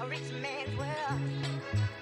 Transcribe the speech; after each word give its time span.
a 0.00 0.06
rich 0.06 0.20
man's 0.40 0.76
world. 0.76 1.20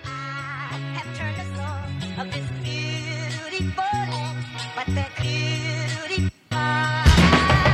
I 0.04 0.77
have 0.96 1.17
turned 1.17 1.37
the 1.39 1.46
soul 1.56 2.21
of 2.21 2.33
this 2.33 2.49
beautiful 2.62 3.84
land, 3.84 4.45
but 4.75 4.87
that 4.95 5.11
beauty. 5.21 6.30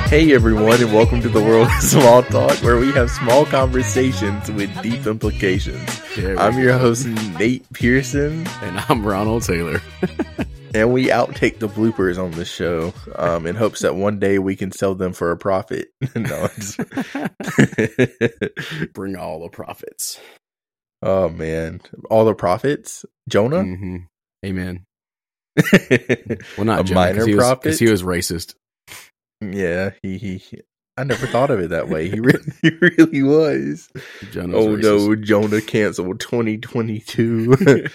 Hey 0.08 0.32
everyone, 0.34 0.80
and 0.80 0.92
welcome 0.92 1.22
to 1.22 1.28
the 1.28 1.40
world 1.40 1.66
of 1.66 1.82
small 1.82 2.22
talk, 2.22 2.56
where 2.62 2.76
we 2.76 2.92
have 2.92 3.10
small 3.10 3.46
conversations 3.46 4.48
with 4.52 4.70
deep 4.82 5.06
implications. 5.06 5.88
I'm 6.16 6.58
your 6.58 6.78
host 6.78 7.06
Nate 7.06 7.64
Pearson, 7.72 8.46
and 8.62 8.78
I'm 8.88 9.04
Ronald 9.04 9.42
Taylor. 9.42 9.80
and 10.74 10.92
we 10.92 11.06
outtake 11.06 11.58
the 11.58 11.68
bloopers 11.68 12.22
on 12.22 12.30
this 12.32 12.48
show 12.48 12.92
um, 13.16 13.46
in 13.46 13.56
hopes 13.56 13.80
that 13.80 13.94
one 13.94 14.18
day 14.18 14.38
we 14.38 14.56
can 14.56 14.72
sell 14.72 14.94
them 14.94 15.12
for 15.12 15.30
a 15.30 15.36
profit. 15.36 15.88
no, 16.16 16.48
just- 16.54 16.78
Bring 18.94 19.16
all 19.16 19.40
the 19.40 19.48
profits. 19.50 20.20
oh 21.02 21.28
man, 21.28 21.80
all 22.10 22.24
the 22.24 22.34
profits, 22.34 23.04
Jonah. 23.28 23.62
hmm 23.62 23.96
Amen. 24.44 24.84
Well, 26.56 26.64
not 26.64 26.80
A 26.80 26.84
Jonah, 26.84 26.94
minor 26.94 27.12
because 27.12 27.26
he, 27.26 27.34
was- 27.34 27.44
prophet? 27.44 27.78
he 27.78 27.90
was 27.90 28.02
racist. 28.02 28.54
yeah, 29.40 29.90
he, 30.02 30.18
he 30.18 30.42
I 30.96 31.04
never 31.04 31.26
thought 31.26 31.50
of 31.50 31.58
it 31.60 31.70
that 31.70 31.88
way. 31.88 32.10
He 32.10 32.20
really, 32.20 32.52
he 32.62 32.70
really 32.70 33.22
was. 33.22 33.88
Jonah 34.30 34.58
was 34.58 34.66
Oh 34.66 34.76
no, 34.76 35.16
Jonah 35.16 35.62
canceled 35.62 36.20
2022. 36.20 37.56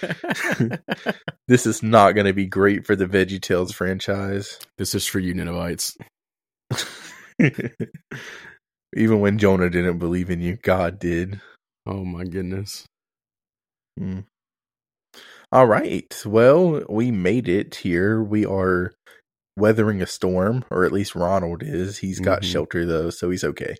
this 1.48 1.68
is 1.68 1.84
not 1.84 2.14
going 2.14 2.26
to 2.26 2.34
be 2.34 2.48
great 2.48 2.86
for 2.88 2.96
the 2.96 3.06
VeggieTales 3.06 3.74
franchise. 3.74 4.60
this 4.78 4.96
is 4.96 5.06
for 5.06 5.20
you 5.20 5.34
Ninevites. 5.34 5.96
Even 8.96 9.20
when 9.20 9.38
Jonah 9.38 9.70
didn't 9.70 10.00
believe 10.00 10.32
in 10.32 10.42
you, 10.42 10.56
God 10.56 10.98
did. 10.98 11.40
Oh 11.86 12.04
my 12.04 12.24
goodness. 12.24 12.86
Mm. 14.00 14.26
All 15.52 15.68
right. 15.68 16.14
Well, 16.26 16.84
we 16.90 17.12
made 17.12 17.48
it 17.48 17.76
here. 17.76 18.22
We 18.22 18.46
are 18.46 18.92
weathering 19.58 20.02
a 20.02 20.08
storm, 20.08 20.64
or 20.72 20.86
at 20.86 20.92
least 20.94 21.16
Ronald 21.16 21.64
is. 21.64 21.98
He's 21.98 22.20
got 22.20 22.42
Mhm. 22.44 22.46
shelter 22.52 22.86
though, 22.86 23.10
so 23.10 23.30
he's 23.30 23.44
okay. 23.44 23.76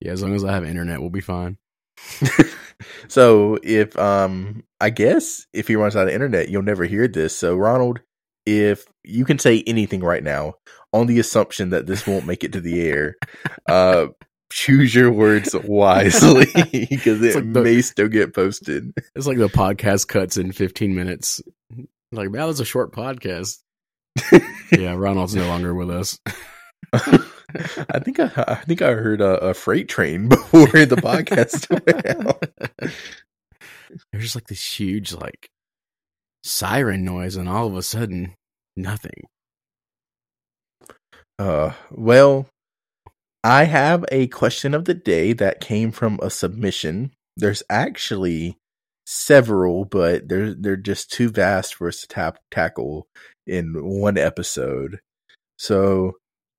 Yeah, 0.00 0.12
as 0.12 0.22
long 0.22 0.34
as 0.34 0.44
I 0.44 0.52
have 0.52 0.64
internet, 0.64 1.00
we'll 1.00 1.10
be 1.10 1.20
fine. 1.20 1.58
so 3.08 3.58
if 3.62 3.98
um 3.98 4.62
I 4.80 4.90
guess 4.90 5.46
if 5.52 5.68
he 5.68 5.76
runs 5.76 5.96
out 5.96 6.06
of 6.08 6.14
internet, 6.14 6.48
you'll 6.48 6.62
never 6.62 6.84
hear 6.84 7.08
this. 7.08 7.36
So 7.36 7.56
Ronald, 7.56 8.00
if 8.46 8.84
you 9.04 9.24
can 9.24 9.38
say 9.38 9.62
anything 9.66 10.00
right 10.00 10.22
now 10.22 10.54
on 10.92 11.06
the 11.06 11.18
assumption 11.18 11.70
that 11.70 11.86
this 11.86 12.06
won't 12.06 12.26
make 12.26 12.44
it 12.44 12.52
to 12.52 12.60
the 12.60 12.80
air, 12.80 13.16
uh 13.68 14.06
choose 14.50 14.94
your 14.94 15.12
words 15.12 15.54
wisely 15.64 16.46
because 16.90 17.20
it 17.20 17.34
like 17.34 17.52
the- 17.52 17.62
may 17.62 17.82
still 17.82 18.08
get 18.08 18.34
posted. 18.34 18.92
It's 19.14 19.26
like 19.26 19.38
the 19.38 19.48
podcast 19.48 20.08
cuts 20.08 20.36
in 20.38 20.52
15 20.52 20.94
minutes. 20.94 21.42
Like, 22.10 22.30
man, 22.30 22.46
that's 22.46 22.60
a 22.60 22.64
short 22.64 22.92
podcast. 22.94 23.58
yeah, 24.72 24.94
Ronald's 24.94 25.34
no 25.34 25.46
longer 25.46 25.74
with 25.74 25.90
us. 25.90 26.18
I 26.94 27.98
think 28.00 28.20
I, 28.20 28.30
I 28.36 28.54
think 28.56 28.82
I 28.82 28.92
heard 28.92 29.20
a, 29.20 29.38
a 29.38 29.54
freight 29.54 29.88
train 29.88 30.28
before 30.28 30.66
the 30.66 30.96
podcast 30.96 31.70
went 31.70 32.28
out. 32.28 32.44
There's 34.12 34.24
just 34.24 34.34
like 34.34 34.48
this 34.48 34.78
huge 34.78 35.14
like 35.14 35.48
siren 36.42 37.04
noise, 37.04 37.36
and 37.36 37.48
all 37.48 37.66
of 37.66 37.76
a 37.76 37.82
sudden, 37.82 38.34
nothing. 38.76 39.24
Uh, 41.38 41.72
well, 41.90 42.48
I 43.42 43.64
have 43.64 44.04
a 44.10 44.26
question 44.26 44.74
of 44.74 44.84
the 44.84 44.94
day 44.94 45.32
that 45.32 45.60
came 45.60 45.90
from 45.90 46.18
a 46.22 46.30
submission. 46.30 47.12
There's 47.36 47.62
actually 47.70 48.58
several, 49.06 49.86
but 49.86 50.28
they're 50.28 50.52
they're 50.52 50.76
just 50.76 51.10
too 51.10 51.30
vast 51.30 51.74
for 51.74 51.88
us 51.88 52.02
to 52.02 52.08
tap, 52.08 52.38
tackle 52.50 53.06
in 53.48 53.74
one 53.84 54.18
episode. 54.18 55.00
So 55.58 56.14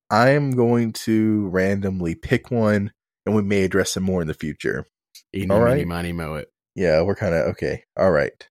I 0.10 0.30
am 0.32 0.52
going 0.52 0.92
to 0.94 1.48
randomly 1.50 2.16
pick 2.16 2.52
one, 2.52 2.92
and 3.26 3.36
we 3.36 3.42
may 3.44 3.64
address 3.64 3.94
them 3.94 4.04
more 4.04 4.22
in 4.22 4.28
the 4.28 4.34
future. 4.34 4.86
Eating 5.34 5.52
All 5.52 5.62
right. 5.62 5.86
money 5.88 6.12
mow 6.12 6.36
it. 6.36 6.52
Yeah, 6.76 7.02
we're 7.02 7.16
kind 7.16 7.36
of 7.36 7.48
okay. 7.50 7.84
All 7.98 8.12
right. 8.12 8.48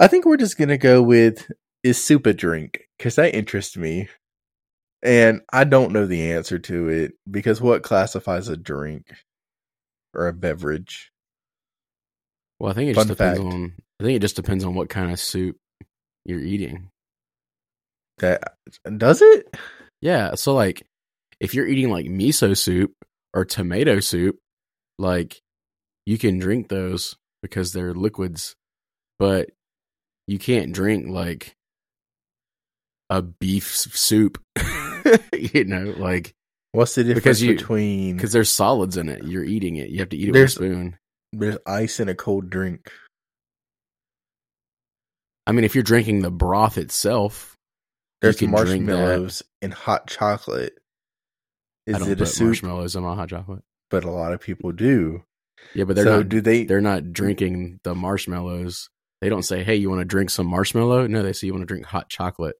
I 0.00 0.06
think 0.08 0.24
we're 0.24 0.36
just 0.36 0.58
gonna 0.58 0.78
go 0.78 1.02
with 1.02 1.50
is 1.82 2.02
soup 2.02 2.26
a 2.26 2.34
drink 2.34 2.80
because 2.98 3.14
that 3.16 3.34
interests 3.34 3.76
me, 3.76 4.08
and 5.02 5.40
I 5.52 5.64
don't 5.64 5.92
know 5.92 6.06
the 6.06 6.32
answer 6.32 6.58
to 6.58 6.88
it 6.88 7.12
because 7.30 7.60
what 7.60 7.82
classifies 7.82 8.48
a 8.48 8.56
drink 8.56 9.12
or 10.14 10.28
a 10.28 10.32
beverage? 10.32 11.12
Well, 12.58 12.70
I 12.70 12.74
think 12.74 12.90
it 12.90 12.94
Fun 12.94 13.06
just 13.06 13.18
depends 13.18 13.38
fact. 13.38 13.54
on. 13.54 13.72
I 14.00 14.04
think 14.04 14.16
it 14.16 14.22
just 14.22 14.36
depends 14.36 14.64
on 14.64 14.74
what 14.74 14.88
kind 14.88 15.12
of 15.12 15.20
soup 15.20 15.56
you're 16.24 16.40
eating. 16.40 16.90
That 18.18 18.42
does 18.96 19.22
it? 19.22 19.54
Yeah, 20.00 20.34
so 20.34 20.54
like 20.54 20.84
if 21.40 21.54
you're 21.54 21.66
eating 21.66 21.90
like 21.90 22.06
miso 22.06 22.56
soup 22.56 22.92
or 23.34 23.44
tomato 23.44 24.00
soup, 24.00 24.36
like 24.98 25.40
you 26.06 26.18
can 26.18 26.38
drink 26.38 26.68
those 26.68 27.16
because 27.42 27.72
they're 27.72 27.94
liquids, 27.94 28.54
but 29.18 29.50
you 30.26 30.38
can't 30.38 30.72
drink 30.72 31.08
like 31.08 31.54
a 33.10 33.22
beef 33.22 33.74
soup. 33.74 34.42
you 35.32 35.64
know, 35.64 35.94
like 35.96 36.32
What's 36.72 36.94
the 36.96 37.02
difference 37.02 37.22
Because 37.24 37.42
you- 37.42 37.54
between 37.56 38.16
because 38.16 38.32
there's 38.32 38.50
solids 38.50 38.96
in 38.98 39.08
it. 39.08 39.24
You're 39.24 39.44
eating 39.44 39.76
it. 39.76 39.88
You 39.88 40.00
have 40.00 40.10
to 40.10 40.16
eat 40.16 40.28
it 40.28 40.32
with 40.32 40.42
a 40.42 40.48
spoon. 40.48 40.96
there's 41.32 41.56
ice 41.66 41.98
in 41.98 42.08
a 42.10 42.14
cold 42.14 42.50
drink? 42.50 42.90
I 45.46 45.52
mean, 45.52 45.64
if 45.64 45.74
you're 45.74 45.82
drinking 45.84 46.20
the 46.20 46.30
broth 46.30 46.76
itself, 46.76 47.56
There's 48.20 48.36
can 48.36 48.50
drink 48.50 48.86
that. 48.86 48.92
marshmallows 48.92 49.42
and 49.62 49.72
hot 49.74 50.06
chocolate. 50.08 50.74
I 51.86 51.92
Is 51.92 51.98
don't 51.98 52.10
it 52.10 52.20
a 52.20 52.26
soup? 52.26 52.46
marshmallows 52.46 52.96
in 52.96 53.02
my 53.02 53.14
hot 53.14 53.28
chocolate. 53.30 53.62
But 53.90 54.04
a 54.04 54.10
lot 54.10 54.32
of 54.32 54.40
people 54.40 54.72
do. 54.72 55.22
Yeah, 55.74 55.84
but 55.84 55.96
they're 55.96 56.04
so 56.04 56.16
not. 56.18 56.28
do 56.28 56.40
they? 56.40 56.64
they're 56.64 56.80
not 56.80 57.12
drinking 57.12 57.80
the 57.84 57.94
marshmallows. 57.94 58.88
They 59.20 59.28
don't 59.28 59.42
say, 59.42 59.64
"Hey, 59.64 59.76
you 59.76 59.88
want 59.90 60.00
to 60.00 60.04
drink 60.04 60.30
some 60.30 60.46
marshmallow?" 60.46 61.06
No, 61.06 61.22
they 61.22 61.32
say 61.32 61.46
you 61.48 61.52
want 61.52 61.62
to 61.62 61.66
drink 61.66 61.86
hot 61.86 62.08
chocolate. 62.08 62.54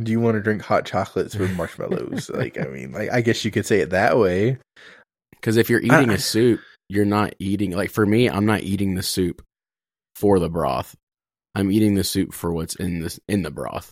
do 0.00 0.12
you 0.12 0.20
want 0.20 0.36
to 0.36 0.40
drink 0.40 0.62
hot 0.62 0.84
chocolates 0.84 1.34
with 1.34 1.56
marshmallows? 1.56 2.30
like, 2.34 2.58
I 2.60 2.66
mean, 2.66 2.92
like, 2.92 3.10
I 3.10 3.20
guess 3.20 3.44
you 3.44 3.50
could 3.50 3.66
say 3.66 3.80
it 3.80 3.90
that 3.90 4.16
way. 4.18 4.58
Because 5.32 5.56
if 5.56 5.68
you're 5.70 5.80
eating 5.80 6.10
a 6.10 6.18
soup, 6.18 6.60
you're 6.88 7.04
not 7.04 7.34
eating 7.38 7.72
like 7.72 7.90
for 7.90 8.04
me, 8.06 8.28
I'm 8.28 8.46
not 8.46 8.62
eating 8.62 8.94
the 8.94 9.02
soup 9.02 9.42
for 10.14 10.38
the 10.38 10.48
broth. 10.50 10.94
I'm 11.54 11.72
eating 11.72 11.94
the 11.94 12.04
soup 12.04 12.32
for 12.34 12.52
what's 12.52 12.76
in 12.76 13.00
this 13.00 13.18
in 13.28 13.42
the 13.42 13.50
broth, 13.50 13.90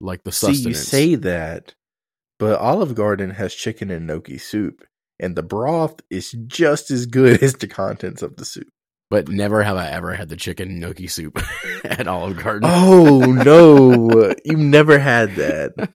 like 0.00 0.24
the 0.24 0.32
See, 0.32 0.52
you 0.52 0.74
say 0.74 1.14
that, 1.14 1.74
but 2.38 2.58
Olive 2.58 2.94
Garden 2.94 3.30
has 3.30 3.54
chicken 3.54 3.90
and 3.90 4.06
gnocchi 4.06 4.38
soup, 4.38 4.84
and 5.18 5.36
the 5.36 5.42
broth 5.42 6.00
is 6.10 6.32
just 6.46 6.90
as 6.90 7.06
good 7.06 7.42
as 7.42 7.54
the 7.54 7.68
contents 7.68 8.22
of 8.22 8.36
the 8.36 8.44
soup. 8.44 8.68
but 9.10 9.28
never 9.28 9.62
have 9.62 9.76
I 9.76 9.88
ever 9.90 10.14
had 10.14 10.28
the 10.28 10.36
chicken 10.36 10.80
gnocchi 10.80 11.06
soup 11.06 11.40
at 11.84 12.08
Olive 12.08 12.42
Garden. 12.42 12.68
Oh 12.72 13.20
no, 13.20 14.34
you 14.44 14.56
never 14.56 14.98
had 14.98 15.34
that. 15.36 15.90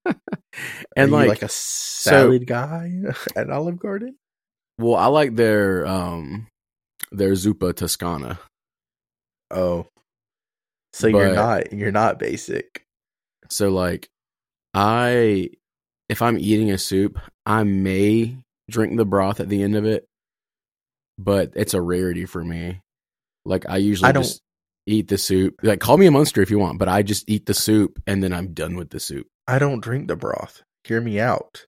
And 0.95 1.11
like, 1.11 1.27
like 1.27 1.43
a 1.43 1.49
salad 1.49 2.47
guy 2.47 2.91
at 3.35 3.49
Olive 3.49 3.79
Garden? 3.79 4.15
well, 4.77 4.95
I 4.95 5.07
like 5.07 5.35
their 5.35 5.85
um 5.85 6.47
their 7.11 7.33
zuppa 7.33 7.75
toscana. 7.75 8.39
Oh, 9.51 9.87
so 10.93 11.07
you're 11.07 11.33
not 11.33 11.73
you're 11.73 11.91
not 11.91 12.19
basic. 12.19 12.85
So 13.49 13.69
like 13.69 14.09
I 14.73 15.49
if 16.07 16.21
I'm 16.21 16.37
eating 16.39 16.71
a 16.71 16.77
soup, 16.77 17.19
I 17.45 17.63
may 17.63 18.37
drink 18.69 18.97
the 18.97 19.05
broth 19.05 19.39
at 19.39 19.49
the 19.49 19.63
end 19.63 19.75
of 19.75 19.85
it, 19.85 20.05
but 21.17 21.51
it's 21.55 21.73
a 21.73 21.81
rarity 21.81 22.25
for 22.25 22.43
me. 22.43 22.81
Like 23.45 23.69
I 23.69 23.77
usually 23.77 24.09
I 24.09 24.11
don't- 24.11 24.23
just 24.23 24.41
eat 24.85 25.07
the 25.07 25.17
soup. 25.17 25.55
Like 25.63 25.79
call 25.79 25.97
me 25.97 26.05
a 26.07 26.11
monster 26.11 26.41
if 26.41 26.49
you 26.51 26.59
want, 26.59 26.79
but 26.79 26.89
I 26.89 27.03
just 27.03 27.29
eat 27.29 27.45
the 27.45 27.53
soup 27.53 28.01
and 28.07 28.23
then 28.23 28.33
I'm 28.33 28.53
done 28.53 28.75
with 28.75 28.89
the 28.89 28.99
soup. 28.99 29.27
I 29.47 29.59
don't 29.59 29.81
drink 29.81 30.07
the 30.07 30.15
broth. 30.15 30.63
Hear 30.83 31.01
me 31.01 31.19
out. 31.19 31.65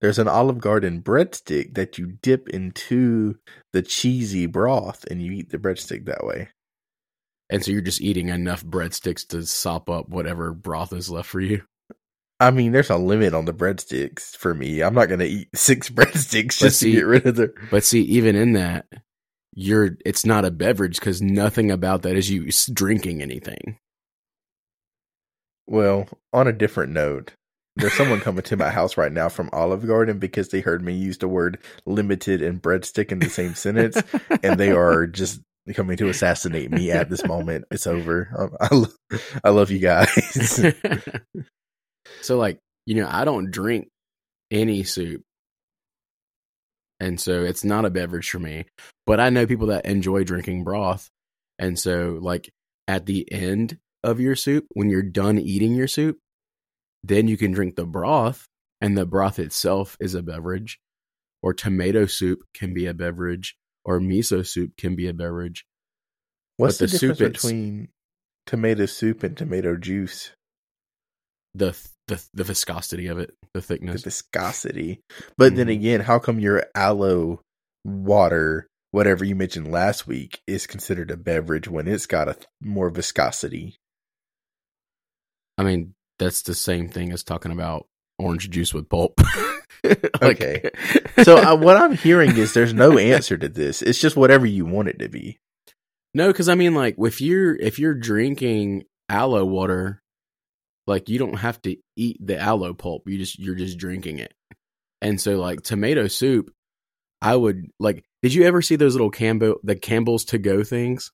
There's 0.00 0.18
an 0.18 0.28
Olive 0.28 0.58
Garden 0.58 1.00
breadstick 1.02 1.74
that 1.74 1.98
you 1.98 2.18
dip 2.20 2.48
into 2.48 3.36
the 3.72 3.80
cheesy 3.82 4.46
broth 4.46 5.04
and 5.10 5.22
you 5.22 5.32
eat 5.32 5.50
the 5.50 5.58
breadstick 5.58 6.04
that 6.06 6.24
way. 6.24 6.48
And 7.50 7.64
so 7.64 7.70
you're 7.70 7.80
just 7.82 8.00
eating 8.00 8.28
enough 8.28 8.64
breadsticks 8.64 9.26
to 9.28 9.44
sop 9.44 9.90
up 9.90 10.08
whatever 10.08 10.52
broth 10.52 10.92
is 10.92 11.10
left 11.10 11.28
for 11.28 11.40
you. 11.40 11.62
I 12.40 12.50
mean, 12.50 12.72
there's 12.72 12.90
a 12.90 12.96
limit 12.96 13.32
on 13.34 13.44
the 13.44 13.54
breadsticks 13.54 14.36
for 14.36 14.54
me. 14.54 14.82
I'm 14.82 14.94
not 14.94 15.06
going 15.06 15.20
to 15.20 15.26
eat 15.26 15.48
six 15.54 15.88
breadsticks 15.90 16.58
But 16.60 16.66
just 16.66 16.80
see- 16.80 16.92
to 16.92 16.96
get 16.98 17.06
rid 17.06 17.26
of 17.26 17.36
the. 17.36 17.52
But 17.70 17.84
see, 17.84 18.02
even 18.02 18.34
in 18.36 18.52
that, 18.54 18.86
you're 19.54 19.96
it's 20.04 20.26
not 20.26 20.44
a 20.44 20.50
beverage 20.50 20.98
because 20.98 21.22
nothing 21.22 21.70
about 21.70 22.02
that 22.02 22.16
is 22.16 22.28
you 22.30 22.50
drinking 22.72 23.22
anything. 23.22 23.78
Well, 25.66 26.08
on 26.32 26.48
a 26.48 26.52
different 26.52 26.92
note, 26.92 27.32
there's 27.76 27.92
someone 27.94 28.20
coming 28.20 28.42
to 28.42 28.56
my 28.56 28.70
house 28.70 28.96
right 28.96 29.12
now 29.12 29.28
from 29.28 29.50
Olive 29.52 29.86
Garden 29.86 30.18
because 30.18 30.48
they 30.48 30.60
heard 30.60 30.82
me 30.82 30.94
use 30.94 31.18
the 31.18 31.28
word 31.28 31.58
limited 31.86 32.42
and 32.42 32.60
breadstick 32.60 33.12
in 33.12 33.20
the 33.20 33.30
same 33.30 33.54
sentence, 33.54 34.02
and 34.42 34.58
they 34.58 34.72
are 34.72 35.06
just 35.06 35.40
coming 35.72 35.96
to 35.96 36.08
assassinate 36.08 36.70
me 36.70 36.90
at 36.90 37.08
this 37.08 37.24
moment. 37.24 37.64
It's 37.70 37.86
over. 37.86 38.28
Um, 38.36 38.56
I, 38.60 38.74
lo- 38.74 39.18
I 39.42 39.50
love 39.50 39.70
you 39.70 39.78
guys. 39.78 40.60
so 42.20 42.36
like 42.36 42.58
you 42.86 42.94
know 42.94 43.08
i 43.10 43.24
don't 43.24 43.50
drink 43.50 43.88
any 44.50 44.82
soup 44.82 45.22
and 47.00 47.20
so 47.20 47.44
it's 47.44 47.64
not 47.64 47.84
a 47.84 47.90
beverage 47.90 48.30
for 48.30 48.38
me 48.38 48.64
but 49.06 49.20
i 49.20 49.30
know 49.30 49.46
people 49.46 49.68
that 49.68 49.86
enjoy 49.86 50.24
drinking 50.24 50.64
broth 50.64 51.08
and 51.58 51.78
so 51.78 52.18
like 52.20 52.50
at 52.88 53.06
the 53.06 53.30
end 53.32 53.78
of 54.02 54.20
your 54.20 54.36
soup 54.36 54.66
when 54.74 54.90
you're 54.90 55.02
done 55.02 55.38
eating 55.38 55.74
your 55.74 55.88
soup 55.88 56.18
then 57.02 57.28
you 57.28 57.36
can 57.36 57.52
drink 57.52 57.76
the 57.76 57.86
broth 57.86 58.46
and 58.80 58.96
the 58.96 59.06
broth 59.06 59.38
itself 59.38 59.96
is 60.00 60.14
a 60.14 60.22
beverage 60.22 60.78
or 61.42 61.54
tomato 61.54 62.06
soup 62.06 62.42
can 62.54 62.74
be 62.74 62.86
a 62.86 62.94
beverage 62.94 63.56
or 63.84 64.00
miso 64.00 64.46
soup 64.46 64.76
can 64.76 64.94
be 64.96 65.06
a 65.08 65.12
beverage 65.12 65.64
What's 66.56 66.78
the, 66.78 66.86
the 66.86 66.98
soup 66.98 67.16
difference 67.18 67.42
between 67.42 67.88
tomato 68.46 68.86
soup 68.86 69.22
and 69.22 69.36
tomato 69.36 69.76
juice? 69.76 70.32
the 71.54 71.76
the, 72.08 72.22
the 72.34 72.44
viscosity 72.44 73.06
of 73.06 73.18
it 73.18 73.32
the 73.54 73.62
thickness, 73.62 74.02
The 74.02 74.06
viscosity. 74.10 75.00
But 75.38 75.54
then 75.56 75.68
Mhm. 75.68 75.72
again, 75.72 76.00
how 76.00 76.18
come 76.18 76.40
your 76.40 76.66
aloe 76.74 77.40
water, 77.84 78.66
whatever 78.90 79.24
you 79.24 79.34
mentioned 79.36 79.70
last 79.70 80.06
week, 80.06 80.40
is 80.46 80.66
considered 80.66 81.10
a 81.12 81.16
beverage 81.16 81.68
when 81.68 81.86
it's 81.86 82.06
got 82.06 82.28
a 82.28 82.34
th- 82.34 82.46
more 82.60 82.90
viscosity? 82.90 83.76
I 85.56 85.62
mean, 85.62 85.94
that's 86.18 86.42
the 86.42 86.54
same 86.54 86.88
thing 86.88 87.12
as 87.12 87.22
talking 87.22 87.52
about 87.52 87.86
orange 88.18 88.50
juice 88.50 88.74
with 88.74 88.88
pulp. 88.88 89.20
Like- 89.84 90.22
Okay. 90.22 90.70
So 91.24 91.36
uh, 91.36 91.56
what 91.56 91.76
I'm 91.76 91.96
hearing 91.96 92.36
is 92.36 92.52
there's 92.54 92.74
no 92.74 92.98
answer 92.98 93.36
to 93.38 93.48
this. 93.48 93.82
It's 93.82 94.00
just 94.00 94.16
whatever 94.16 94.44
you 94.46 94.66
want 94.66 94.88
it 94.88 94.98
to 94.98 95.08
be. 95.08 95.38
no, 96.12 96.26
because 96.28 96.48
I 96.48 96.54
mean, 96.56 96.74
like, 96.74 96.96
if 96.98 97.20
you're 97.20 97.54
if 97.54 97.78
you're 97.78 97.94
drinking 97.94 98.84
aloe 99.08 99.44
water, 99.44 100.02
like 100.86 101.08
you 101.08 101.18
don't 101.18 101.38
have 101.38 101.62
to 101.62 101.76
eat 101.96 102.16
the 102.20 102.38
aloe 102.38 102.74
pulp. 102.74 103.04
You 103.06 103.16
just 103.18 103.38
you're 103.38 103.54
just 103.54 103.78
drinking 103.78 104.18
it. 104.18 104.34
And 105.00 105.20
so, 105.20 105.36
like 105.38 105.62
tomato 105.62 106.08
soup, 106.08 106.50
I 107.22 107.36
would 107.36 107.68
like. 107.78 108.04
Did 108.22 108.34
you 108.34 108.44
ever 108.44 108.60
see 108.60 108.76
those 108.76 108.94
little 108.94 109.10
Campbell 109.10 109.56
the 109.62 109.76
Campbell's 109.76 110.24
to 110.26 110.38
go 110.38 110.64
things? 110.64 111.12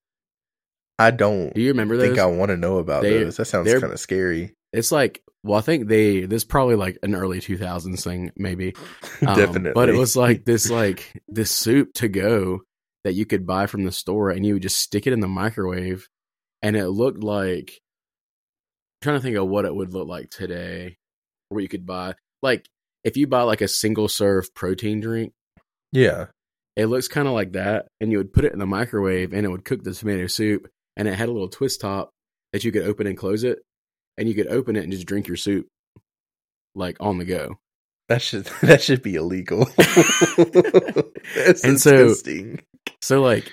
I 0.98 1.10
don't 1.12 1.54
Do 1.54 1.60
you 1.60 1.68
remember 1.68 1.96
those? 1.98 2.08
think 2.08 2.18
I 2.18 2.26
want 2.26 2.50
to 2.50 2.56
know 2.56 2.78
about 2.78 3.02
They- 3.02 3.22
those. 3.24 3.36
That 3.36 3.44
sounds 3.46 3.70
kind 3.72 3.84
of 3.92 4.00
scary. 4.00 4.54
It's 4.72 4.92
like 4.92 5.22
well, 5.42 5.58
I 5.58 5.62
think 5.62 5.88
they 5.88 6.20
this 6.20 6.42
is 6.42 6.44
probably 6.44 6.74
like 6.74 6.98
an 7.02 7.14
early 7.14 7.40
two 7.40 7.56
thousands 7.56 8.04
thing, 8.04 8.32
maybe. 8.36 8.74
Um, 9.26 9.36
Definitely. 9.36 9.72
But 9.74 9.90
it 9.90 9.96
was 9.96 10.16
like 10.16 10.46
this 10.46 10.70
like 10.70 11.22
this 11.28 11.50
soup 11.50 11.92
to 11.94 12.08
go 12.08 12.60
that 13.04 13.12
you 13.12 13.26
could 13.26 13.46
buy 13.46 13.66
from 13.66 13.84
the 13.84 13.92
store 13.92 14.30
and 14.30 14.46
you 14.46 14.54
would 14.54 14.62
just 14.62 14.78
stick 14.78 15.06
it 15.06 15.12
in 15.12 15.20
the 15.20 15.28
microwave 15.28 16.08
and 16.62 16.74
it 16.74 16.88
looked 16.88 17.22
like 17.22 17.80
I'm 19.02 19.02
trying 19.02 19.16
to 19.18 19.22
think 19.22 19.36
of 19.36 19.46
what 19.46 19.66
it 19.66 19.74
would 19.74 19.92
look 19.92 20.08
like 20.08 20.30
today. 20.30 20.96
Where 21.50 21.60
you 21.60 21.68
could 21.68 21.84
buy 21.84 22.14
like 22.42 22.66
if 23.04 23.18
you 23.18 23.26
buy 23.26 23.42
like 23.42 23.60
a 23.60 23.68
single 23.68 24.08
serve 24.08 24.54
protein 24.54 25.00
drink, 25.00 25.32
yeah. 25.92 26.26
it 26.76 26.86
looks 26.86 27.08
kind 27.08 27.28
of 27.28 27.34
like 27.34 27.52
that, 27.52 27.88
and 28.00 28.10
you 28.10 28.18
would 28.18 28.32
put 28.32 28.44
it 28.44 28.52
in 28.52 28.58
the 28.58 28.66
microwave 28.66 29.32
and 29.34 29.44
it 29.44 29.50
would 29.50 29.64
cook 29.64 29.82
the 29.82 29.92
tomato 29.92 30.26
soup 30.26 30.68
and 30.96 31.08
it 31.08 31.14
had 31.14 31.28
a 31.28 31.32
little 31.32 31.48
twist 31.48 31.80
top 31.80 32.10
that 32.52 32.64
you 32.64 32.72
could 32.72 32.84
open 32.84 33.06
and 33.06 33.18
close 33.18 33.44
it, 33.44 33.58
and 34.20 34.28
you 34.28 34.34
could 34.36 34.46
open 34.46 34.76
it 34.76 34.84
and 34.84 34.92
just 34.92 35.06
drink 35.06 35.26
your 35.26 35.36
soup 35.36 35.66
like 36.76 36.96
on 37.00 37.18
the 37.18 37.24
go. 37.24 37.58
That 38.08 38.22
should 38.22 38.44
that 38.62 38.82
should 38.82 39.02
be 39.02 39.16
illegal. 39.16 39.64
That's 41.34 41.64
And 41.64 41.80
so- 41.80 42.08
disgusting. 42.08 42.60
So 43.02 43.22
like 43.22 43.50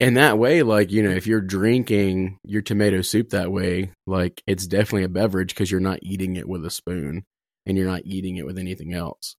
in 0.00 0.14
that 0.14 0.38
way, 0.38 0.62
like, 0.62 0.90
you 0.90 1.02
know, 1.02 1.10
if 1.10 1.26
you're 1.26 1.40
drinking 1.40 2.38
your 2.44 2.62
tomato 2.62 3.02
soup 3.02 3.30
that 3.30 3.52
way, 3.52 3.90
like 4.06 4.42
it's 4.46 4.66
definitely 4.66 5.04
a 5.04 5.08
beverage 5.08 5.50
because 5.50 5.70
you're 5.70 5.80
not 5.80 6.00
eating 6.02 6.36
it 6.36 6.48
with 6.48 6.64
a 6.64 6.70
spoon 6.70 7.24
and 7.64 7.76
you're 7.78 7.86
not 7.86 8.02
eating 8.04 8.36
it 8.36 8.46
with 8.46 8.58
anything 8.58 8.94
else. 8.94 9.36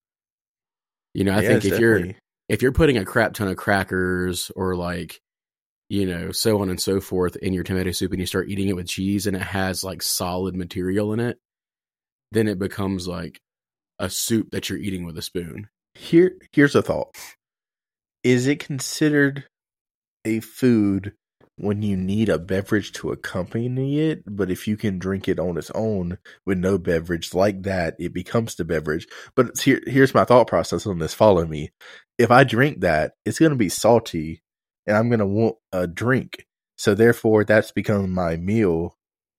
You 1.14 1.24
know, 1.24 1.34
I 1.34 1.42
Yeah, 1.42 1.48
think 1.50 1.66
if 1.66 1.80
you're 1.80 2.08
if 2.50 2.62
you're 2.62 2.72
putting 2.72 2.98
a 2.98 3.06
crap 3.06 3.34
ton 3.34 3.48
of 3.50 3.58
crackers 3.58 4.52
or 4.56 4.76
like 4.76 5.20
you 5.90 6.06
know 6.06 6.32
so 6.32 6.62
on 6.62 6.70
and 6.70 6.82
so 6.82 7.00
forth 7.00 7.36
in 7.38 7.54
your 7.54 7.64
tomato 7.64 7.92
soup 7.92 8.12
and 8.12 8.20
you 8.20 8.26
start 8.26 8.50
eating 8.50 8.68
it 8.68 8.76
with 8.76 8.88
cheese 8.88 9.28
and 9.28 9.36
it 9.36 9.42
has 9.42 9.84
like 9.84 10.02
solid 10.02 10.56
material 10.56 11.14
in 11.14 11.20
it 11.20 11.38
then 12.32 12.48
it 12.48 12.60
becomes 12.60 13.08
like 13.08 13.40
a 14.00 14.10
soup 14.10 14.50
that 14.52 14.70
you're 14.70 14.78
eating 14.78 15.06
with 15.06 15.18
a 15.18 15.22
spoon 15.22 15.70
here 15.98 16.38
here's 16.52 16.76
a 16.76 16.82
thought. 16.82 17.16
Is 18.24 18.48
it 18.48 18.60
considered 18.60 19.46
a 20.26 20.40
food 20.42 21.14
when 21.56 21.82
you 21.82 21.98
need 21.98 22.30
a 22.30 22.38
beverage 22.38 22.92
to 22.92 23.12
accompany 23.12 24.00
it, 24.00 24.24
but 24.28 24.52
if 24.52 24.68
you 24.68 24.78
can 24.78 25.00
drink 25.00 25.28
it 25.28 25.40
on 25.40 25.58
its 25.58 25.72
own 25.72 26.20
with 26.46 26.60
no 26.60 26.78
beverage 26.78 27.34
like 27.34 27.64
that, 27.64 27.96
it 27.98 28.14
becomes 28.14 28.56
the 28.56 28.66
beverage. 28.66 29.08
But 29.36 29.60
here 29.60 29.82
here's 29.88 30.14
my 30.14 30.24
thought 30.24 30.48
process 30.48 30.86
on 30.86 31.00
this. 31.00 31.16
Follow 31.16 31.46
me. 31.46 31.72
If 32.20 32.30
I 32.30 32.44
drink 32.44 32.82
that, 32.82 33.14
it's 33.26 33.40
going 33.40 33.52
to 33.52 33.58
be 33.58 33.70
salty 33.70 34.42
and 34.88 34.98
I'm 34.98 35.10
going 35.10 35.20
to 35.20 35.26
want 35.26 35.58
a 35.72 35.86
drink. 35.86 36.48
So 36.78 36.96
therefore 36.96 37.44
that's 37.44 37.72
become 37.72 38.12
my 38.12 38.38
meal 38.38 38.96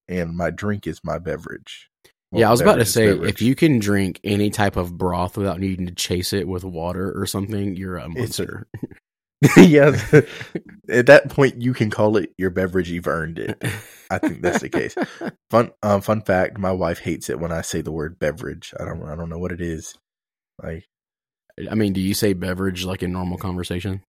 and 0.08 0.36
my 0.36 0.50
drink 0.50 0.86
is 0.86 1.00
my 1.04 1.18
beverage. 1.18 1.90
yeah 2.32 2.48
i 2.48 2.50
was 2.50 2.60
about 2.60 2.76
to 2.76 2.84
say 2.84 3.08
beverage. 3.08 3.30
if 3.30 3.42
you 3.42 3.54
can 3.54 3.78
drink 3.78 4.20
any 4.24 4.50
type 4.50 4.76
of 4.76 4.96
broth 4.98 5.36
without 5.36 5.60
needing 5.60 5.86
to 5.86 5.94
chase 5.94 6.32
it 6.32 6.48
with 6.48 6.64
water 6.64 7.12
or 7.18 7.26
something 7.26 7.76
you're 7.76 7.96
a 7.96 8.04
a- 8.04 8.08
monster 8.08 8.66
yeah, 9.56 9.96
at 10.88 11.06
that 11.06 11.28
point 11.28 11.62
you 11.62 11.72
can 11.72 11.90
call 11.90 12.16
it 12.16 12.32
your 12.36 12.50
beverage. 12.50 12.90
You've 12.90 13.06
earned 13.06 13.38
it. 13.38 13.62
I 14.10 14.18
think 14.18 14.42
that's 14.42 14.60
the 14.62 14.68
case. 14.68 14.96
Fun, 15.48 15.70
um, 15.80 16.00
fun 16.00 16.22
fact: 16.22 16.58
my 16.58 16.72
wife 16.72 16.98
hates 16.98 17.30
it 17.30 17.38
when 17.38 17.52
I 17.52 17.60
say 17.60 17.80
the 17.80 17.92
word 17.92 18.18
beverage. 18.18 18.74
I 18.80 18.84
don't, 18.84 19.04
I 19.04 19.14
don't 19.14 19.28
know 19.28 19.38
what 19.38 19.52
it 19.52 19.60
is. 19.60 19.96
Like, 20.60 20.88
i 21.70 21.74
mean 21.74 21.92
do 21.92 22.00
you 22.00 22.14
say 22.14 22.32
beverage 22.32 22.84
like 22.84 23.02
in 23.02 23.12
normal 23.12 23.38
conversation 23.38 24.02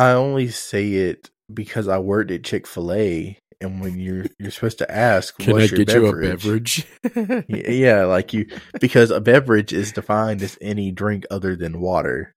I 0.00 0.12
only 0.12 0.48
say 0.48 0.92
it 0.92 1.30
because 1.52 1.88
I 1.88 1.98
worked 1.98 2.30
at 2.30 2.44
Chick 2.44 2.66
Fil 2.66 2.92
A, 2.92 3.38
and 3.60 3.80
when 3.80 3.98
you're 3.98 4.26
you're 4.38 4.50
supposed 4.50 4.78
to 4.78 4.90
ask, 4.90 5.36
can 5.38 5.52
"What's 5.52 5.72
i 5.72 5.76
your 5.76 5.84
get 5.84 5.94
you 5.94 6.06
a 6.06 6.12
beverage?" 6.12 6.86
beverage 7.04 7.44
yeah, 7.48 8.04
like 8.04 8.32
you 8.32 8.46
because 8.80 9.10
a 9.10 9.20
beverage 9.20 9.72
is 9.72 9.92
defined 9.92 10.42
as 10.42 10.58
any 10.60 10.90
drink 10.90 11.26
other 11.30 11.56
than 11.56 11.80
water. 11.80 12.32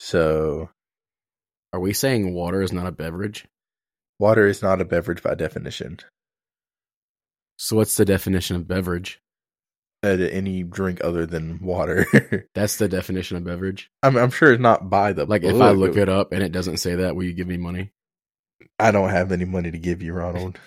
So, 0.00 0.70
are 1.72 1.80
we 1.80 1.92
saying 1.92 2.34
water 2.34 2.62
is 2.62 2.72
not 2.72 2.86
a 2.86 2.92
beverage 2.92 3.46
water 4.22 4.46
is 4.46 4.62
not 4.62 4.80
a 4.80 4.84
beverage 4.84 5.22
by 5.22 5.34
definition. 5.34 5.98
so 7.56 7.76
what's 7.76 7.96
the 7.96 8.04
definition 8.04 8.56
of 8.56 8.68
beverage 8.68 9.20
any 10.02 10.62
drink 10.62 11.00
other 11.04 11.26
than 11.26 11.60
water. 11.60 12.06
That's 12.54 12.76
the 12.76 12.88
definition 12.88 13.36
of 13.36 13.44
beverage. 13.44 13.90
I'm, 14.02 14.16
I'm 14.16 14.30
sure 14.30 14.52
it's 14.52 14.60
not 14.60 14.90
by 14.90 15.12
the 15.12 15.24
Like 15.26 15.44
if 15.44 15.60
I 15.60 15.70
look 15.70 15.96
it 15.96 16.08
up 16.08 16.32
and 16.32 16.42
it 16.42 16.52
doesn't 16.52 16.78
say 16.78 16.96
that, 16.96 17.14
will 17.14 17.24
you 17.24 17.32
give 17.32 17.46
me 17.46 17.56
money? 17.56 17.92
I 18.78 18.90
don't 18.90 19.10
have 19.10 19.32
any 19.32 19.44
money 19.44 19.70
to 19.70 19.78
give 19.78 20.02
you, 20.02 20.12
Ronald. 20.12 20.58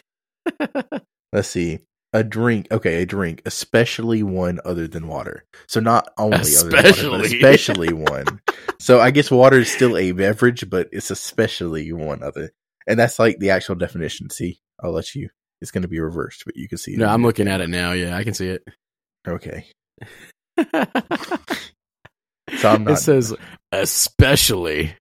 Let's 1.34 1.50
see. 1.50 1.80
A 2.13 2.24
drink, 2.24 2.68
okay, 2.72 3.01
a 3.01 3.06
drink, 3.06 3.42
especially 3.46 4.24
one 4.24 4.62
other 4.63 4.88
than 4.88 5.08
water. 5.08 5.44
So 5.68 5.82
not 5.82 6.08
only 6.18 6.38
other 6.38 6.70
than 6.70 6.72
water, 6.72 6.88
Especially. 6.88 7.25
especially 7.25 7.94
one. 7.94 8.39
So 8.80 9.01
I 9.01 9.12
guess 9.12 9.30
water 9.30 9.60
is 9.60 9.70
still 9.70 9.98
a 9.98 10.13
beverage, 10.13 10.70
but 10.70 10.88
it's 10.94 11.12
especially 11.12 11.92
one 11.92 12.24
other. 12.24 12.54
And 12.88 12.98
that's 12.98 13.20
like 13.20 13.39
the 13.39 13.50
actual 13.50 13.75
definition. 13.75 14.30
See, 14.30 14.62
I'll 14.82 14.94
let 14.94 15.13
you. 15.13 15.27
It's 15.60 15.72
going 15.72 15.82
to 15.82 15.89
be 15.89 16.00
reversed, 16.00 16.44
but 16.46 16.56
you 16.56 16.70
can 16.70 16.77
see. 16.77 16.94
it. 16.94 17.00
No, 17.00 17.08
I'm 17.08 17.24
looking 17.24 17.50
at 17.50 17.60
it 17.60 17.70
now. 17.70 17.92
Yeah, 17.92 18.15
I 18.15 18.24
can 18.24 18.34
see 18.34 18.48
it. 18.48 18.63
Okay. 19.27 19.65
So 22.58 22.70
I'm 22.70 22.88
it 22.88 22.98
says 22.98 23.36
especially. 23.72 24.96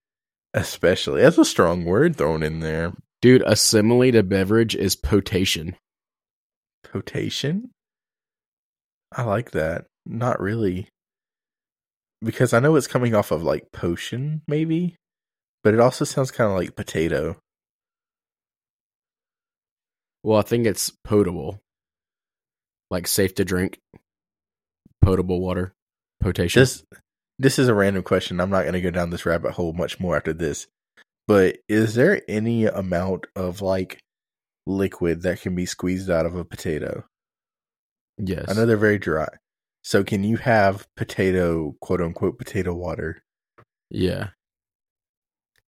especially. 0.55 1.21
That's 1.23 1.39
a 1.39 1.45
strong 1.45 1.85
word 1.85 2.17
thrown 2.17 2.43
in 2.43 2.61
there. 2.61 2.93
Dude, 3.21 3.43
a 3.47 3.55
simile 3.55 4.13
to 4.13 4.23
beverage 4.23 4.75
is 4.75 4.97
potation. 4.97 5.77
Potation? 6.83 7.71
I 9.13 9.23
like 9.23 9.53
that. 9.53 9.87
Not 10.07 10.41
really. 10.41 10.89
Because 12.23 12.53
I 12.53 12.61
know 12.61 12.77
it's 12.77 12.87
coming 12.87 13.15
off 13.15 13.31
of 13.31 13.43
like 13.43 13.71
potion, 13.73 14.43
maybe, 14.49 14.97
but 15.63 15.75
it 15.75 15.81
also 15.81 16.05
sounds 16.05 16.31
kind 16.31 16.51
of 16.51 16.57
like 16.57 16.75
potato. 16.77 17.37
Well, 20.23 20.39
I 20.39 20.43
think 20.43 20.67
it's 20.67 20.91
potable. 21.05 21.61
Like 22.91 23.07
safe 23.07 23.35
to 23.37 23.45
drink. 23.45 23.79
Potable 25.05 25.41
water. 25.41 25.73
Potation. 26.21 26.61
This 26.61 26.85
this 27.39 27.59
is 27.59 27.69
a 27.69 27.75
random 27.75 28.03
question. 28.03 28.41
I'm 28.41 28.51
not 28.51 28.63
going 28.63 28.75
to 28.75 28.81
go 28.81 28.91
down 28.91 29.11
this 29.11 29.27
rabbit 29.27 29.53
hole 29.53 29.73
much 29.73 29.99
more 30.01 30.17
after 30.17 30.33
this. 30.33 30.67
But 31.27 31.57
is 31.69 31.95
there 31.95 32.23
any 32.29 32.67
amount 32.67 33.27
of 33.35 33.61
like 33.63 33.99
liquid 34.67 35.23
that 35.23 35.41
can 35.41 35.55
be 35.55 35.67
squeezed 35.67 36.11
out 36.11 36.27
of 36.27 36.35
a 36.37 36.45
potato? 36.45 37.05
yes. 38.19 38.45
I 38.49 38.53
know 38.55 38.65
they're 38.67 38.77
very 38.77 38.99
dry. 38.99 39.29
So 39.83 40.05
can 40.05 40.23
you 40.25 40.37
have 40.39 40.87
potato, 40.97 41.75
quote 41.81 42.01
unquote, 42.01 42.39
potato 42.39 42.73
water? 42.75 43.23
Yeah, 43.91 44.29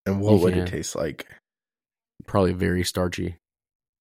And 0.07 0.21
what 0.21 0.33
You 0.33 0.39
would 0.39 0.55
can. 0.55 0.63
it 0.63 0.69
taste 0.69 0.97
like? 0.97 1.27
probably 2.27 2.53
very 2.55 2.83
starchy. 2.85 3.37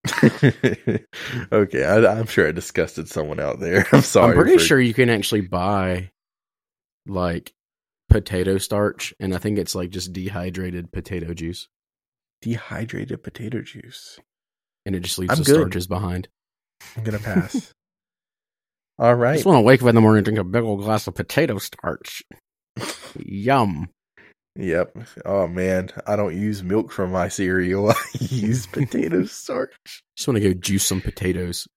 okay, 1.53 1.85
I, 1.85 1.97
I'm 2.19 2.27
sure 2.27 2.47
I 2.49 2.53
disgusted 2.53 3.09
someone 3.09 3.41
out 3.41 3.61
there. 3.61 3.87
I'm 3.93 4.03
sorry. 4.03 4.31
I'm 4.33 4.37
pretty 4.43 4.59
for- 4.59 4.65
sure 4.65 4.81
you 4.81 4.95
can 4.95 5.09
actually 5.11 5.41
buy 5.43 6.11
like 7.07 7.53
potato 8.09 8.59
starch, 8.59 9.15
and 9.21 9.35
I 9.35 9.39
think 9.39 9.59
it's 9.59 9.75
like 9.75 9.91
just 9.91 10.13
dehydrated 10.13 10.93
potato 10.93 11.33
juice, 11.35 11.69
dehydrated 12.43 13.23
potato 13.23 13.63
juice. 13.63 14.19
and 14.87 14.95
it 14.95 15.01
just 15.01 15.19
leaves 15.19 15.33
I'm 15.33 15.39
the 15.39 15.45
good. 15.45 15.55
starches 15.57 15.87
behind. 15.87 16.29
I'm 16.97 17.05
gonna 17.05 17.19
pass. 17.21 17.73
All 18.99 19.15
right. 19.15 19.33
I 19.33 19.35
just 19.35 19.47
want 19.47 19.57
to 19.57 19.63
wake 19.63 19.83
up 19.83 19.89
in 19.89 19.95
the 19.95 20.01
morning 20.01 20.19
and 20.19 20.25
drink 20.25 20.39
a 20.39 20.45
big 20.45 20.63
old 20.63 20.81
glass 20.81 21.07
of 21.07 21.15
potato 21.15 21.59
starch. 21.59 22.23
Yum. 23.19 23.89
Yep. 24.57 24.97
Oh 25.25 25.49
man, 25.49 25.91
I 26.07 26.17
don't 26.17 26.37
use 26.37 26.63
milk 26.63 26.93
for 26.93 27.07
my 27.07 27.29
cereal. 27.29 27.91
I 27.91 27.95
use 28.21 28.67
potato 28.73 29.25
starch. 29.25 30.03
Just 30.17 30.29
want 30.29 30.41
to 30.41 30.55
go 30.55 30.55
juice 30.55 30.87
some 30.87 31.01
potatoes. 31.01 31.67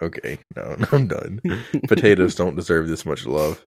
Okay, 0.00 0.38
no, 0.54 0.76
no, 0.78 0.86
I'm 0.92 1.08
done. 1.08 1.40
Potatoes 1.88 2.36
don't 2.36 2.54
deserve 2.54 2.86
this 2.86 3.04
much 3.04 3.26
love. 3.26 3.64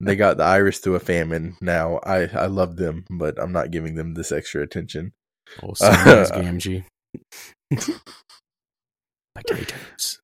They 0.00 0.16
got 0.16 0.38
the 0.38 0.44
Irish 0.44 0.78
through 0.78 0.94
a 0.94 1.00
famine. 1.00 1.58
Now 1.60 1.98
I 2.02 2.22
I 2.28 2.46
love 2.46 2.76
them, 2.76 3.04
but 3.10 3.38
I'm 3.38 3.52
not 3.52 3.70
giving 3.70 3.96
them 3.96 4.14
this 4.14 4.32
extra 4.32 4.62
attention. 4.62 5.12
Oh, 5.62 5.72
Samwise 5.72 6.30
Gamgee. 6.32 7.90
Potatoes. 9.34 10.20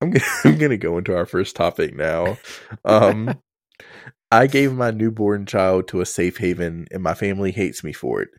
I'm 0.00 0.10
gonna, 0.10 0.24
I'm 0.44 0.58
gonna 0.58 0.76
go 0.76 0.98
into 0.98 1.14
our 1.14 1.26
first 1.26 1.54
topic 1.54 1.94
now. 1.94 2.36
Um, 2.84 3.38
I 4.32 4.46
gave 4.46 4.72
my 4.72 4.90
newborn 4.90 5.46
child 5.46 5.88
to 5.88 6.00
a 6.00 6.06
safe 6.06 6.38
haven, 6.38 6.86
and 6.90 7.02
my 7.02 7.14
family 7.14 7.50
hates 7.52 7.82
me 7.84 7.92
for 7.92 8.22
it. 8.22 8.30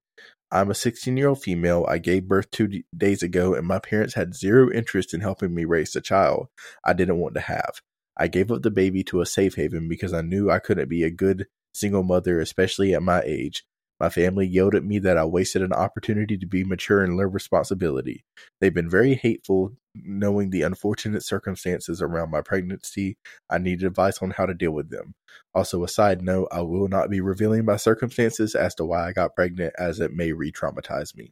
I'm 0.52 0.70
a 0.70 0.76
16 0.76 1.16
year 1.18 1.30
old 1.30 1.42
female. 1.42 1.86
I 1.88 1.98
gave 1.98 2.28
birth 2.28 2.50
two 2.52 2.68
d- 2.68 2.86
days 2.96 3.24
ago, 3.24 3.54
and 3.56 3.66
my 3.68 3.80
parents 3.80 4.14
had 4.16 4.36
zero 4.36 4.72
interest 4.72 5.14
in 5.14 5.22
helping 5.22 5.54
me 5.54 5.66
raise 5.66 5.92
the 5.94 6.02
child 6.02 6.48
I 6.84 6.94
didn't 6.94 7.20
want 7.20 7.36
to 7.36 7.42
have. 7.42 7.82
I 8.18 8.28
gave 8.28 8.52
up 8.52 8.62
the 8.62 8.72
baby 8.72 9.04
to 9.06 9.22
a 9.22 9.26
safe 9.26 9.56
haven 9.56 9.88
because 9.88 10.14
I 10.14 10.22
knew 10.22 10.50
I 10.52 10.60
couldn't 10.60 10.90
be 10.90 11.04
a 11.04 11.12
good 11.12 11.48
single 11.74 12.04
mother, 12.04 12.40
especially 12.40 12.94
at 12.94 13.04
my 13.04 13.22
age. 13.22 13.64
My 14.02 14.10
family 14.10 14.48
yelled 14.48 14.74
at 14.74 14.84
me 14.84 14.98
that 14.98 15.16
I 15.16 15.26
wasted 15.26 15.62
an 15.62 15.74
opportunity 15.74 16.36
to 16.36 16.48
be 16.48 16.64
mature 16.64 17.04
and 17.04 17.16
learn 17.16 17.32
responsibility. 17.34 18.26
They've 18.60 18.74
been 18.74 18.90
very 18.90 19.14
hateful, 19.14 19.74
knowing 19.94 20.50
the 20.50 20.64
unfortunate 20.64 21.24
circumstances 21.24 22.02
around 22.02 22.32
my 22.32 22.42
pregnancy. 22.42 23.20
I 23.48 23.60
need 23.60 23.84
advice 23.84 24.18
on 24.18 24.32
how 24.32 24.48
to 24.48 24.56
deal 24.56 24.72
with 24.72 24.90
them. 24.90 25.14
Also, 25.54 25.84
a 25.84 25.88
side 25.88 26.24
note, 26.24 26.48
I 26.52 26.62
will 26.62 26.88
not 26.88 27.12
be 27.12 27.22
revealing 27.22 27.64
my 27.64 27.76
circumstances 27.76 28.56
as 28.56 28.74
to 28.76 28.86
why 28.86 29.08
I 29.08 29.14
got 29.14 29.36
pregnant, 29.36 29.76
as 29.78 30.00
it 30.00 30.16
may 30.16 30.32
re 30.32 30.52
traumatize 30.52 31.16
me. 31.16 31.32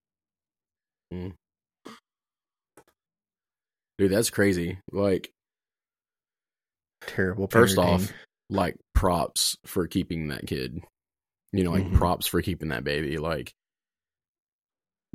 Mm. 1.12 1.34
Dude, 3.98 4.12
that's 4.12 4.30
crazy. 4.30 4.78
Like, 4.92 5.32
Terrible. 7.08 7.48
first 7.48 7.78
parenting. 7.78 7.84
off, 7.84 8.14
like 8.52 8.76
props 8.94 9.58
for 9.66 9.88
keeping 9.88 10.28
that 10.28 10.46
kid. 10.46 10.84
You 11.52 11.64
know, 11.64 11.72
like 11.72 11.86
Mhm. 11.86 11.94
props 11.96 12.28
for 12.28 12.42
keeping 12.42 12.70
that 12.70 12.84
baby. 12.84 13.18
Like, 13.18 13.54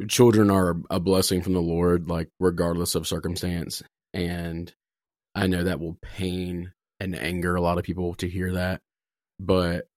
children 0.08 0.50
are 0.50 0.76
a 0.90 0.98
blessing 0.98 1.42
from 1.42 1.52
the 1.52 1.62
Lord, 1.62 2.08
like, 2.08 2.28
regardless 2.40 2.94
of 2.94 3.06
circumstance. 3.06 3.82
And 4.12 4.74
I 5.34 5.46
know 5.46 5.64
that 5.64 5.80
will 5.80 5.98
pain 6.02 6.72
and 7.00 7.14
anger 7.16 7.54
a 7.54 7.60
lot 7.60 7.78
of 7.78 7.84
people 7.84 8.14
to 8.16 8.28
hear 8.28 8.52
that. 8.52 8.82
But 9.38 9.88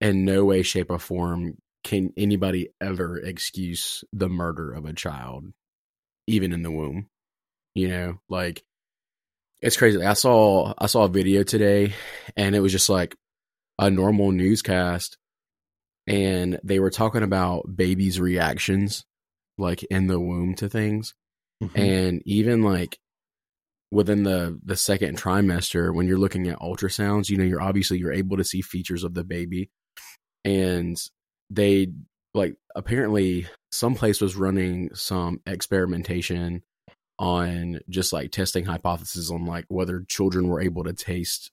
in 0.00 0.24
no 0.24 0.44
way, 0.44 0.62
shape, 0.62 0.90
or 0.90 0.98
form 0.98 1.58
can 1.84 2.12
anybody 2.16 2.70
ever 2.80 3.18
excuse 3.18 4.04
the 4.12 4.28
murder 4.28 4.72
of 4.72 4.84
a 4.84 4.92
child, 4.92 5.52
even 6.26 6.52
in 6.52 6.62
the 6.62 6.70
womb. 6.70 7.08
You 7.74 7.88
know, 7.88 8.20
like 8.28 8.64
it's 9.60 9.76
crazy. 9.76 10.02
I 10.02 10.14
saw 10.14 10.74
I 10.76 10.86
saw 10.86 11.04
a 11.04 11.08
video 11.08 11.42
today, 11.42 11.94
and 12.36 12.54
it 12.54 12.60
was 12.60 12.72
just 12.72 12.88
like 12.88 13.14
a 13.78 13.90
normal 13.90 14.32
newscast, 14.32 15.16
and 16.08 16.60
they 16.64 16.80
were 16.80 16.90
talking 16.90 17.22
about 17.22 17.76
babies' 17.76 18.20
reactions, 18.20 19.04
like 19.58 19.82
in 19.84 20.06
the 20.06 20.18
womb 20.20 20.54
to 20.56 20.68
things, 20.68 21.14
Mhm. 21.62 21.78
and 21.78 22.22
even 22.24 22.62
like 22.62 22.98
within 23.90 24.22
the 24.22 24.60
the 24.64 24.76
second 24.76 25.16
trimester 25.18 25.94
when 25.94 26.06
you're 26.06 26.18
looking 26.18 26.46
at 26.46 26.58
ultrasounds 26.58 27.30
you 27.30 27.38
know 27.38 27.44
you're 27.44 27.62
obviously 27.62 27.96
you're 27.98 28.12
able 28.12 28.36
to 28.36 28.44
see 28.44 28.60
features 28.60 29.02
of 29.02 29.14
the 29.14 29.24
baby. 29.24 29.70
And 30.44 30.96
they 31.50 31.88
like 32.34 32.56
apparently 32.76 33.46
some 33.72 33.94
place 33.94 34.20
was 34.20 34.36
running 34.36 34.94
some 34.94 35.40
experimentation 35.46 36.62
on 37.18 37.80
just 37.88 38.12
like 38.12 38.30
testing 38.30 38.64
hypotheses 38.66 39.30
on 39.30 39.46
like 39.46 39.64
whether 39.68 40.04
children 40.06 40.46
were 40.48 40.60
able 40.60 40.84
to 40.84 40.92
taste 40.92 41.50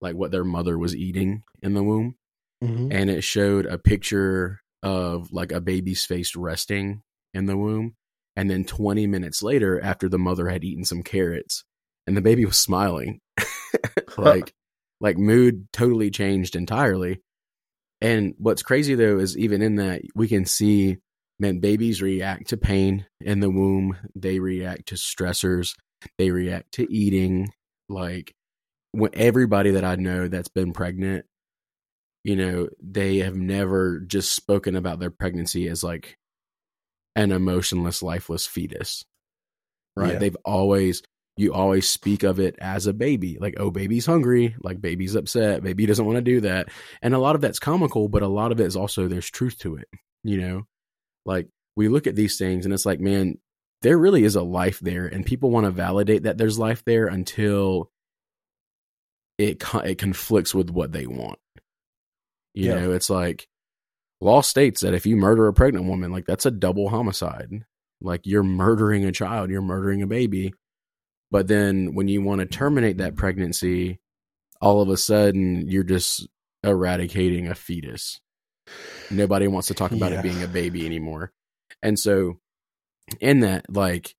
like 0.00 0.14
what 0.16 0.30
their 0.30 0.44
mother 0.44 0.76
was 0.78 0.94
eating 0.94 1.42
in 1.62 1.74
the 1.74 1.82
womb 1.82 2.16
Mhm. 2.62 2.88
and 2.92 3.08
it 3.10 3.22
showed 3.22 3.66
a 3.66 3.78
picture 3.78 4.60
of 4.82 5.30
like 5.32 5.52
a 5.52 5.60
baby's 5.60 6.04
face 6.04 6.34
resting 6.34 7.02
in 7.34 7.46
the 7.46 7.56
womb 7.56 7.94
and 8.36 8.50
then 8.50 8.64
20 8.64 9.06
minutes 9.06 9.42
later 9.42 9.80
after 9.80 10.08
the 10.08 10.18
mother 10.18 10.48
had 10.48 10.64
eaten 10.64 10.84
some 10.84 11.02
carrots 11.02 11.64
and 12.06 12.16
the 12.16 12.20
baby 12.22 12.44
was 12.44 12.56
smiling. 12.58 13.20
Like 14.16 14.52
like 15.00 15.16
mood 15.18 15.68
totally 15.72 16.10
changed 16.10 16.56
entirely. 16.56 17.20
And 18.00 18.34
what's 18.38 18.62
crazy 18.62 18.94
though 18.94 19.18
is 19.18 19.36
even 19.38 19.62
in 19.62 19.76
that 19.76 20.02
we 20.14 20.26
can 20.26 20.44
see 20.44 20.96
man 21.38 21.60
babies 21.60 22.02
react 22.02 22.48
to 22.48 22.56
pain 22.56 23.06
in 23.20 23.40
the 23.40 23.50
womb. 23.50 23.96
They 24.16 24.40
react 24.40 24.86
to 24.88 24.94
stressors. 24.96 25.74
They 26.16 26.30
react 26.30 26.72
to 26.72 26.92
eating. 26.92 27.52
Like 27.88 28.34
when 28.92 29.10
everybody 29.14 29.72
that 29.72 29.84
i 29.84 29.94
know 29.96 30.26
that's 30.28 30.48
been 30.48 30.72
pregnant 30.72 31.26
you 32.28 32.36
know 32.36 32.68
they 32.82 33.18
have 33.18 33.36
never 33.36 34.00
just 34.00 34.34
spoken 34.34 34.76
about 34.76 35.00
their 35.00 35.10
pregnancy 35.10 35.66
as 35.68 35.82
like 35.82 36.18
an 37.16 37.32
emotionless 37.32 38.02
lifeless 38.02 38.46
fetus 38.46 39.04
right? 39.96 40.12
Yeah. 40.12 40.18
they've 40.18 40.36
always 40.44 41.02
you 41.38 41.54
always 41.54 41.88
speak 41.88 42.24
of 42.24 42.38
it 42.38 42.56
as 42.60 42.86
a 42.86 42.92
baby 42.92 43.38
like 43.40 43.54
oh 43.58 43.70
baby's 43.70 44.04
hungry 44.04 44.54
like 44.60 44.80
baby's 44.80 45.14
upset 45.14 45.62
baby 45.62 45.86
doesn't 45.86 46.04
want 46.04 46.16
to 46.16 46.22
do 46.22 46.42
that 46.42 46.68
and 47.00 47.14
a 47.14 47.18
lot 47.18 47.34
of 47.34 47.40
that's 47.40 47.58
comical 47.58 48.08
but 48.08 48.22
a 48.22 48.28
lot 48.28 48.52
of 48.52 48.60
it 48.60 48.66
is 48.66 48.76
also 48.76 49.08
there's 49.08 49.30
truth 49.30 49.58
to 49.58 49.76
it 49.76 49.88
you 50.24 50.36
know? 50.36 50.66
Like 51.24 51.48
we 51.76 51.88
look 51.88 52.06
at 52.06 52.16
these 52.16 52.36
things 52.36 52.64
and 52.64 52.74
it's 52.74 52.86
like 52.86 53.00
man 53.00 53.38
there 53.82 53.96
really 53.96 54.24
is 54.24 54.34
a 54.34 54.42
life 54.42 54.80
there 54.80 55.06
and 55.06 55.24
people 55.24 55.50
want 55.50 55.64
to 55.64 55.70
validate 55.70 56.24
that 56.24 56.36
there's 56.36 56.58
life 56.58 56.84
there 56.84 57.06
until 57.06 57.90
it 59.38 59.60
co- 59.60 59.78
it 59.78 59.98
conflicts 59.98 60.54
with 60.54 60.70
what 60.70 60.90
they 60.90 61.06
want 61.06 61.38
you 62.58 62.68
Yeah. 62.70 62.80
know 62.80 62.92
it's 62.92 63.08
like 63.10 63.46
law 64.20 64.40
states 64.40 64.80
that 64.80 64.94
if 64.94 65.06
you 65.06 65.16
murder 65.16 65.46
a 65.46 65.52
pregnant 65.54 65.86
woman 65.86 66.10
like 66.10 66.26
that's 66.26 66.46
a 66.46 66.50
double 66.50 66.88
homicide 66.88 67.64
like 68.00 68.22
you're 68.24 68.42
murdering 68.42 69.04
a 69.04 69.12
child 69.12 69.48
you're 69.50 69.62
murdering 69.62 70.02
a 70.02 70.06
baby 70.06 70.52
but 71.30 71.46
then 71.46 71.94
when 71.94 72.08
you 72.08 72.20
want 72.22 72.40
to 72.40 72.46
terminate 72.46 72.98
that 72.98 73.14
pregnancy 73.16 74.00
all 74.60 74.80
of 74.80 74.88
a 74.88 74.96
sudden 74.96 75.68
you're 75.68 75.84
just 75.84 76.26
eradicating 76.64 77.46
a 77.46 77.54
fetus 77.54 78.20
nobody 79.10 79.46
wants 79.46 79.68
to 79.68 79.74
talk 79.74 79.92
about 79.92 80.10
Yeah. 80.12 80.18
it 80.18 80.22
being 80.22 80.42
a 80.42 80.48
baby 80.48 80.84
anymore 80.84 81.32
and 81.82 81.96
so 81.98 82.38
in 83.20 83.40
that 83.40 83.72
like 83.72 84.14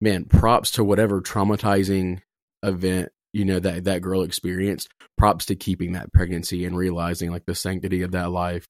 man 0.00 0.24
props 0.24 0.70
to 0.72 0.84
whatever 0.84 1.20
traumatizing 1.20 2.20
event 2.62 3.10
you 3.36 3.44
know 3.44 3.60
that 3.60 3.84
that 3.84 4.00
girl 4.00 4.22
experienced 4.22 4.88
props 5.18 5.46
to 5.46 5.54
keeping 5.54 5.92
that 5.92 6.12
pregnancy 6.12 6.64
and 6.64 6.76
realizing 6.76 7.30
like 7.30 7.44
the 7.46 7.54
sanctity 7.54 8.02
of 8.02 8.12
that 8.12 8.30
life 8.30 8.66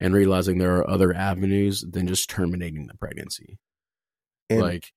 and 0.00 0.14
realizing 0.14 0.58
there 0.58 0.76
are 0.76 0.90
other 0.90 1.14
avenues 1.14 1.84
than 1.88 2.06
just 2.08 2.28
terminating 2.28 2.86
the 2.86 2.96
pregnancy 2.96 3.58
And 4.48 4.60
like 4.60 4.92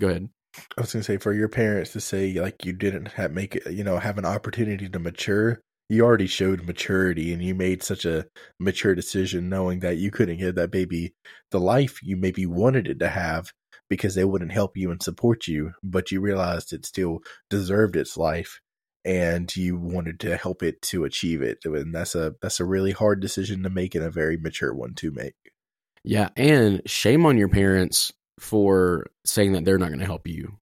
go 0.00 0.08
ahead 0.08 0.28
I 0.76 0.80
was 0.80 0.92
gonna 0.92 1.04
say 1.04 1.18
for 1.18 1.32
your 1.32 1.48
parents 1.48 1.92
to 1.92 2.00
say 2.00 2.32
like 2.40 2.64
you 2.64 2.72
didn't 2.72 3.08
have 3.12 3.32
make 3.32 3.56
it, 3.56 3.70
you 3.72 3.84
know, 3.84 3.98
have 3.98 4.18
an 4.18 4.24
opportunity 4.24 4.88
to 4.88 4.98
mature. 4.98 5.60
You 5.88 6.04
already 6.04 6.26
showed 6.26 6.66
maturity, 6.66 7.32
and 7.32 7.42
you 7.42 7.54
made 7.54 7.82
such 7.82 8.04
a 8.04 8.26
mature 8.58 8.94
decision, 8.94 9.48
knowing 9.48 9.80
that 9.80 9.96
you 9.98 10.10
couldn't 10.10 10.38
give 10.38 10.56
that 10.56 10.70
baby 10.70 11.14
the 11.50 11.60
life 11.60 12.00
you 12.02 12.16
maybe 12.16 12.44
wanted 12.44 12.88
it 12.88 12.98
to 13.00 13.08
have 13.08 13.52
because 13.88 14.14
they 14.14 14.24
wouldn't 14.24 14.52
help 14.52 14.76
you 14.76 14.90
and 14.90 15.02
support 15.02 15.46
you, 15.46 15.72
but 15.82 16.10
you 16.10 16.20
realized 16.20 16.72
it 16.72 16.84
still 16.86 17.20
deserved 17.50 17.96
its 17.96 18.16
life, 18.16 18.60
and 19.04 19.54
you 19.56 19.76
wanted 19.78 20.20
to 20.20 20.36
help 20.36 20.62
it 20.62 20.82
to 20.82 21.04
achieve 21.04 21.42
it. 21.42 21.58
And 21.64 21.94
that's 21.94 22.14
a 22.14 22.34
that's 22.42 22.60
a 22.60 22.64
really 22.64 22.92
hard 22.92 23.20
decision 23.20 23.62
to 23.62 23.70
make 23.70 23.94
and 23.94 24.04
a 24.04 24.10
very 24.10 24.36
mature 24.36 24.74
one 24.74 24.94
to 24.96 25.10
make. 25.10 25.34
Yeah, 26.04 26.28
and 26.36 26.82
shame 26.86 27.26
on 27.26 27.38
your 27.38 27.48
parents 27.48 28.12
for 28.38 29.06
saying 29.24 29.52
that 29.52 29.64
they're 29.64 29.78
not 29.78 29.88
going 29.88 29.98
to 30.00 30.06
help 30.06 30.28
you 30.28 30.58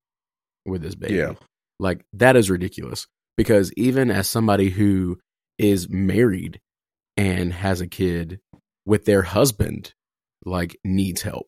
with 0.65 0.81
this 0.81 0.95
baby. 0.95 1.15
Yeah. 1.15 1.33
Like 1.79 2.03
that 2.13 2.35
is 2.35 2.49
ridiculous. 2.49 3.07
because 3.37 3.71
even 3.77 4.11
as 4.11 4.27
somebody 4.27 4.69
who 4.69 5.19
is 5.57 5.87
married 5.87 6.59
and 7.15 7.53
has 7.53 7.79
a 7.79 7.87
kid 7.87 8.39
with 8.85 9.05
their 9.05 9.21
husband, 9.21 9.93
like 10.43 10.77
needs 10.83 11.21
help, 11.21 11.47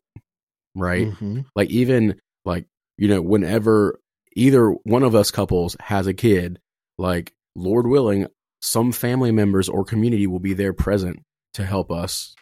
right? 0.82 1.08
Mhm. 1.08 1.46
Like 1.56 1.70
even 1.70 2.20
like 2.46 2.66
you 2.98 3.08
know 3.08 3.22
whenever 3.22 4.00
either 4.36 4.70
one 4.84 5.04
of 5.04 5.16
us 5.16 5.32
couples 5.32 5.76
has 5.80 6.08
a 6.08 6.14
kid, 6.14 6.60
like 6.98 7.34
Lord 7.56 7.88
willing, 7.88 8.28
some 8.62 8.92
family 8.92 9.32
members 9.32 9.70
or 9.70 9.84
community 9.84 10.28
will 10.28 10.40
be 10.40 10.54
there 10.54 10.74
present 10.74 11.24
to 11.54 11.66
help 11.66 11.92
us 11.92 12.36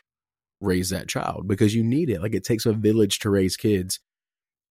raise 0.59 0.89
that 0.89 1.07
child 1.07 1.47
because 1.47 1.75
you 1.75 1.83
need 1.83 2.09
it. 2.09 2.21
Like 2.21 2.33
it 2.33 2.43
takes 2.43 2.65
a 2.65 2.73
village 2.73 3.19
to 3.19 3.29
raise 3.29 3.55
kids 3.57 3.99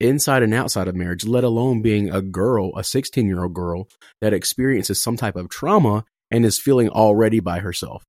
inside 0.00 0.42
and 0.42 0.52
outside 0.52 0.88
of 0.88 0.94
marriage, 0.94 1.25
let 1.25 1.44
alone 1.44 1.82
being 1.82 2.11
a 2.11 2.20
girl, 2.20 2.73
a 2.76 2.85
16 2.85 3.26
year 3.26 3.42
old 3.42 3.54
girl 3.54 3.88
that 4.20 4.35
experiences 4.35 5.00
some 5.00 5.16
type 5.16 5.37
of 5.37 5.49
trauma 5.49 6.04
and 6.30 6.44
is 6.44 6.58
feeling 6.58 6.88
already 6.88 7.40
by 7.40 7.61
herself. 7.61 8.04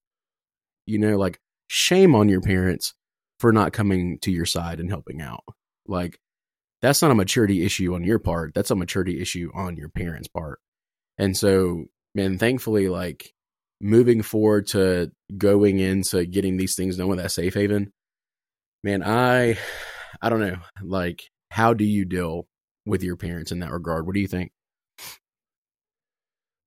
You 0.85 0.99
know, 0.99 1.17
like 1.17 1.39
shame 1.67 2.15
on 2.15 2.29
your 2.29 2.41
parents 2.41 2.93
for 3.39 3.51
not 3.51 3.73
coming 3.73 4.19
to 4.19 4.31
your 4.31 4.45
side 4.45 4.79
and 4.79 4.89
helping 4.89 5.21
out. 5.21 5.43
Like 5.87 6.19
that's 6.81 7.01
not 7.01 7.11
a 7.11 7.15
maturity 7.15 7.65
issue 7.65 7.95
on 7.95 8.03
your 8.03 8.19
part. 8.19 8.53
That's 8.53 8.71
a 8.71 8.75
maturity 8.75 9.21
issue 9.21 9.51
on 9.53 9.77
your 9.77 9.89
parents' 9.89 10.27
part. 10.27 10.59
And 11.17 11.35
so, 11.35 11.85
man, 12.13 12.37
thankfully, 12.37 12.89
like 12.89 13.33
moving 13.81 14.21
forward 14.21 14.67
to 14.67 15.11
going 15.37 15.79
into 15.79 16.25
getting 16.25 16.57
these 16.57 16.75
things 16.75 16.97
done 16.97 17.07
with 17.07 17.19
that 17.19 17.31
safe 17.31 17.53
haven, 17.53 17.91
man, 18.83 19.03
I, 19.03 19.57
I 20.21 20.29
don't 20.29 20.39
know, 20.39 20.57
like, 20.83 21.23
how 21.49 21.73
do 21.73 21.83
you 21.83 22.05
deal 22.05 22.47
with 22.85 23.03
your 23.03 23.15
parents 23.15 23.51
in 23.51 23.59
that 23.59 23.71
regard? 23.71 24.05
What 24.05 24.13
do 24.13 24.21
you 24.21 24.27
think? 24.27 24.51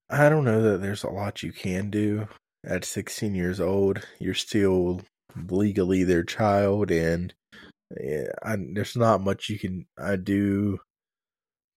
I 0.09 0.29
don't 0.29 0.45
know 0.45 0.63
that 0.63 0.81
there's 0.81 1.05
a 1.05 1.11
lot 1.11 1.45
you 1.45 1.53
can 1.53 1.91
do 1.91 2.27
at 2.67 2.85
16 2.85 3.35
years 3.35 3.61
old. 3.61 4.05
You're 4.19 4.35
still 4.35 5.03
legally 5.37 6.05
their 6.05 6.25
child, 6.25 6.91
and 6.91 7.35
yeah, 8.01 8.29
I, 8.43 8.57
there's 8.75 8.97
not 8.97 9.23
much 9.23 9.49
you 9.51 9.59
can 9.59 9.87
I 9.99 10.17
do 10.17 10.81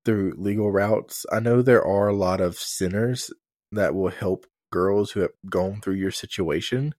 through 0.05 0.33
legal 0.37 0.71
routes. 0.71 1.25
I 1.31 1.39
know 1.39 1.61
there 1.61 1.85
are 1.85 2.07
a 2.07 2.15
lot 2.15 2.41
of 2.41 2.57
centers 2.57 3.31
that 3.71 3.95
will 3.95 4.09
help 4.09 4.45
girls 4.71 5.11
who 5.11 5.21
have 5.21 5.31
gone 5.49 5.81
through 5.81 5.95
your 5.95 6.11
situation. 6.11 6.93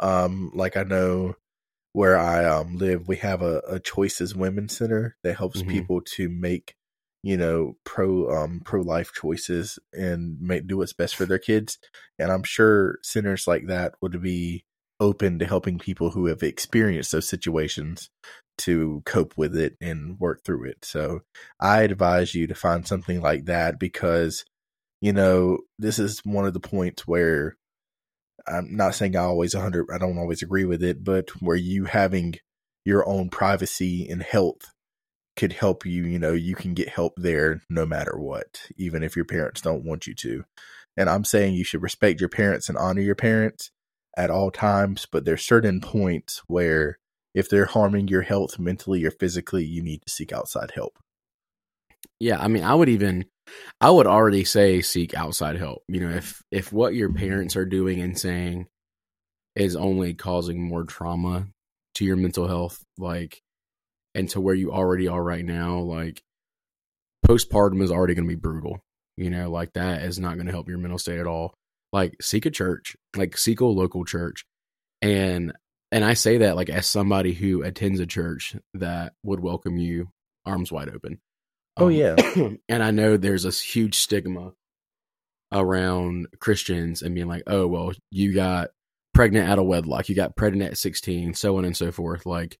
Um, 0.00 0.52
like 0.54 0.76
I 0.76 0.84
know 0.84 1.36
where 1.94 2.18
I 2.18 2.44
um 2.46 2.76
live, 2.78 3.08
we 3.08 3.16
have 3.18 3.42
a, 3.42 3.60
a 3.68 3.80
Choices 3.80 4.34
Women's 4.36 4.76
Center 4.76 5.16
that 5.24 5.36
helps 5.36 5.62
Mhm. 5.62 5.68
people 5.68 6.02
to 6.16 6.28
make 6.28 6.74
you 7.22 7.36
know 7.36 7.76
pro 7.84 8.30
um 8.30 8.62
pro 8.64 8.82
life 8.82 9.12
choices 9.12 9.78
and 9.92 10.40
make 10.40 10.66
do 10.68 10.78
what's 10.78 10.92
best 10.94 11.16
for 11.16 11.26
their 11.26 11.38
kids. 11.40 11.78
And 12.18 12.32
I'm 12.32 12.44
sure 12.44 12.98
centers 13.02 13.46
like 13.48 13.66
that 13.68 13.94
would 14.02 14.20
be 14.22 14.64
open 15.00 15.38
to 15.38 15.46
helping 15.46 15.78
people 15.78 16.10
who 16.10 16.26
have 16.26 16.42
experienced 16.42 17.12
those 17.12 17.28
situations 17.28 18.10
to 18.58 19.02
cope 19.06 19.32
with 19.36 19.56
it 19.56 19.74
and 19.80 20.20
work 20.20 20.44
through 20.44 20.68
it. 20.68 20.84
So 20.84 21.22
I 21.58 21.82
advise 21.82 22.34
you 22.34 22.46
to 22.46 22.54
find 22.54 22.86
something 22.86 23.20
like 23.20 23.46
that 23.46 23.78
because 23.78 24.44
you 25.00 25.12
know 25.14 25.60
this 25.78 25.98
is 25.98 26.20
one 26.24 26.46
of 26.46 26.52
the 26.52 26.60
points 26.60 27.08
where 27.08 27.56
I'm 28.46 28.76
not 28.76 28.94
saying 28.94 29.16
I 29.16 29.20
always 29.20 29.54
100 29.54 29.86
I 29.92 29.98
don't 29.98 30.18
always 30.18 30.42
agree 30.42 30.64
with 30.64 30.82
it, 30.82 31.02
but 31.02 31.30
where 31.40 31.56
you 31.56 31.86
having 31.86 32.34
your 32.84 33.08
own 33.08 33.30
privacy 33.30 34.06
and 34.08 34.22
health 34.22 34.62
could 35.36 35.52
help 35.54 35.86
you, 35.86 36.04
you 36.04 36.18
know, 36.18 36.32
you 36.32 36.54
can 36.54 36.74
get 36.74 36.88
help 36.90 37.14
there 37.16 37.62
no 37.70 37.86
matter 37.86 38.18
what, 38.18 38.60
even 38.76 39.02
if 39.02 39.16
your 39.16 39.24
parents 39.24 39.62
don't 39.62 39.84
want 39.84 40.06
you 40.06 40.14
to. 40.14 40.44
And 40.96 41.08
I'm 41.08 41.24
saying 41.24 41.54
you 41.54 41.64
should 41.64 41.82
respect 41.82 42.20
your 42.20 42.28
parents 42.28 42.68
and 42.68 42.76
honor 42.76 43.00
your 43.00 43.14
parents 43.14 43.70
at 44.20 44.30
all 44.30 44.50
times, 44.50 45.06
but 45.10 45.24
there's 45.24 45.42
certain 45.42 45.80
points 45.80 46.42
where 46.46 46.98
if 47.34 47.48
they're 47.48 47.64
harming 47.64 48.08
your 48.08 48.20
health 48.20 48.58
mentally 48.58 49.02
or 49.04 49.10
physically, 49.10 49.64
you 49.64 49.82
need 49.82 50.02
to 50.02 50.12
seek 50.12 50.30
outside 50.30 50.72
help. 50.74 50.98
Yeah, 52.18 52.38
I 52.38 52.48
mean, 52.48 52.62
I 52.62 52.74
would 52.74 52.90
even, 52.90 53.24
I 53.80 53.90
would 53.90 54.06
already 54.06 54.44
say 54.44 54.82
seek 54.82 55.14
outside 55.14 55.56
help. 55.56 55.84
You 55.88 56.00
know, 56.00 56.10
if 56.10 56.42
if 56.50 56.70
what 56.70 56.94
your 56.94 57.10
parents 57.10 57.56
are 57.56 57.64
doing 57.64 58.00
and 58.00 58.18
saying 58.18 58.66
is 59.56 59.74
only 59.74 60.12
causing 60.12 60.62
more 60.62 60.84
trauma 60.84 61.46
to 61.94 62.04
your 62.04 62.16
mental 62.16 62.46
health, 62.46 62.84
like, 62.98 63.40
and 64.14 64.28
to 64.30 64.40
where 64.40 64.54
you 64.54 64.70
already 64.70 65.08
are 65.08 65.22
right 65.22 65.44
now, 65.44 65.78
like, 65.78 66.22
postpartum 67.26 67.82
is 67.82 67.90
already 67.90 68.14
going 68.14 68.28
to 68.28 68.34
be 68.34 68.38
brutal. 68.40 68.80
You 69.16 69.30
know, 69.30 69.50
like 69.50 69.72
that 69.74 70.02
is 70.02 70.18
not 70.18 70.34
going 70.34 70.46
to 70.46 70.52
help 70.52 70.68
your 70.68 70.78
mental 70.78 70.98
state 70.98 71.20
at 71.20 71.26
all. 71.26 71.54
Like, 71.92 72.16
seek 72.20 72.46
a 72.46 72.50
church, 72.50 72.96
like 73.16 73.36
seek 73.36 73.60
a 73.60 73.66
local 73.66 74.04
church, 74.04 74.44
and 75.02 75.52
and 75.92 76.04
I 76.04 76.14
say 76.14 76.38
that 76.38 76.56
like 76.56 76.70
as 76.70 76.86
somebody 76.86 77.32
who 77.32 77.62
attends 77.62 78.00
a 78.00 78.06
church 78.06 78.56
that 78.74 79.12
would 79.24 79.40
welcome 79.40 79.76
you 79.76 80.08
arms 80.46 80.70
wide 80.70 80.88
open. 80.88 81.20
Oh, 81.76 81.86
Um, 81.86 81.92
yeah. 81.92 82.16
and 82.68 82.82
I 82.82 82.90
know 82.90 83.16
there's 83.16 83.42
this 83.44 83.60
huge 83.60 83.96
stigma 83.96 84.52
around 85.52 86.28
Christians 86.38 87.02
and 87.02 87.14
being 87.14 87.26
like, 87.28 87.42
oh, 87.46 87.66
well, 87.66 87.92
you 88.10 88.34
got 88.34 88.70
pregnant 89.14 89.48
out 89.48 89.58
of 89.58 89.66
wedlock, 89.66 90.08
you 90.08 90.14
got 90.14 90.36
pregnant 90.36 90.72
at 90.72 90.78
16, 90.78 91.34
so 91.34 91.56
on 91.58 91.64
and 91.64 91.76
so 91.76 91.90
forth. 91.90 92.26
Like, 92.26 92.58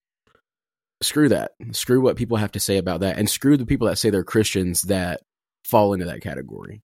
screw 1.02 1.28
that. 1.28 1.52
Screw 1.72 2.00
what 2.00 2.16
people 2.16 2.36
have 2.36 2.52
to 2.52 2.60
say 2.60 2.78
about 2.78 3.00
that. 3.00 3.18
And 3.18 3.28
screw 3.30 3.56
the 3.56 3.66
people 3.66 3.88
that 3.88 3.98
say 3.98 4.10
they're 4.10 4.24
Christians 4.24 4.82
that 4.82 5.20
fall 5.64 5.92
into 5.92 6.06
that 6.06 6.22
category. 6.22 6.82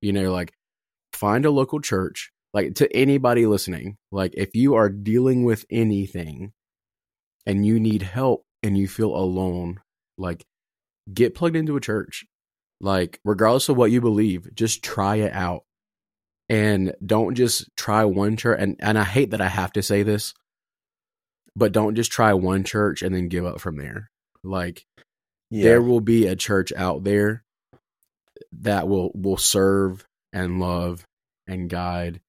You 0.00 0.12
know, 0.12 0.32
like, 0.32 0.52
find 1.16 1.44
a 1.44 1.50
local 1.50 1.80
church. 1.80 2.30
Like, 2.54 2.74
to 2.76 2.96
anybody 2.96 3.44
listening, 3.46 3.96
like, 4.10 4.32
if 4.34 4.54
you 4.54 4.74
are 4.74 4.88
dealing 4.88 5.44
with 5.44 5.66
anything 5.70 6.52
and 7.44 7.66
you 7.66 7.78
need 7.78 8.02
help 8.02 8.44
and 8.62 8.78
you 8.78 8.88
feel 8.88 9.14
alone, 9.14 9.80
like, 10.16 10.44
get 11.12 11.34
plugged 11.34 11.56
into 11.56 11.76
a 11.76 11.80
church. 11.80 12.24
Like, 12.80 13.20
regardless 13.24 13.68
of 13.68 13.76
what 13.76 13.90
you 13.90 14.00
believe, 14.00 14.54
just 14.54 14.82
try 14.82 15.16
it 15.16 15.32
out. 15.32 15.64
And 16.48 16.94
don't 17.04 17.34
just 17.34 17.68
try 17.76 18.04
one 18.04 18.36
church. 18.36 18.58
And, 18.60 18.76
and 18.78 18.98
I 18.98 19.04
hate 19.04 19.32
that 19.32 19.40
I 19.40 19.48
have 19.48 19.72
to 19.72 19.82
say 19.82 20.02
this, 20.02 20.32
but 21.56 21.72
don't 21.72 21.96
just 21.96 22.12
try 22.12 22.32
one 22.34 22.64
church 22.64 23.02
and 23.02 23.14
then 23.14 23.28
give 23.28 23.44
up 23.44 23.60
from 23.60 23.76
there. 23.76 24.10
Like, 24.44 24.86
Yeah. 25.50 25.64
there 25.64 25.82
will 25.82 26.00
be 26.00 26.26
a 26.26 26.36
church 26.36 26.72
out 26.72 27.04
there 27.04 27.44
that 28.52 28.88
will 28.88 29.10
will 29.14 29.36
serve 29.38 30.06
and 30.36 30.60
love 30.60 31.02
and 31.46 31.70
guide 31.70 32.20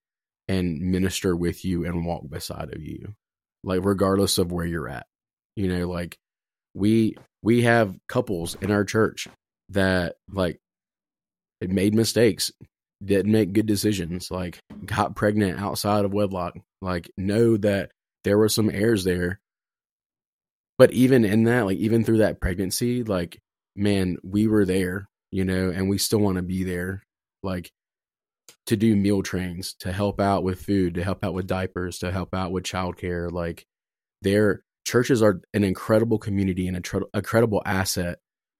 and 0.48 0.80
minister 0.80 1.36
with 1.36 1.62
you 1.62 1.84
and 1.84 2.06
walk 2.06 2.22
beside 2.28 2.74
of 2.74 2.82
you 2.82 3.14
like 3.62 3.84
regardless 3.84 4.38
of 4.38 4.50
where 4.50 4.64
you're 4.64 4.88
at. 4.88 5.06
You 5.56 5.68
know 5.68 5.88
like 5.88 6.16
we 6.74 7.16
we 7.42 7.62
have 7.62 7.94
couples 8.08 8.56
in 8.60 8.70
our 8.70 8.84
church 8.84 9.28
that 9.70 10.16
like 10.32 10.58
made 11.60 11.94
mistakes 11.94 12.50
didn't 13.04 13.30
make 13.30 13.52
good 13.52 13.66
decisions 13.66 14.30
like 14.30 14.58
got 14.86 15.14
pregnant 15.14 15.60
outside 15.60 16.04
of 16.04 16.12
wedlock 16.12 16.56
like 16.80 17.10
know 17.16 17.56
that 17.58 17.90
there 18.24 18.38
were 18.38 18.48
some 18.48 18.70
errors 18.70 19.04
there. 19.04 19.40
But 20.78 20.92
even 20.92 21.24
in 21.24 21.44
that 21.44 21.66
like 21.66 21.78
even 21.78 22.04
through 22.04 22.18
that 22.18 22.40
pregnancy 22.40 23.04
like 23.04 23.38
man 23.76 24.16
we 24.22 24.46
were 24.46 24.64
there 24.64 25.08
you 25.30 25.44
know 25.44 25.70
and 25.70 25.90
we 25.90 25.98
still 25.98 26.20
want 26.20 26.36
to 26.36 26.42
be 26.42 26.64
there 26.64 27.02
like 27.42 27.70
to 28.68 28.76
do 28.76 28.94
meal 28.94 29.22
trains 29.22 29.74
to 29.80 29.92
help 29.92 30.20
out 30.20 30.44
with 30.44 30.60
food 30.60 30.94
to 30.94 31.02
help 31.02 31.24
out 31.24 31.34
with 31.34 31.46
diapers 31.46 31.98
to 31.98 32.12
help 32.12 32.34
out 32.34 32.52
with 32.52 32.64
childcare 32.64 33.30
like 33.32 33.66
their 34.22 34.62
churches 34.84 35.22
are 35.22 35.40
an 35.54 35.64
incredible 35.64 36.18
community 36.18 36.68
and 36.68 36.76
a 36.76 36.80
tr- 36.80 36.98
asset 37.64 38.18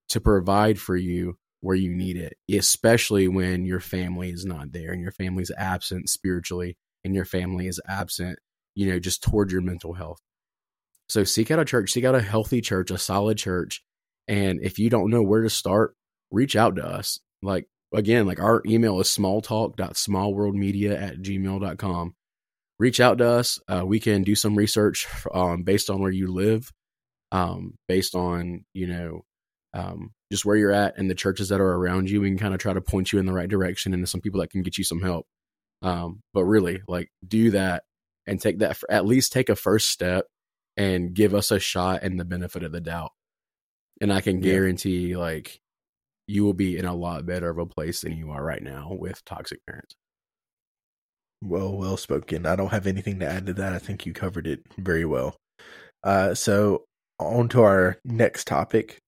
to 0.09 0.21
provide 0.21 0.79
for 0.79 0.97
you 0.97 1.37
where 1.61 1.77
you 1.77 1.94
need 1.94 2.16
it 2.16 2.35
especially 2.51 3.29
when 3.29 3.64
your 3.64 3.81
family 3.81 4.31
is 4.31 4.44
not 4.44 4.73
there 4.73 4.92
and 4.92 5.03
your 5.03 5.12
family's 5.12 5.53
absent 5.57 6.09
spiritually 6.09 6.77
and 7.05 7.14
your 7.14 7.27
family 7.27 7.66
is 7.66 7.81
absent 7.87 8.38
you 8.75 8.90
know 8.90 8.99
just 8.99 9.23
toward 9.23 9.53
your 9.53 9.61
mental 9.61 9.92
health. 9.92 10.18
So 11.09 11.25
seek 11.25 11.51
out 11.51 11.59
a 11.59 11.64
church 11.64 11.92
seek 11.92 12.05
out 12.05 12.14
a 12.14 12.23
healthy 12.23 12.61
church 12.61 12.90
a 12.90 12.99
solid 12.99 13.37
church 13.37 13.83
and 14.27 14.61
if 14.62 14.79
you 14.79 14.88
don't 14.88 15.11
know 15.11 15.23
where 15.23 15.42
to 15.42 15.51
start 15.51 15.94
reach 16.31 16.57
out 16.57 16.77
to 16.77 16.87
us. 16.87 17.18
Like 17.42 17.66
again 17.94 18.27
like 18.27 18.40
our 18.40 18.62
email 18.66 19.01
is 19.01 19.09
smalltalk.smallworldmedia 19.09 21.01
at 21.01 21.18
gmail.com 21.18 22.14
reach 22.79 23.01
out 23.01 23.18
to 23.18 23.27
us. 23.29 23.59
Uh, 23.66 23.85
we 23.85 23.98
can 23.98 24.22
do 24.22 24.35
some 24.37 24.55
research 24.57 25.07
um, 25.35 25.64
based 25.64 25.90
on 25.90 26.01
where 26.01 26.12
you 26.12 26.33
live 26.33 26.70
um, 27.33 27.74
based 27.88 28.14
on 28.14 28.64
you 28.72 28.87
know 28.87 29.24
um, 29.74 30.12
just 30.33 30.44
where 30.44 30.57
you're 30.57 30.72
at 30.72 30.96
and 30.96 31.11
the 31.11 31.14
churches 31.14 31.48
that 31.48 31.61
are 31.61 31.74
around 31.74 32.09
you. 32.09 32.20
We 32.20 32.29
can 32.29 32.38
kind 32.38 32.55
of 32.55 32.61
try 32.61 32.72
to 32.72 32.81
point 32.81 33.12
you 33.12 33.18
in 33.18 33.27
the 33.27 33.33
right 33.33 33.48
direction 33.48 33.92
and 33.92 34.09
some 34.09 34.20
people 34.20 34.40
that 34.40 34.51
can 34.51 34.62
get 34.62 34.79
you 34.79 34.85
some 34.85 35.03
help. 35.03 35.27
Um, 35.83 36.20
but 36.35 36.44
really 36.44 36.83
like 36.88 37.09
do 37.27 37.51
that 37.53 37.85
and 38.27 38.40
take 38.40 38.59
that 38.61 38.79
at 38.90 39.07
least 39.07 39.33
take 39.33 39.48
a 39.48 39.57
first 39.57 39.88
step 39.90 40.27
and 40.77 41.14
give 41.14 41.35
us 41.35 41.51
a 41.51 41.59
shot 41.59 42.03
and 42.03 42.18
the 42.18 42.24
benefit 42.24 42.62
of 42.62 42.72
the 42.72 42.81
doubt. 42.81 43.11
And 44.01 44.12
i 44.12 44.20
can 44.20 44.37
Yeah. 44.42 44.53
guarantee 44.53 45.16
like 45.16 45.61
you 46.29 46.45
will 46.45 46.55
be 46.55 46.77
in 46.77 46.85
a 46.85 46.95
lot 46.95 47.27
better 47.27 47.49
of 47.49 47.59
a 47.59 47.67
place 47.67 48.03
than 48.03 48.17
you 48.17 48.31
are 48.31 48.45
right 48.45 48.62
now 48.62 48.91
with 48.93 49.25
toxic 49.25 49.64
parents. 49.67 49.97
Well, 51.43 51.77
well 51.77 51.97
spoken. 51.97 52.47
I 52.47 52.55
don't 52.55 52.71
have 52.71 52.87
anything 52.87 53.19
to 53.21 53.27
add 53.27 53.47
to 53.47 53.55
that. 53.55 53.73
I 53.73 53.79
think 53.79 54.05
you 54.05 54.12
covered 54.12 54.47
it 54.47 54.61
very 54.77 55.05
well. 55.05 55.37
Uh, 56.05 56.35
so 56.35 56.85
on 57.19 57.49
to 57.51 57.62
our 57.62 57.99
next 58.05 58.47
topic. 58.47 58.99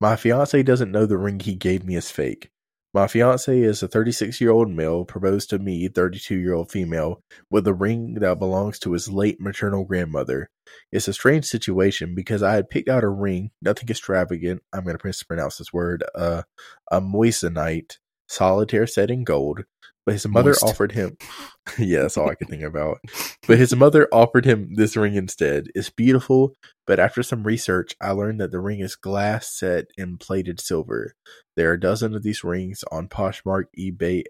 My 0.00 0.16
fiance 0.16 0.62
doesn't 0.62 0.92
know 0.92 1.06
the 1.06 1.18
ring 1.18 1.40
he 1.40 1.54
gave 1.54 1.84
me 1.84 1.96
is 1.96 2.10
fake. 2.10 2.48
My 2.94 3.06
fiance 3.06 3.58
is 3.58 3.82
a 3.82 3.88
36 3.88 4.38
year 4.38 4.50
old 4.50 4.70
male 4.70 5.06
proposed 5.06 5.48
to 5.50 5.58
me, 5.58 5.88
32 5.88 6.36
year 6.36 6.52
old 6.52 6.70
female, 6.70 7.22
with 7.50 7.66
a 7.66 7.72
ring 7.72 8.14
that 8.14 8.38
belongs 8.38 8.78
to 8.80 8.92
his 8.92 9.10
late 9.10 9.40
maternal 9.40 9.84
grandmother. 9.84 10.50
It's 10.90 11.08
a 11.08 11.14
strange 11.14 11.46
situation 11.46 12.14
because 12.14 12.42
I 12.42 12.54
had 12.54 12.68
picked 12.68 12.90
out 12.90 13.02
a 13.02 13.08
ring, 13.08 13.50
nothing 13.62 13.88
extravagant. 13.88 14.62
I'm 14.74 14.84
going 14.84 14.98
to 14.98 15.06
mispronounce 15.06 15.56
this 15.56 15.72
word, 15.72 16.04
uh, 16.14 16.42
a 16.90 17.00
moissanite 17.00 17.98
solitaire 18.28 18.86
set 18.86 19.10
in 19.10 19.24
gold, 19.24 19.64
but 20.04 20.12
his 20.12 20.26
mother 20.26 20.50
Moist. 20.50 20.64
offered 20.64 20.92
him. 20.92 21.16
yeah, 21.78 22.02
that's 22.02 22.16
all 22.16 22.28
I 22.28 22.34
could 22.34 22.48
think 22.48 22.64
about. 22.64 22.98
But 23.46 23.58
his 23.58 23.74
mother 23.74 24.08
offered 24.12 24.44
him 24.44 24.74
this 24.74 24.96
ring 24.96 25.14
instead. 25.14 25.68
It's 25.76 25.90
beautiful, 25.90 26.54
but 26.88 26.98
after 26.98 27.22
some 27.22 27.44
research, 27.44 27.94
I 28.00 28.10
learned 28.10 28.40
that 28.40 28.50
the 28.50 28.58
ring 28.58 28.80
is 28.80 28.96
glass 28.96 29.48
set 29.48 29.86
in 29.96 30.18
plated 30.18 30.60
silver. 30.60 31.14
There 31.56 31.70
are 31.70 31.74
a 31.74 31.80
dozen 31.80 32.16
of 32.16 32.24
these 32.24 32.42
rings 32.42 32.82
on 32.90 33.08
Poshmark, 33.08 33.66
eBay, 33.78 34.24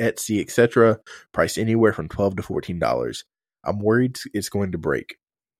Etsy, 0.00 0.40
etc., 0.40 1.00
priced 1.32 1.58
anywhere 1.58 1.92
from 1.92 2.08
twelve 2.08 2.36
to 2.36 2.42
fourteen 2.42 2.78
dollars. 2.78 3.24
I'm 3.64 3.80
worried 3.80 4.18
it's 4.32 4.48
going 4.48 4.70
to 4.72 4.78
break. 4.78 5.16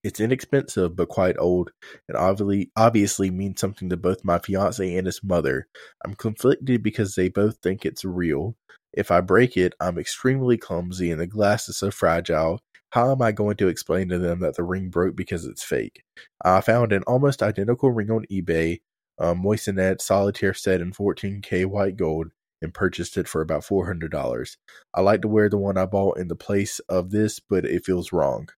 It's 0.09 0.21
inexpensive 0.21 0.97
but 0.97 1.11
quite 1.11 1.37
old, 1.39 1.71
and 2.09 2.17
obviously 2.17 2.71
obviously 2.75 3.31
means 3.31 3.61
something 3.61 3.91
to 3.91 3.97
both 3.99 4.25
my 4.25 4.39
fiance 4.39 4.97
and 4.97 5.07
his 5.07 5.23
mother. 5.23 5.69
I'm 6.03 6.15
conflicted 6.15 6.83
because 6.83 7.15
they 7.15 7.29
both 7.29 7.59
think 7.59 7.85
it's 7.85 8.07
real. 8.07 8.57
If 8.95 9.11
I 9.11 9.21
break 9.21 9.59
it, 9.59 9.75
I'm 9.79 9.99
extremely 9.99 10.57
clumsy 10.57 11.11
and 11.11 11.21
the 11.21 11.27
glass 11.27 11.69
is 11.69 11.77
so 11.77 11.91
fragile. 11.91 12.63
How 12.89 13.13
am 13.13 13.21
I 13.21 13.33
going 13.33 13.59
to 13.59 13.69
explain 13.69 14.09
to 14.09 14.19
them 14.19 14.41
that 14.41 14.57
the 14.57 14.63
ring 14.65 14.89
broke 14.89 15.15
because 15.15 15.45
it's 15.45 15.63
fake? 15.63 16.05
I 16.43 16.63
found 16.63 16.95
an 16.95 17.03
almost 17.03 17.43
identical 17.43 17.91
ring 17.91 18.11
on 18.11 18.25
eBay, 18.33 18.81
a 19.19 19.35
moissanite 19.35 20.01
solitaire 20.01 20.55
set 20.55 20.81
in 20.81 20.93
14k 20.93 21.67
white 21.67 21.99
gold, 21.99 22.29
and 22.63 22.73
purchased 22.73 23.19
it 23.19 23.29
for 23.29 23.43
about 23.43 23.63
$400. 23.63 24.57
I 24.95 25.03
like 25.03 25.21
to 25.21 25.29
wear 25.29 25.51
the 25.51 25.59
one 25.59 25.77
I 25.77 25.85
bought 25.85 26.17
in 26.17 26.29
the 26.29 26.35
place 26.35 26.79
of 26.89 27.11
this, 27.11 27.41
but 27.41 27.67
it 27.67 27.85
feels 27.85 28.11
wrong. 28.11 28.49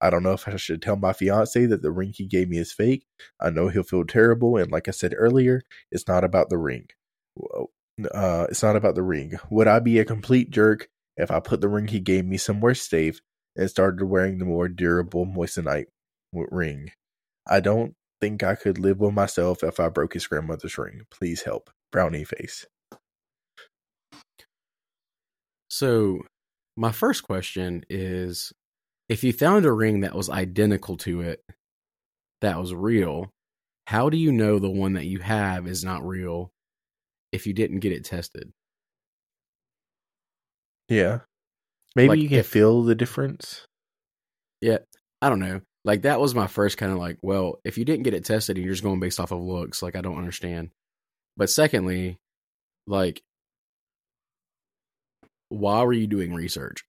I 0.00 0.10
don't 0.10 0.22
know 0.22 0.32
if 0.32 0.48
I 0.48 0.56
should 0.56 0.82
tell 0.82 0.96
my 0.96 1.12
fiance 1.12 1.66
that 1.66 1.82
the 1.82 1.90
ring 1.90 2.12
he 2.14 2.26
gave 2.26 2.48
me 2.48 2.58
is 2.58 2.72
fake. 2.72 3.04
I 3.40 3.50
know 3.50 3.68
he'll 3.68 3.82
feel 3.82 4.04
terrible, 4.04 4.56
and 4.56 4.70
like 4.70 4.88
I 4.88 4.92
said 4.92 5.14
earlier, 5.16 5.62
it's 5.90 6.08
not 6.08 6.24
about 6.24 6.50
the 6.50 6.58
ring. 6.58 6.86
Uh, 8.12 8.46
it's 8.48 8.62
not 8.62 8.76
about 8.76 8.94
the 8.94 9.02
ring. 9.02 9.38
Would 9.50 9.68
I 9.68 9.78
be 9.78 9.98
a 9.98 10.04
complete 10.04 10.50
jerk 10.50 10.88
if 11.16 11.30
I 11.30 11.40
put 11.40 11.60
the 11.60 11.68
ring 11.68 11.88
he 11.88 12.00
gave 12.00 12.24
me 12.24 12.36
somewhere 12.36 12.74
safe 12.74 13.20
and 13.56 13.68
started 13.68 14.04
wearing 14.04 14.38
the 14.38 14.44
more 14.44 14.68
durable 14.68 15.26
moissanite 15.26 15.86
ring? 16.32 16.90
I 17.46 17.60
don't 17.60 17.94
think 18.20 18.42
I 18.42 18.54
could 18.54 18.78
live 18.78 19.00
with 19.00 19.14
myself 19.14 19.62
if 19.62 19.80
I 19.80 19.88
broke 19.88 20.14
his 20.14 20.26
grandmother's 20.26 20.78
ring. 20.78 21.02
Please 21.10 21.42
help. 21.42 21.70
Brownie 21.90 22.24
face. 22.24 22.66
So, 25.68 26.22
my 26.76 26.92
first 26.92 27.22
question 27.22 27.84
is 27.88 28.52
if 29.10 29.24
you 29.24 29.32
found 29.32 29.66
a 29.66 29.72
ring 29.72 30.00
that 30.00 30.14
was 30.14 30.30
identical 30.30 30.96
to 30.98 31.20
it, 31.20 31.42
that 32.40 32.58
was 32.58 32.72
real, 32.72 33.28
how 33.88 34.08
do 34.08 34.16
you 34.16 34.30
know 34.30 34.58
the 34.60 34.70
one 34.70 34.92
that 34.92 35.04
you 35.06 35.18
have 35.18 35.66
is 35.66 35.84
not 35.84 36.06
real 36.06 36.52
if 37.32 37.44
you 37.46 37.52
didn't 37.52 37.80
get 37.80 37.90
it 37.92 38.04
tested? 38.04 38.52
Yeah. 40.88 41.20
Maybe 41.96 42.08
Like 42.08 42.18
you 42.20 42.28
can 42.28 42.38
if- 42.38 42.46
feel 42.46 42.82
the 42.84 42.94
difference. 42.94 43.66
Yeah, 44.60 44.78
I 45.20 45.28
don't 45.28 45.40
know. 45.40 45.60
Like 45.84 46.02
that 46.02 46.20
was 46.20 46.34
my 46.34 46.46
first 46.46 46.78
kind 46.78 46.92
of 46.92 46.98
like, 46.98 47.18
well, 47.20 47.58
if 47.64 47.78
you 47.78 47.84
didn't 47.84 48.04
get 48.04 48.14
it 48.14 48.24
tested 48.24 48.56
and 48.56 48.64
you're 48.64 48.74
just 48.74 48.84
going 48.84 49.00
based 49.00 49.18
off 49.18 49.32
of 49.32 49.40
looks, 49.40 49.82
like 49.82 49.96
I 49.96 50.02
don't 50.02 50.18
understand. 50.18 50.70
But 51.36 51.50
secondly, 51.50 52.18
like 52.86 53.22
why 55.48 55.82
were 55.82 55.92
you 55.92 56.06
doing 56.06 56.32
research? 56.32 56.84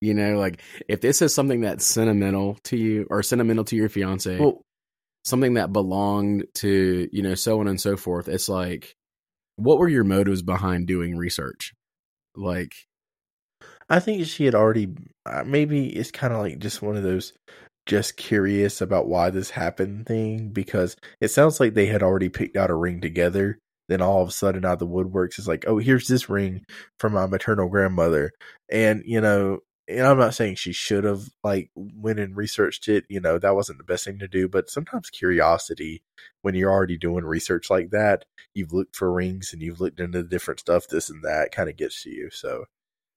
You 0.00 0.14
know, 0.14 0.38
like 0.38 0.62
if 0.88 1.00
this 1.00 1.22
is 1.22 1.34
something 1.34 1.62
that's 1.62 1.84
sentimental 1.84 2.58
to 2.64 2.76
you 2.76 3.06
or 3.10 3.22
sentimental 3.22 3.64
to 3.64 3.76
your 3.76 3.88
fiance, 3.88 4.38
Well, 4.38 4.62
something 5.24 5.54
that 5.54 5.72
belonged 5.72 6.46
to, 6.56 7.08
you 7.12 7.22
know, 7.22 7.34
so 7.34 7.60
on 7.60 7.68
and 7.68 7.80
so 7.80 7.96
forth, 7.96 8.28
it's 8.28 8.48
like 8.48 8.94
what 9.56 9.78
were 9.78 9.88
your 9.88 10.04
motives 10.04 10.42
behind 10.42 10.86
doing 10.86 11.16
research? 11.16 11.72
Like 12.36 12.72
I 13.88 14.00
think 14.00 14.26
she 14.26 14.44
had 14.44 14.54
already. 14.54 14.88
Uh, 15.24 15.44
maybe 15.44 15.88
it's 15.88 16.10
kind 16.10 16.32
of 16.32 16.40
like 16.40 16.58
just 16.58 16.82
one 16.82 16.96
of 16.96 17.02
those 17.02 17.32
just 17.86 18.16
curious 18.16 18.80
about 18.80 19.06
why 19.06 19.30
this 19.30 19.50
happened 19.50 20.06
thing 20.06 20.50
because 20.50 20.96
it 21.20 21.28
sounds 21.28 21.60
like 21.60 21.74
they 21.74 21.86
had 21.86 22.02
already 22.02 22.28
picked 22.28 22.56
out 22.56 22.70
a 22.70 22.74
ring 22.74 23.00
together. 23.00 23.58
Then 23.88 24.02
all 24.02 24.20
of 24.20 24.28
a 24.28 24.32
sudden, 24.32 24.64
out 24.64 24.74
of 24.74 24.78
the 24.80 24.86
woodworks, 24.88 25.38
is 25.38 25.46
like, 25.46 25.64
oh, 25.68 25.78
here's 25.78 26.08
this 26.08 26.28
ring 26.28 26.64
from 26.98 27.12
my 27.12 27.26
maternal 27.26 27.68
grandmother, 27.68 28.32
and 28.70 29.02
you 29.06 29.20
know, 29.20 29.60
and 29.88 30.06
I'm 30.06 30.18
not 30.18 30.34
saying 30.34 30.56
she 30.56 30.72
should 30.72 31.04
have 31.04 31.28
like 31.44 31.70
went 31.74 32.18
and 32.18 32.36
researched 32.36 32.88
it. 32.88 33.04
You 33.08 33.20
know, 33.20 33.38
that 33.38 33.54
wasn't 33.54 33.78
the 33.78 33.84
best 33.84 34.04
thing 34.04 34.18
to 34.18 34.28
do, 34.28 34.48
but 34.48 34.70
sometimes 34.70 35.10
curiosity, 35.10 36.02
when 36.42 36.54
you're 36.54 36.72
already 36.72 36.96
doing 36.98 37.24
research 37.24 37.70
like 37.70 37.90
that, 37.90 38.24
you've 38.54 38.72
looked 38.72 38.96
for 38.96 39.12
rings 39.12 39.52
and 39.52 39.62
you've 39.62 39.80
looked 39.80 40.00
into 40.00 40.22
different 40.22 40.60
stuff, 40.60 40.88
this 40.88 41.10
and 41.10 41.22
that, 41.24 41.52
kind 41.52 41.68
of 41.68 41.76
gets 41.76 42.02
to 42.02 42.10
you. 42.10 42.30
So 42.30 42.64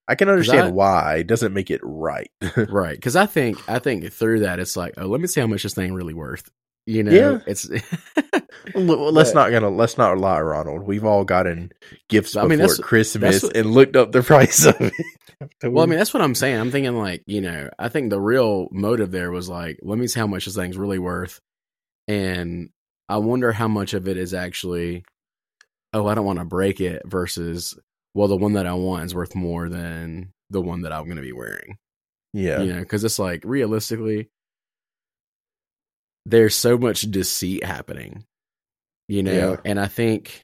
I 0.08 0.16
can 0.16 0.30
understand 0.30 0.68
I- 0.68 0.72
why. 0.72 1.16
It 1.18 1.28
doesn't 1.28 1.54
make 1.54 1.72
it 1.72 1.82
right. 1.84 2.32
right 2.70 2.96
because 2.96 3.16
i 3.16 3.26
think 3.26 3.58
i 3.70 3.80
think 3.80 4.12
through 4.12 4.40
that 4.42 4.60
it's 4.60 4.76
like 4.76 4.94
oh 4.98 5.06
let 5.06 5.22
me 5.22 5.28
see 5.28 5.42
how 5.42 5.48
much 5.48 5.64
this 5.64 5.74
thing 5.74 5.94
really 5.94 6.14
worth 6.14 6.50
you 6.90 7.04
know 7.04 7.12
Yeah. 7.12 7.40
it's 7.46 7.70
let's 8.76 9.32
But- 9.32 9.36
not 9.36 9.52
gonna 9.52 9.70
let's 9.70 9.98
not 9.98 10.18
lie, 10.18 10.42
Ronald. 10.42 10.84
We've 10.84 11.06
all 11.06 11.24
gotten 11.24 11.72
gifts 12.10 12.36
I 12.36 12.42
mean, 12.42 12.60
before 12.60 12.68
that's- 12.68 12.80
Christmas 12.80 13.42
that's 13.42 13.44
what- 13.44 13.56
and 13.58 13.72
looked 13.72 13.96
up 13.96 14.12
the 14.12 14.24
price 14.34 14.66
of 14.66 14.76
it. 14.80 14.94
well 15.64 15.84
i 15.84 15.86
mean 15.86 15.98
that's 15.98 16.14
what 16.14 16.22
i'm 16.22 16.36
saying 16.36 16.60
i'm 16.60 16.70
thinking 16.70 16.98
like 16.98 17.24
you 17.26 17.40
know 17.40 17.70
i 17.80 17.88
think 17.88 18.10
the 18.10 18.20
real 18.20 18.68
motive 18.74 19.10
there 19.10 19.32
was 19.32 19.48
like 19.48 19.80
let 19.82 19.98
me 19.98 20.06
see 20.06 20.20
how 20.20 20.28
much 20.28 20.44
this 20.44 20.54
thing's 20.56 20.78
really 20.78 21.00
worth 21.00 21.40
and 22.10 22.70
i 23.08 23.16
wonder 23.16 23.54
how 23.54 23.70
much 23.70 23.94
of 23.94 24.06
it 24.10 24.18
is 24.18 24.34
actually 24.34 25.02
oh 25.94 26.06
i 26.08 26.14
don't 26.14 26.26
want 26.26 26.40
to 26.40 26.44
break 26.46 26.82
it 26.82 27.02
versus 27.06 27.80
well 28.14 28.28
the 28.28 28.36
one 28.36 28.52
that 28.52 28.68
i 28.68 28.74
want 28.74 29.06
is 29.06 29.16
worth 29.16 29.34
more 29.34 29.70
than 29.70 30.34
the 30.50 30.60
one 30.60 30.82
that 30.82 30.92
i'm 30.92 31.06
going 31.06 31.16
to 31.16 31.22
be 31.22 31.32
wearing 31.32 31.78
yeah, 32.34 32.60
you 32.62 32.74
know 32.74 32.80
because 32.82 33.06
it's 33.06 33.18
like 33.18 33.42
realistically 33.46 34.28
there's 36.30 36.56
so 36.56 36.78
much 36.78 37.02
deceit 37.02 37.64
happening 37.64 38.24
you 39.08 39.24
know? 39.24 39.52
Yeah. 39.52 39.56
and 39.66 39.80
i 39.80 39.88
think 39.88 40.42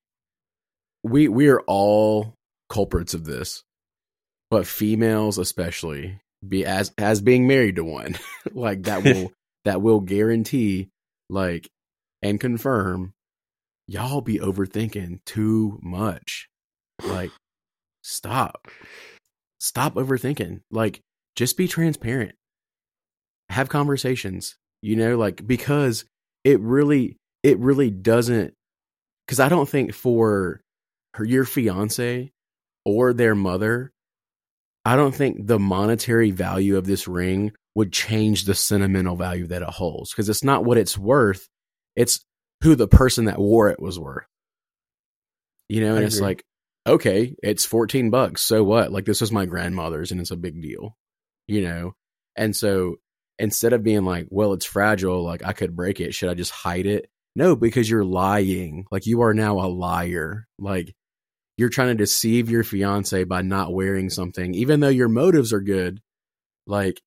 we 1.03 1.27
we 1.27 1.47
are 1.49 1.61
all 1.67 2.33
culprits 2.69 3.13
of 3.13 3.25
this 3.25 3.63
but 4.49 4.65
females 4.67 5.37
especially 5.37 6.19
be 6.47 6.65
as 6.65 6.91
as 6.97 7.21
being 7.21 7.47
married 7.47 7.75
to 7.75 7.83
one 7.83 8.15
like 8.53 8.83
that 8.83 9.03
will 9.05 9.31
that 9.65 9.81
will 9.81 9.99
guarantee 9.99 10.89
like 11.29 11.69
and 12.21 12.39
confirm 12.39 13.13
y'all 13.87 14.21
be 14.21 14.39
overthinking 14.39 15.19
too 15.25 15.79
much. 15.81 16.49
Like 17.03 17.31
stop. 18.01 18.67
Stop 19.59 19.95
overthinking. 19.95 20.61
Like 20.71 21.01
just 21.35 21.57
be 21.57 21.67
transparent. 21.67 22.35
Have 23.49 23.69
conversations 23.69 24.55
you 24.85 24.95
know 24.95 25.17
like 25.17 25.45
because 25.45 26.05
it 26.43 26.59
really 26.59 27.17
it 27.43 27.57
really 27.59 27.89
doesn't 27.89 28.53
because 29.25 29.39
i 29.39 29.49
don't 29.49 29.69
think 29.69 29.93
for 29.93 30.61
her 31.13 31.23
your 31.23 31.45
fiance 31.45 32.31
or 32.85 33.13
their 33.13 33.35
mother 33.35 33.91
i 34.85 34.95
don't 34.95 35.15
think 35.15 35.47
the 35.47 35.59
monetary 35.59 36.31
value 36.31 36.77
of 36.77 36.85
this 36.85 37.07
ring 37.07 37.51
would 37.73 37.91
change 37.91 38.45
the 38.45 38.55
sentimental 38.55 39.15
value 39.15 39.47
that 39.47 39.61
it 39.61 39.69
holds 39.69 40.11
because 40.11 40.29
it's 40.29 40.43
not 40.43 40.63
what 40.63 40.77
it's 40.77 40.97
worth 40.97 41.49
it's 41.95 42.23
who 42.61 42.75
the 42.75 42.87
person 42.87 43.25
that 43.25 43.37
wore 43.37 43.69
it 43.69 43.79
was 43.79 43.99
worth. 43.99 44.25
You 45.69 45.81
know 45.81 45.93
I 45.93 45.97
and 45.97 46.05
it's 46.05 46.17
agree. 46.17 46.27
like 46.27 46.43
okay 46.87 47.35
it's 47.41 47.65
14 47.65 48.09
bucks 48.09 48.41
so 48.41 48.63
what? 48.63 48.91
Like 48.91 49.05
this 49.05 49.21
was 49.21 49.31
my 49.31 49.45
grandmother's 49.45 50.11
and 50.11 50.21
it's 50.21 50.31
a 50.31 50.37
big 50.37 50.61
deal 50.61 50.95
you 51.47 51.61
know? 51.61 51.93
And 52.35 52.55
so 52.55 52.95
instead 53.37 53.73
of 53.73 53.83
being 53.83 54.05
like 54.05 54.27
well 54.29 54.53
it's 54.53 54.65
fragile 54.65 55.23
like 55.23 55.43
i 55.45 55.51
could 55.51 55.75
break 55.75 55.99
it 55.99 56.13
should 56.13 56.29
i 56.29 56.33
just 56.33 56.51
hide 56.51 56.85
it? 56.85 57.09
No 57.35 57.55
because 57.55 57.89
you're 57.89 58.05
lying. 58.05 58.85
Like 58.91 59.05
you 59.05 59.21
are 59.21 59.33
now 59.33 59.59
a 59.59 59.67
liar. 59.67 60.47
Like 60.57 60.93
you're 61.57 61.69
trying 61.69 61.89
to 61.89 61.95
deceive 61.95 62.49
your 62.49 62.63
fiance 62.63 63.23
by 63.25 63.41
not 63.41 63.73
wearing 63.73 64.09
something 64.09 64.53
even 64.53 64.79
though 64.79 64.89
your 64.89 65.09
motives 65.09 65.51
are 65.51 65.61
good. 65.61 66.01
Like 66.65 67.01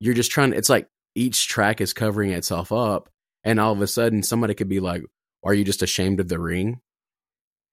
you're 0.00 0.14
just 0.14 0.30
trying 0.30 0.54
it's 0.54 0.70
like 0.70 0.88
each 1.14 1.48
track 1.48 1.80
is 1.80 1.92
covering 1.92 2.30
itself 2.30 2.72
up 2.72 3.10
and 3.44 3.60
all 3.60 3.72
of 3.72 3.82
a 3.82 3.86
sudden 3.86 4.22
somebody 4.22 4.54
could 4.54 4.68
be 4.68 4.80
like 4.80 5.02
are 5.44 5.54
you 5.54 5.64
just 5.64 5.82
ashamed 5.82 6.20
of 6.20 6.28
the 6.28 6.38
ring? 6.38 6.80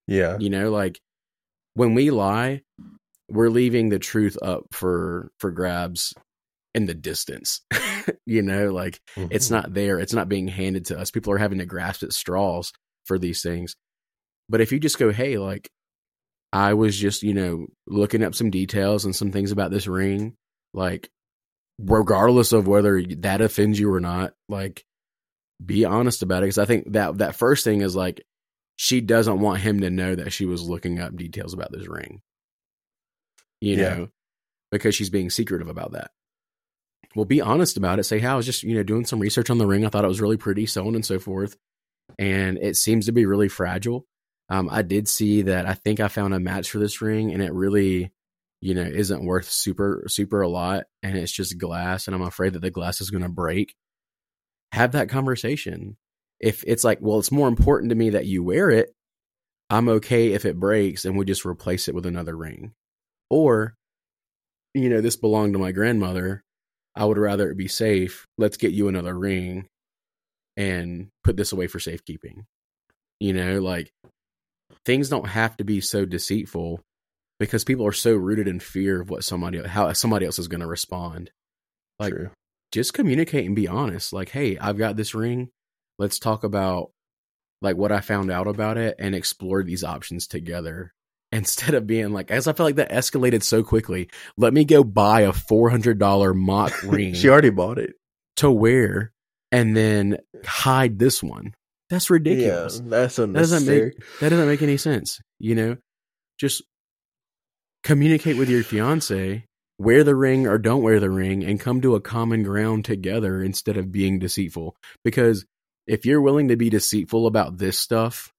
Yeah. 0.07 0.37
You 0.39 0.49
know, 0.49 0.71
like 0.71 0.99
when 1.75 1.93
we 1.93 2.11
lie, 2.11 2.63
we're 3.29 3.49
leaving 3.49 3.89
the 3.89 3.99
truth 3.99 4.37
up 4.41 4.65
for 4.71 5.31
for 5.37 5.51
grabs 5.51 6.13
in 6.75 6.85
the 6.85 6.93
distance. 6.93 7.61
you 8.25 8.41
know, 8.41 8.71
like 8.71 8.99
it's 9.15 9.47
Mhm. 9.47 9.51
not 9.51 9.73
there. 9.73 9.99
It's 9.99 10.13
not 10.13 10.29
being 10.29 10.47
handed 10.47 10.85
to 10.87 10.99
us. 10.99 11.11
People 11.11 11.33
are 11.33 11.37
having 11.37 11.59
to 11.59 11.65
grasp 11.65 12.03
at 12.03 12.13
straws 12.13 12.71
for 13.05 13.17
these 13.17 13.41
things. 13.41 13.75
But 14.49 14.61
if 14.61 14.71
you 14.71 14.79
just 14.79 14.97
go, 14.99 15.11
hey, 15.11 15.37
like 15.37 15.69
I 16.53 16.73
was 16.73 16.97
just, 16.97 17.21
you 17.23 17.33
know, 17.33 17.67
looking 17.87 18.23
up 18.23 18.33
some 18.35 18.49
details 18.49 19.05
and 19.05 19.15
some 19.15 19.31
things 19.31 19.51
about 19.51 19.71
this 19.71 19.87
ring, 19.87 20.35
like 20.73 21.09
regardless 21.79 22.51
of 22.51 22.67
whether 22.67 23.01
that 23.17 23.41
offends 23.41 23.79
you 23.79 23.91
or 23.93 23.99
not, 23.99 24.33
like 24.47 24.83
be 25.63 25.85
honest 25.85 26.23
about 26.23 26.37
it 26.43 26.47
because 26.47 26.57
I 26.57 26.65
think 26.65 26.93
that 26.93 27.17
that 27.19 27.35
first 27.35 27.63
thing 27.63 27.81
is 27.81 27.95
like 27.95 28.23
she 28.77 29.01
doesn't 29.01 29.39
want 29.41 29.59
him 29.59 29.81
to 29.81 29.89
know 29.89 30.15
that 30.15 30.31
she 30.31 30.45
was 30.45 30.67
looking 30.67 30.99
up 30.99 31.15
details 31.15 31.53
about 31.53 31.71
this 31.71 31.87
ring. 31.87 32.21
You 33.61 33.75
Yeah. 33.75 33.95
know, 33.95 34.09
because 34.71 34.95
she's 34.95 35.09
being 35.09 35.29
secretive 35.29 35.67
about 35.67 35.91
that. 35.91 36.11
Well, 37.15 37.25
be 37.25 37.41
honest 37.41 37.77
about 37.77 37.99
it. 37.99 38.03
Say, 38.03 38.19
"How 38.19 38.33
I 38.33 38.35
was 38.37 38.45
just, 38.45 38.63
you 38.63 38.75
know, 38.75 38.83
doing 38.83 39.05
some 39.05 39.19
research 39.19 39.49
on 39.49 39.57
the 39.57 39.67
ring. 39.67 39.85
I 39.85 39.89
thought 39.89 40.05
it 40.05 40.09
was 40.09 40.21
really 40.21 40.37
pretty, 40.37 40.65
so 40.65 40.87
on 40.87 40.95
and 40.95 41.05
so 41.05 41.19
forth." 41.19 41.57
And 42.17 42.57
it 42.57 42.77
seems 42.77 43.05
to 43.07 43.11
be 43.11 43.25
really 43.25 43.49
fragile. 43.49 44.05
Um, 44.49 44.69
I 44.71 44.81
did 44.81 45.07
see 45.07 45.43
that. 45.43 45.65
I 45.65 45.73
think 45.73 45.99
I 45.99 46.07
found 46.07 46.33
a 46.33 46.39
match 46.39 46.71
for 46.71 46.79
this 46.79 47.01
ring, 47.01 47.31
and 47.33 47.41
it 47.41 47.53
really, 47.53 48.11
you 48.61 48.73
know, 48.75 48.83
isn't 48.83 49.25
worth 49.25 49.49
super 49.49 50.03
super 50.07 50.41
a 50.41 50.47
lot, 50.47 50.85
and 51.03 51.17
it's 51.17 51.31
just 51.31 51.57
glass. 51.57 52.07
And 52.07 52.15
I'm 52.15 52.21
afraid 52.21 52.53
that 52.53 52.61
the 52.61 52.71
glass 52.71 53.01
is 53.01 53.09
going 53.11 53.23
to 53.23 53.29
break. 53.29 53.75
Have 54.71 54.91
that 54.93 55.09
conversation. 55.09 55.97
If 56.39 56.63
it's 56.65 56.83
like, 56.83 56.99
well, 57.01 57.19
it's 57.19 57.31
more 57.31 57.47
important 57.47 57.89
to 57.89 57.95
me 57.95 58.11
that 58.11 58.25
you 58.27 58.43
wear 58.43 58.69
it. 58.69 58.93
I'm 59.69 59.89
okay 59.89 60.33
if 60.33 60.45
it 60.45 60.59
breaks, 60.59 61.05
and 61.05 61.17
we 61.17 61.25
just 61.25 61.45
replace 61.45 61.87
it 61.87 61.95
with 61.95 62.05
another 62.05 62.35
ring. 62.35 62.73
Or, 63.29 63.75
you 64.73 64.89
know, 64.89 65.01
this 65.01 65.15
belonged 65.15 65.53
to 65.53 65.59
my 65.59 65.71
grandmother. 65.71 66.43
I 66.95 67.05
would 67.05 67.17
rather 67.17 67.49
it 67.49 67.57
be 67.57 67.67
safe. 67.67 68.25
Let's 68.37 68.57
get 68.57 68.71
you 68.71 68.87
another 68.87 69.17
ring 69.17 69.67
and 70.57 71.09
put 71.23 71.37
this 71.37 71.51
away 71.51 71.67
for 71.67 71.79
safekeeping. 71.79 72.45
You 73.19 73.33
know, 73.33 73.59
like 73.59 73.91
things 74.85 75.09
don't 75.09 75.27
have 75.27 75.57
to 75.57 75.63
be 75.63 75.81
so 75.81 76.05
deceitful 76.05 76.81
because 77.39 77.63
people 77.63 77.85
are 77.85 77.93
so 77.93 78.13
rooted 78.13 78.47
in 78.47 78.59
fear 78.59 79.01
of 79.01 79.09
what 79.09 79.23
somebody 79.23 79.65
how 79.65 79.91
somebody 79.93 80.25
else 80.25 80.39
is 80.39 80.47
going 80.47 80.61
to 80.61 80.67
respond. 80.67 81.31
Like 81.99 82.13
True. 82.13 82.31
just 82.71 82.93
communicate 82.93 83.45
and 83.45 83.55
be 83.55 83.67
honest. 83.67 84.13
Like, 84.13 84.29
hey, 84.29 84.57
I've 84.57 84.77
got 84.77 84.95
this 84.95 85.15
ring. 85.15 85.49
Let's 85.97 86.19
talk 86.19 86.43
about 86.43 86.91
like 87.61 87.75
what 87.75 87.91
I 87.91 87.99
found 88.01 88.31
out 88.31 88.47
about 88.47 88.77
it 88.77 88.95
and 88.99 89.15
explore 89.15 89.63
these 89.63 89.83
options 89.83 90.27
together. 90.27 90.93
Instead 91.31 91.75
of 91.75 91.85
being 91.85 92.11
like, 92.11 92.31
as 92.31 92.47
I 92.47 92.53
felt 92.53 92.65
like 92.67 92.75
that 92.77 92.91
escalated 92.91 93.43
so 93.43 93.63
quickly, 93.63 94.09
let 94.37 94.53
me 94.53 94.65
go 94.65 94.83
buy 94.83 95.21
a 95.21 95.33
four 95.33 95.69
hundred 95.69 95.99
dollar 95.99 96.33
mock 96.33 96.73
ring 96.83 97.13
she 97.13 97.29
already 97.29 97.51
bought 97.51 97.77
it. 97.77 97.93
to 98.37 98.49
wear 98.49 99.11
and 99.51 99.75
then 99.77 100.17
hide 100.45 100.97
this 100.97 101.21
one. 101.21 101.53
That's 101.89 102.09
ridiculous. 102.09 102.77
Yeah, 102.83 102.89
that's 102.89 103.15
doesn't 103.15 103.35
unnecessary. 103.35 103.93
That 104.21 104.29
doesn't 104.29 104.47
make 104.47 104.61
any 104.61 104.77
sense. 104.77 105.21
You 105.39 105.55
know, 105.55 105.77
just 106.39 106.63
communicate 107.83 108.37
with 108.37 108.49
your 108.49 108.63
fiance, 108.63 109.45
wear 109.77 110.03
the 110.03 110.15
ring 110.15 110.47
or 110.47 110.57
don't 110.57 110.83
wear 110.83 110.99
the 110.99 111.09
ring, 111.09 111.43
and 111.43 111.59
come 111.59 111.81
to 111.81 111.95
a 111.95 112.01
common 112.01 112.43
ground 112.43 112.85
together 112.85 113.41
instead 113.41 113.77
of 113.77 113.91
being 113.91 114.19
deceitful. 114.19 114.75
Because 115.03 115.45
if 115.87 116.05
you're 116.05 116.21
willing 116.21 116.49
to 116.49 116.55
be 116.55 116.69
deceitful 116.69 117.25
about 117.25 117.57
this 117.57 117.79
stuff, 117.79 118.31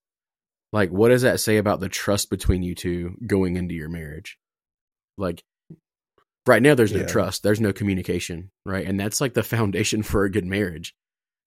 like 0.71 0.89
what 0.89 1.09
does 1.09 1.23
that 1.23 1.39
say 1.39 1.57
about 1.57 1.79
the 1.79 1.89
trust 1.89 2.29
between 2.29 2.63
you 2.63 2.75
two 2.75 3.15
going 3.25 3.55
into 3.57 3.73
your 3.75 3.89
marriage? 3.89 4.37
Like 5.17 5.43
right 6.47 6.61
now 6.61 6.75
there's 6.75 6.93
no 6.93 6.99
Yeah. 6.99 7.05
trust, 7.05 7.43
there's 7.43 7.61
no 7.61 7.73
communication, 7.73 8.51
right? 8.65 8.85
And 8.85 8.99
that's 8.99 9.21
like 9.21 9.33
the 9.33 9.43
foundation 9.55 10.03
for 10.03 10.23
a 10.23 10.31
good 10.31 10.45
marriage. 10.45 10.93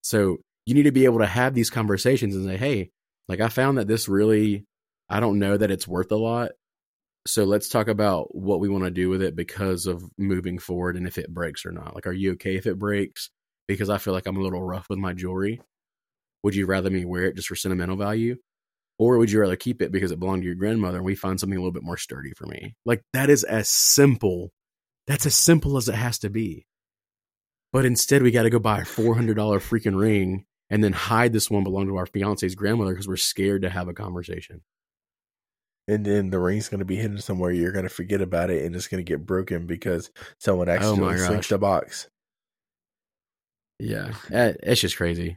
So 0.02 0.38
you 0.66 0.74
need 0.74 0.84
to 0.84 0.92
be 0.92 1.04
able 1.04 1.18
to 1.18 1.26
have 1.26 1.54
these 1.54 1.70
conversations 1.70 2.34
and 2.34 2.44
say, 2.46 2.56
"Hey, 2.56 2.90
like 3.28 3.40
I 3.40 3.48
found 3.48 3.78
that 3.78 3.88
this 3.88 4.08
really 4.08 4.64
I 5.08 5.20
don't 5.20 5.38
know 5.38 5.56
that 5.56 5.70
it's 5.70 5.86
worth 5.88 6.10
a 6.12 6.16
lot. 6.16 6.52
So 7.26 7.44
let's 7.44 7.68
talk 7.68 7.88
about 7.88 8.34
what 8.34 8.60
we 8.60 8.68
want 8.68 8.84
to 8.84 8.90
do 8.90 9.08
with 9.08 9.22
it 9.22 9.34
because 9.36 9.86
of 9.86 10.02
moving 10.18 10.58
forward 10.58 10.96
and 10.96 11.06
if 11.06 11.16
it 11.18 11.32
breaks 11.32 11.64
or 11.64 11.72
not. 11.72 11.94
Like, 11.94 12.06
are 12.06 12.12
you 12.12 12.32
okay 12.32 12.56
if 12.56 12.66
it 12.66 12.78
breaks? 12.78 13.30
Because 13.66 13.88
I 13.88 13.96
feel 13.98 14.12
like 14.12 14.26
I'm 14.26 14.36
a 14.36 14.42
little 14.42 14.62
rough 14.62 14.88
with 14.90 14.98
my 14.98 15.14
jewelry. 15.14 15.60
Would 16.42 16.54
you 16.54 16.66
rather 16.66 16.90
me 16.90 17.04
wear 17.06 17.24
it 17.24 17.36
just 17.36 17.48
for 17.48 17.56
sentimental 17.56 17.96
value? 17.96 18.36
Or 18.98 19.18
would 19.18 19.30
you 19.30 19.40
rather 19.40 19.56
keep 19.56 19.82
it 19.82 19.90
because 19.90 20.12
it 20.12 20.20
belonged 20.20 20.42
to 20.42 20.46
your 20.46 20.54
grandmother 20.54 20.98
and 20.98 21.04
we 21.04 21.16
find 21.16 21.40
something 21.40 21.56
a 21.56 21.60
little 21.60 21.72
bit 21.72 21.82
more 21.82 21.96
sturdy 21.96 22.32
for 22.36 22.46
me? 22.46 22.76
Like, 22.84 23.02
that 23.12 23.28
is 23.28 23.42
as 23.42 23.68
simple. 23.68 24.52
That's 25.06 25.26
as 25.26 25.34
simple 25.34 25.76
as 25.76 25.88
it 25.88 25.96
has 25.96 26.18
to 26.20 26.30
be. 26.30 26.66
But 27.72 27.84
instead, 27.84 28.22
we 28.22 28.30
got 28.30 28.44
to 28.44 28.50
go 28.50 28.60
buy 28.60 28.78
a 28.78 28.84
$400 28.84 29.34
freaking 29.34 29.98
ring 29.98 30.46
and 30.70 30.82
then 30.82 30.92
hide 30.92 31.32
this 31.32 31.50
one 31.50 31.64
belonged 31.64 31.88
to 31.88 31.96
our 31.96 32.06
fiance's 32.06 32.54
grandmother 32.54 32.92
because 32.92 33.08
we're 33.08 33.16
scared 33.16 33.62
to 33.62 33.70
have 33.70 33.88
a 33.88 33.94
conversation. 33.94 34.62
And 35.86 36.04
then 36.04 36.30
the 36.30 36.38
ring's 36.38 36.68
going 36.68 36.78
to 36.78 36.86
be 36.86 36.96
hidden 36.96 37.18
somewhere. 37.18 37.50
You're 37.50 37.72
going 37.72 37.84
to 37.84 37.90
forget 37.90 38.22
about 38.22 38.50
it, 38.50 38.64
and 38.64 38.74
it's 38.74 38.88
going 38.88 39.04
to 39.04 39.08
get 39.08 39.26
broken 39.26 39.66
because 39.66 40.10
someone 40.38 40.68
oh 40.68 40.72
accidentally 40.72 41.16
gosh. 41.16 41.26
slinked 41.26 41.48
the 41.50 41.58
box. 41.58 42.08
Yeah, 43.78 44.12
it's 44.30 44.80
just 44.80 44.96
crazy. 44.96 45.36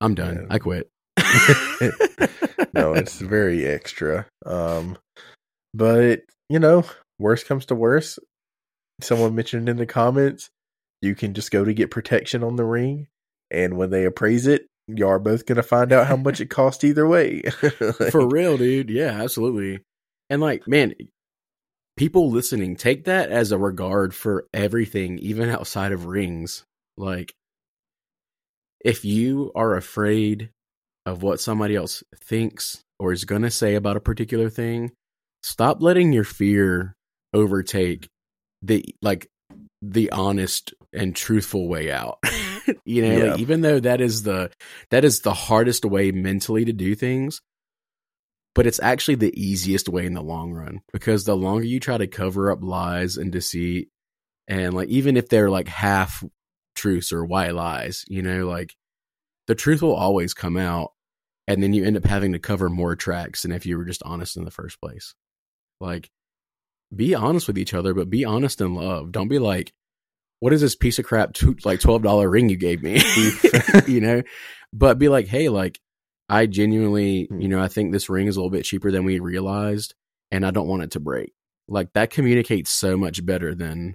I'm 0.00 0.14
done. 0.14 0.46
Yeah. 0.48 0.54
I 0.54 0.58
quit. 0.58 0.90
no, 2.74 2.94
it's 2.94 3.20
very 3.20 3.66
extra. 3.66 4.26
Um, 4.44 4.98
but 5.74 6.22
you 6.48 6.58
know, 6.58 6.84
worst 7.18 7.46
comes 7.46 7.66
to 7.66 7.74
worst. 7.74 8.18
Someone 9.00 9.34
mentioned 9.34 9.68
in 9.68 9.76
the 9.76 9.86
comments, 9.86 10.48
you 11.02 11.14
can 11.14 11.34
just 11.34 11.50
go 11.50 11.64
to 11.64 11.74
get 11.74 11.90
protection 11.90 12.42
on 12.42 12.56
the 12.56 12.64
ring, 12.64 13.08
and 13.50 13.76
when 13.76 13.90
they 13.90 14.04
appraise 14.04 14.46
it, 14.46 14.66
you 14.88 15.08
are 15.08 15.18
both 15.18 15.46
to 15.46 15.62
find 15.62 15.92
out 15.92 16.06
how 16.06 16.16
much 16.16 16.40
it 16.40 16.50
cost 16.50 16.84
either 16.84 17.06
way. 17.06 17.42
for 18.10 18.28
real, 18.28 18.56
dude. 18.56 18.90
Yeah, 18.90 19.22
absolutely. 19.22 19.80
And 20.30 20.40
like, 20.40 20.66
man, 20.68 20.94
people 21.96 22.30
listening, 22.30 22.76
take 22.76 23.04
that 23.04 23.30
as 23.30 23.52
a 23.52 23.58
regard 23.58 24.14
for 24.14 24.46
everything, 24.54 25.18
even 25.18 25.48
outside 25.48 25.92
of 25.92 26.06
rings. 26.06 26.64
Like, 26.96 27.34
if 28.84 29.04
you 29.04 29.50
are 29.54 29.74
afraid 29.74 30.50
of 31.06 31.22
what 31.22 31.40
somebody 31.40 31.76
else 31.76 32.02
thinks 32.22 32.82
or 32.98 33.12
is 33.12 33.24
going 33.24 33.42
to 33.42 33.50
say 33.50 33.76
about 33.76 33.96
a 33.96 34.00
particular 34.00 34.50
thing, 34.50 34.90
stop 35.42 35.80
letting 35.80 36.12
your 36.12 36.24
fear 36.24 36.94
overtake 37.32 38.08
the 38.62 38.84
like 39.00 39.28
the 39.80 40.10
honest 40.10 40.74
and 40.92 41.14
truthful 41.14 41.68
way 41.68 41.90
out. 41.92 42.18
you 42.84 43.02
know, 43.02 43.16
Yeah. 43.16 43.30
like, 43.32 43.40
even 43.40 43.60
though 43.60 43.78
that 43.80 44.00
is 44.00 44.24
the 44.24 44.50
that 44.90 45.04
is 45.04 45.20
the 45.20 45.34
hardest 45.34 45.84
way 45.84 46.10
mentally 46.10 46.64
to 46.64 46.72
do 46.72 46.94
things, 46.94 47.40
but 48.54 48.66
it's 48.66 48.80
actually 48.80 49.16
the 49.16 49.32
easiest 49.40 49.88
way 49.88 50.06
in 50.06 50.14
the 50.14 50.22
long 50.22 50.52
run 50.52 50.80
because 50.92 51.24
the 51.24 51.36
longer 51.36 51.64
you 51.64 51.78
try 51.78 51.98
to 51.98 52.06
cover 52.06 52.50
up 52.50 52.62
lies 52.62 53.16
and 53.16 53.30
deceit 53.30 53.88
and 54.48 54.74
like 54.74 54.88
even 54.88 55.16
if 55.16 55.28
they're 55.28 55.50
like 55.50 55.68
half 55.68 56.24
truths 56.74 57.12
or 57.12 57.24
white 57.24 57.54
lies, 57.54 58.04
you 58.08 58.22
know, 58.22 58.46
like 58.48 58.74
the 59.46 59.54
truth 59.54 59.82
will 59.82 59.94
always 59.94 60.34
come 60.34 60.56
out 60.56 60.92
and 61.46 61.62
then 61.62 61.72
you 61.72 61.84
end 61.84 61.96
up 61.96 62.04
having 62.04 62.32
to 62.32 62.38
cover 62.38 62.68
more 62.68 62.96
tracks 62.96 63.42
than 63.42 63.52
if 63.52 63.66
you 63.66 63.76
were 63.78 63.84
just 63.84 64.02
honest 64.04 64.36
in 64.36 64.44
the 64.44 64.50
first 64.50 64.80
place. 64.80 65.14
Like 65.80 66.10
be 66.94 67.14
honest 67.14 67.48
with 67.48 67.58
each 67.58 67.74
other, 67.74 67.94
but 67.94 68.10
be 68.10 68.24
honest 68.24 68.60
in 68.60 68.74
love. 68.74 69.12
Don't 69.12 69.28
be 69.28 69.38
like, 69.38 69.72
what 70.40 70.52
is 70.52 70.60
this 70.60 70.76
piece 70.76 70.98
of 70.98 71.04
crap, 71.04 71.32
two, 71.32 71.56
like 71.64 71.80
$12 71.80 72.30
ring 72.30 72.48
you 72.48 72.56
gave 72.56 72.82
me? 72.82 73.00
you 73.86 74.00
know, 74.00 74.22
but 74.72 74.98
be 74.98 75.08
like, 75.08 75.26
hey, 75.26 75.48
like, 75.48 75.80
I 76.28 76.46
genuinely, 76.46 77.24
Hmm. 77.24 77.40
you 77.40 77.48
know, 77.48 77.60
I 77.62 77.68
think 77.68 77.92
this 77.92 78.08
ring 78.08 78.26
is 78.26 78.36
a 78.36 78.40
little 78.40 78.50
bit 78.50 78.64
cheaper 78.64 78.90
than 78.90 79.04
we 79.04 79.18
realized, 79.20 79.94
and 80.30 80.44
I 80.44 80.50
don't 80.50 80.68
want 80.68 80.82
it 80.82 80.90
to 80.92 81.00
break. 81.00 81.32
Like, 81.68 81.92
that 81.94 82.10
communicates 82.10 82.70
so 82.70 82.96
much 82.96 83.24
better 83.24 83.54
than 83.54 83.94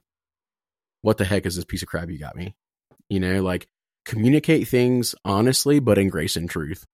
what 1.02 1.18
the 1.18 1.26
heck 1.26 1.46
is 1.46 1.56
this 1.56 1.66
piece 1.66 1.82
of 1.82 1.88
crap 1.88 2.10
you 2.10 2.18
got 2.20 2.36
me? 2.36 2.56
You 3.10 3.20
know, 3.20 3.42
like, 3.42 3.68
communicate 4.06 4.68
things 4.68 5.14
honestly, 5.24 5.80
but 5.80 5.98
in 5.98 6.10
grace 6.10 6.36
and 6.36 6.50
truth. 6.50 6.86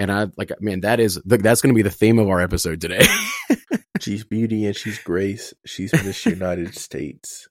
And 0.00 0.10
I, 0.10 0.28
like, 0.38 0.50
man, 0.62 0.80
that 0.80 0.98
is, 0.98 1.20
that's 1.26 1.60
going 1.60 1.74
to 1.74 1.78
be 1.78 1.82
the 1.82 1.90
theme 1.90 2.18
of 2.18 2.26
our 2.26 2.40
episode 2.40 2.80
today. 2.80 3.06
she's 4.00 4.24
beauty 4.24 4.64
and 4.64 4.74
she's 4.74 4.98
grace. 4.98 5.52
She's 5.66 5.92
Miss 5.92 6.24
United 6.26 6.74
States. 6.74 7.48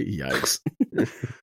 Yikes. 0.00 0.60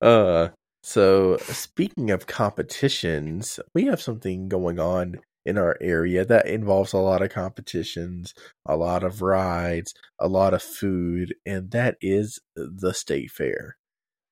Uh, 0.00 0.48
so 0.82 1.36
speaking 1.42 2.10
of 2.10 2.26
competitions, 2.26 3.60
we 3.74 3.84
have 3.84 4.00
something 4.00 4.48
going 4.48 4.80
on 4.80 5.16
in 5.44 5.58
our 5.58 5.76
area 5.78 6.24
that 6.24 6.46
involves 6.46 6.94
a 6.94 6.98
lot 6.98 7.20
of 7.20 7.28
competitions, 7.28 8.32
a 8.64 8.76
lot 8.76 9.04
of 9.04 9.20
rides, 9.20 9.92
a 10.18 10.26
lot 10.26 10.54
of 10.54 10.62
food, 10.62 11.34
and 11.44 11.70
that 11.72 11.98
is 12.00 12.40
the 12.56 12.94
state 12.94 13.30
fair. 13.30 13.76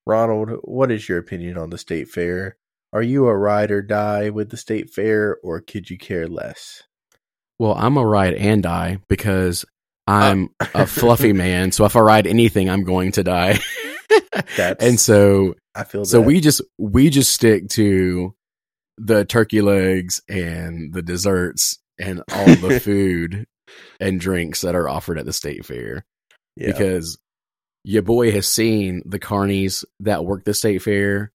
Ronald, 0.06 0.60
what 0.62 0.90
is 0.90 1.06
your 1.06 1.18
opinion 1.18 1.58
on 1.58 1.68
the 1.68 1.76
state 1.76 2.08
fair? 2.08 2.56
Are 2.92 3.02
you 3.02 3.26
a 3.26 3.36
ride 3.36 3.70
or 3.70 3.82
die 3.82 4.30
with 4.30 4.50
the 4.50 4.56
state 4.56 4.90
fair, 4.90 5.38
or 5.42 5.60
could 5.60 5.90
you 5.90 5.96
care 5.96 6.26
less? 6.26 6.82
Well, 7.58 7.74
I'm 7.74 7.96
a 7.96 8.06
ride 8.06 8.34
and 8.34 8.62
die 8.62 8.98
because 9.08 9.64
oh. 10.08 10.12
I'm 10.12 10.48
a 10.74 10.86
fluffy 10.86 11.32
man. 11.34 11.72
So 11.72 11.84
if 11.84 11.94
I 11.94 12.00
ride 12.00 12.26
anything, 12.26 12.68
I'm 12.68 12.84
going 12.84 13.12
to 13.12 13.22
die. 13.22 13.58
That's 14.56 14.84
and 14.84 14.98
so 14.98 15.54
I 15.74 15.84
feel 15.84 16.04
so 16.04 16.18
that. 16.20 16.26
we 16.26 16.40
just 16.40 16.62
we 16.78 17.10
just 17.10 17.32
stick 17.32 17.68
to 17.70 18.34
the 18.98 19.24
turkey 19.24 19.60
legs 19.60 20.20
and 20.28 20.92
the 20.92 21.02
desserts 21.02 21.78
and 21.98 22.22
all 22.32 22.46
the 22.46 22.80
food 22.84 23.46
and 24.00 24.20
drinks 24.20 24.62
that 24.62 24.74
are 24.74 24.88
offered 24.88 25.18
at 25.18 25.26
the 25.26 25.32
state 25.32 25.64
fair 25.64 26.04
yeah. 26.56 26.66
because 26.66 27.18
your 27.84 28.02
boy 28.02 28.32
has 28.32 28.46
seen 28.46 29.02
the 29.06 29.18
carnies 29.18 29.84
that 30.00 30.24
work 30.24 30.44
the 30.44 30.54
state 30.54 30.82
fair 30.82 31.32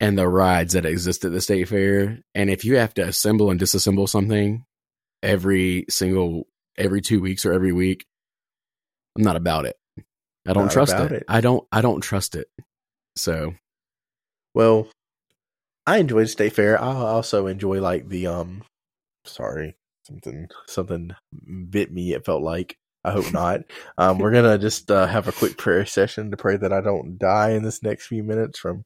and 0.00 0.18
the 0.18 0.26
rides 0.28 0.72
that 0.72 0.86
exist 0.86 1.24
at 1.24 1.32
the 1.32 1.40
state 1.40 1.68
fair 1.68 2.18
and 2.34 2.50
if 2.50 2.64
you 2.64 2.76
have 2.76 2.94
to 2.94 3.02
assemble 3.02 3.50
and 3.50 3.60
disassemble 3.60 4.08
something 4.08 4.64
every 5.22 5.84
single 5.90 6.46
every 6.78 7.00
2 7.00 7.20
weeks 7.20 7.44
or 7.44 7.52
every 7.52 7.72
week 7.72 8.04
I'm 9.16 9.24
not 9.24 9.36
about 9.36 9.66
it. 9.66 9.76
I 10.46 10.52
don't 10.52 10.66
Not 10.66 10.72
trust 10.72 10.94
it. 10.94 11.12
it. 11.12 11.24
I 11.28 11.40
don't 11.40 11.66
I 11.72 11.80
don't 11.80 12.00
trust 12.00 12.34
it. 12.34 12.48
So, 13.16 13.54
Well, 14.54 14.88
I 15.86 15.98
enjoyed 15.98 16.28
State 16.28 16.52
Fair. 16.54 16.80
I 16.80 16.86
also 16.86 17.46
enjoy 17.46 17.80
like 17.80 18.08
the 18.08 18.28
um. 18.28 18.62
Sorry, 19.24 19.76
something 20.06 20.48
something 20.68 21.10
bit 21.68 21.92
me. 21.92 22.14
It 22.14 22.24
felt 22.24 22.42
like. 22.42 22.76
I 23.04 23.12
hope 23.12 23.32
not. 23.32 23.60
Um, 23.96 24.18
we're 24.18 24.32
gonna 24.32 24.58
just 24.58 24.90
uh, 24.90 25.06
have 25.06 25.26
a 25.28 25.32
quick 25.32 25.56
prayer 25.56 25.86
session 25.86 26.30
to 26.30 26.36
pray 26.36 26.56
that 26.56 26.72
I 26.72 26.80
don't 26.80 27.18
die 27.18 27.50
in 27.52 27.62
this 27.62 27.82
next 27.82 28.06
few 28.08 28.22
minutes 28.22 28.58
from 28.58 28.84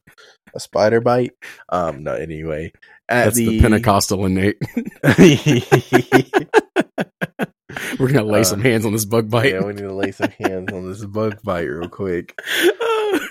a 0.54 0.60
spider 0.60 1.00
bite. 1.00 1.32
Um, 1.68 2.04
no, 2.04 2.14
anyway, 2.14 2.72
at 3.08 3.24
that's 3.24 3.36
the, 3.36 3.60
Pentecostal 3.60 4.24
in 4.26 4.34
Nate. 4.34 4.58
We're 7.98 8.08
gonna 8.12 8.24
lay 8.24 8.40
Uh, 8.40 8.44
some 8.44 8.60
hands 8.60 8.86
on 8.86 8.92
this 8.92 9.04
bug 9.04 9.28
bite. 9.30 9.52
yeah, 9.52 9.64
we 9.64 9.72
need 9.72 9.80
to 9.82 9.92
lay 9.94 10.12
some 10.12 10.30
hands 10.38 10.72
on 10.72 10.88
this 10.88 11.04
bug 11.04 11.40
bite 11.42 11.62
real 11.62 11.88
quick. 11.88 12.40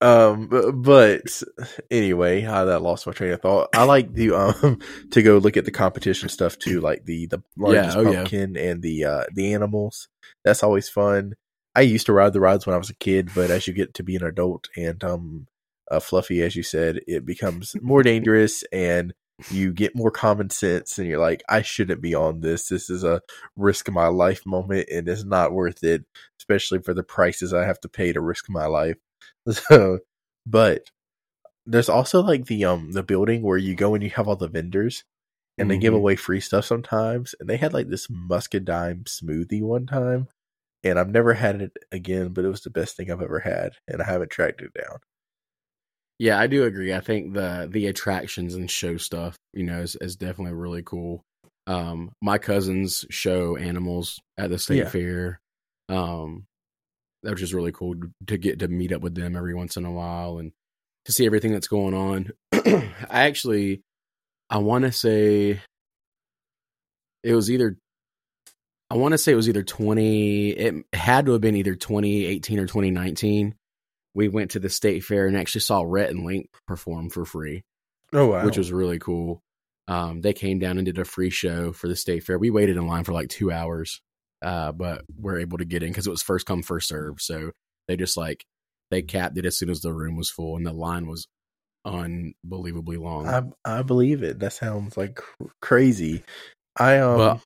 Um, 0.00 0.48
but, 0.82 1.42
anyway, 1.90 2.44
i 2.44 2.64
that 2.64 2.82
lost 2.82 3.06
my 3.06 3.12
train 3.12 3.32
of 3.32 3.40
thought. 3.40 3.70
I 3.74 3.84
like 3.84 4.12
the 4.12 4.32
um 4.32 4.80
to 5.10 5.22
go 5.22 5.38
look 5.38 5.56
at 5.56 5.64
the 5.64 5.70
competition 5.70 6.28
stuff 6.28 6.58
too, 6.58 6.80
like 6.80 7.04
the 7.04 7.26
the 7.26 7.42
largest 7.56 7.96
oh, 7.96 8.02
yeah. 8.02 8.16
pumpkin 8.16 8.56
and 8.56 8.82
the 8.82 9.04
uh 9.04 9.24
the 9.32 9.54
animals. 9.54 10.08
That's 10.44 10.62
always 10.62 10.88
fun. 10.88 11.34
I 11.74 11.82
used 11.82 12.06
to 12.06 12.12
ride 12.12 12.32
the 12.32 12.40
rides 12.40 12.66
when 12.66 12.74
I 12.74 12.78
was 12.78 12.90
a 12.90 12.94
kid, 12.94 13.30
but 13.34 13.50
as 13.50 13.66
you 13.66 13.74
get 13.74 13.94
to 13.94 14.02
be 14.02 14.16
an 14.16 14.24
adult 14.24 14.68
and 14.76 15.02
um 15.02 15.46
uh, 15.90 16.00
fluffy, 16.00 16.42
as 16.42 16.56
you 16.56 16.62
said, 16.62 17.00
it 17.06 17.24
becomes 17.24 17.76
more 17.80 18.02
dangerous 18.02 18.64
and 18.72 19.14
you 19.50 19.72
get 19.72 19.94
more 19.94 20.10
common 20.10 20.50
sense 20.50 20.98
and 20.98 21.06
you're 21.06 21.20
like, 21.20 21.42
I 21.48 21.62
shouldn't 21.62 22.00
be 22.00 22.14
on 22.14 22.40
this. 22.40 22.68
This 22.68 22.88
is 22.88 23.04
a 23.04 23.20
risk 23.54 23.88
of 23.88 23.94
my 23.94 24.08
life 24.08 24.44
moment 24.46 24.88
and 24.90 25.08
it's 25.08 25.24
not 25.24 25.52
worth 25.52 25.84
it, 25.84 26.04
especially 26.40 26.80
for 26.80 26.94
the 26.94 27.02
prices 27.02 27.52
I 27.52 27.64
have 27.66 27.80
to 27.80 27.88
pay 27.88 28.12
to 28.12 28.20
risk 28.20 28.46
my 28.48 28.66
life. 28.66 28.96
So, 29.50 30.00
but 30.46 30.82
there's 31.66 31.88
also 31.90 32.22
like 32.22 32.46
the 32.46 32.64
um 32.66 32.92
the 32.92 33.02
building 33.04 33.42
where 33.42 33.58
you 33.58 33.74
go 33.76 33.94
and 33.94 34.04
you 34.04 34.10
have 34.10 34.28
all 34.28 34.36
the 34.36 34.48
vendors 34.48 35.04
and 35.58 35.70
they 35.70 35.78
give 35.78 35.94
Mhm. 35.94 35.96
away 35.96 36.16
free 36.16 36.40
stuff 36.40 36.66
sometimes. 36.66 37.34
And 37.40 37.48
they 37.50 37.56
had 37.58 37.74
like 37.74 37.88
this 37.90 38.08
muscadine 38.10 39.04
smoothie 39.04 39.62
one 39.62 39.86
time, 39.86 40.28
and 40.84 40.98
I've 40.98 41.10
never 41.10 41.34
had 41.34 41.62
it 41.62 41.72
again, 41.92 42.30
but 42.30 42.44
it 42.46 42.50
was 42.50 42.62
the 42.62 42.70
best 42.70 42.96
thing 42.96 43.10
I've 43.12 43.22
ever 43.22 43.40
had, 43.40 43.74
and 43.88 44.02
I 44.02 44.06
haven't 44.06 44.30
tracked 44.32 44.62
it 44.62 44.72
down. 44.74 44.98
Yeah, 46.18 46.38
I 46.38 46.46
do 46.46 46.64
agree. 46.64 46.94
I 46.94 47.00
think 47.00 47.34
the 47.34 47.68
the 47.70 47.86
attractions 47.88 48.54
and 48.54 48.70
show 48.70 48.96
stuff, 48.96 49.36
you 49.52 49.64
know, 49.64 49.80
is, 49.82 49.96
is 49.96 50.16
definitely 50.16 50.54
really 50.54 50.82
cool. 50.82 51.22
Um, 51.66 52.12
my 52.22 52.38
cousins 52.38 53.04
show 53.10 53.56
animals 53.56 54.18
at 54.38 54.50
the 54.50 54.58
state 54.58 54.76
Yeah. 54.76 54.88
fair. 54.88 55.40
Um, 55.88 56.46
that 57.26 57.32
was 57.32 57.40
just 57.40 57.52
really 57.52 57.72
cool 57.72 57.96
to 58.28 58.38
get 58.38 58.60
to 58.60 58.68
meet 58.68 58.92
up 58.92 59.02
with 59.02 59.16
them 59.16 59.34
every 59.34 59.52
once 59.52 59.76
in 59.76 59.84
a 59.84 59.90
while 59.90 60.38
and 60.38 60.52
to 61.06 61.12
see 61.12 61.26
everything 61.26 61.52
that's 61.52 61.66
going 61.66 61.92
on. 61.92 62.30
I 62.52 62.92
actually, 63.10 63.82
I 64.48 64.58
want 64.58 64.84
to 64.84 64.92
say 64.92 65.60
it 67.24 67.34
was 67.34 67.50
either, 67.50 67.76
I 68.90 68.94
want 68.94 69.10
to 69.10 69.18
say 69.18 69.32
it 69.32 69.36
was 69.36 69.48
either 69.48 69.64
20, 69.64 70.50
it 70.50 70.74
had 70.92 71.26
to 71.26 71.32
have 71.32 71.40
been 71.40 71.56
either 71.56 71.74
2018 71.74 72.60
or 72.60 72.66
2019. 72.66 73.56
We 74.14 74.28
went 74.28 74.52
to 74.52 74.60
the 74.60 74.70
state 74.70 75.02
fair 75.02 75.26
and 75.26 75.36
actually 75.36 75.62
saw 75.62 75.82
Rhett 75.84 76.10
and 76.10 76.24
Link 76.24 76.48
perform 76.68 77.10
for 77.10 77.24
free, 77.24 77.64
Oh 78.12 78.28
wow! 78.28 78.44
which 78.44 78.56
was 78.56 78.70
really 78.70 79.00
cool. 79.00 79.42
Um, 79.88 80.20
they 80.20 80.32
came 80.32 80.60
down 80.60 80.78
and 80.78 80.86
did 80.86 80.98
a 80.98 81.04
free 81.04 81.30
show 81.30 81.72
for 81.72 81.88
the 81.88 81.96
state 81.96 82.22
fair. 82.22 82.38
We 82.38 82.50
waited 82.50 82.76
in 82.76 82.86
line 82.86 83.02
for 83.02 83.12
like 83.12 83.28
two 83.28 83.50
hours, 83.50 84.00
uh, 84.42 84.72
but 84.72 85.02
we're 85.18 85.40
able 85.40 85.58
to 85.58 85.64
get 85.64 85.82
in 85.82 85.90
because 85.90 86.06
it 86.06 86.10
was 86.10 86.22
first 86.22 86.46
come 86.46 86.62
first 86.62 86.88
serve. 86.88 87.20
So 87.20 87.52
they 87.88 87.96
just 87.96 88.16
like 88.16 88.44
they 88.90 89.02
capped 89.02 89.38
it 89.38 89.46
as 89.46 89.58
soon 89.58 89.70
as 89.70 89.80
the 89.80 89.92
room 89.92 90.16
was 90.16 90.30
full, 90.30 90.56
and 90.56 90.66
the 90.66 90.72
line 90.72 91.06
was 91.06 91.26
unbelievably 91.84 92.96
long. 92.96 93.28
I 93.28 93.42
I 93.78 93.82
believe 93.82 94.22
it. 94.22 94.40
That 94.40 94.52
sounds 94.52 94.96
like 94.96 95.16
cr- 95.16 95.44
crazy. 95.60 96.22
I 96.76 96.98
um. 96.98 97.16
But- 97.18 97.40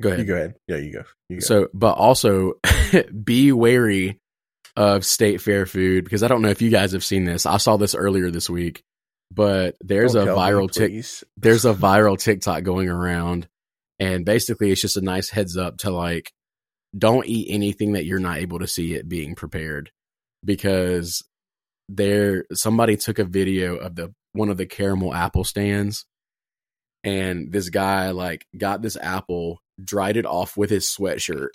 go 0.00 0.08
ahead. 0.08 0.20
you 0.20 0.24
go 0.26 0.34
ahead. 0.34 0.54
Yeah, 0.68 0.76
you 0.76 0.92
go. 0.92 1.02
You 1.28 1.36
go. 1.36 1.40
So, 1.40 1.68
but 1.72 1.92
also 1.92 2.54
be 3.24 3.52
wary 3.52 4.18
of 4.74 5.04
state 5.04 5.40
fair 5.40 5.66
food 5.66 6.02
because 6.04 6.22
I 6.22 6.28
don't 6.28 6.42
know 6.42 6.48
if 6.48 6.62
you 6.62 6.70
guys 6.70 6.92
have 6.92 7.04
seen 7.04 7.24
this. 7.24 7.46
I 7.46 7.58
saw 7.58 7.76
this 7.76 7.94
earlier 7.94 8.30
this 8.30 8.48
week, 8.50 8.82
but 9.30 9.76
there's 9.80 10.14
Don't 10.14 10.22
a 10.22 10.24
tell 10.26 10.36
me, 10.36 10.42
viral 10.42 10.70
tick. 10.70 11.04
There's 11.36 11.64
a 11.64 11.74
viral 11.74 12.18
TikTok 12.18 12.62
going 12.64 12.88
around, 12.88 13.46
and 14.02 14.24
basically 14.24 14.72
it's 14.72 14.80
just 14.80 14.96
a 14.96 15.00
nice 15.00 15.30
heads 15.30 15.56
up 15.56 15.78
to 15.78 15.90
like, 15.92 16.32
don't 16.98 17.24
eat 17.24 17.46
anything 17.48 17.92
that 17.92 18.04
you're 18.04 18.18
not 18.18 18.38
able 18.38 18.58
to 18.58 18.66
see 18.66 18.94
it 18.94 19.08
being 19.08 19.36
prepared. 19.36 19.92
Because 20.44 21.22
there 21.88 22.44
somebody 22.52 22.96
took 22.96 23.20
a 23.20 23.24
video 23.24 23.76
of 23.76 23.94
the 23.94 24.12
one 24.32 24.48
of 24.48 24.56
the 24.56 24.66
caramel 24.66 25.14
apple 25.14 25.44
stands. 25.44 26.04
And 27.04 27.52
this 27.52 27.68
guy 27.68 28.10
like 28.10 28.44
got 28.58 28.82
this 28.82 28.96
apple 28.96 29.60
dried 29.82 30.16
it 30.16 30.26
off 30.26 30.56
with 30.56 30.70
his 30.70 30.84
sweatshirt 30.84 31.50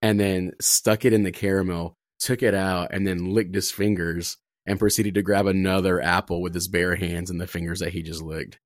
and 0.00 0.20
then 0.20 0.52
stuck 0.60 1.04
it 1.04 1.12
in 1.12 1.24
the 1.24 1.32
caramel 1.32 1.94
took 2.20 2.44
it 2.44 2.54
out 2.54 2.92
and 2.92 3.06
then 3.06 3.32
licked 3.32 3.54
his 3.54 3.70
fingers 3.70 4.36
and 4.66 4.78
proceeded 4.78 5.14
to 5.14 5.22
grab 5.22 5.46
another 5.46 6.00
apple 6.00 6.40
with 6.42 6.54
his 6.54 6.66
bare 6.66 6.96
hands 6.96 7.30
and 7.30 7.40
the 7.40 7.46
fingers 7.46 7.80
that 7.80 7.92
he 7.92 8.02
just 8.02 8.22
licked 8.22 8.58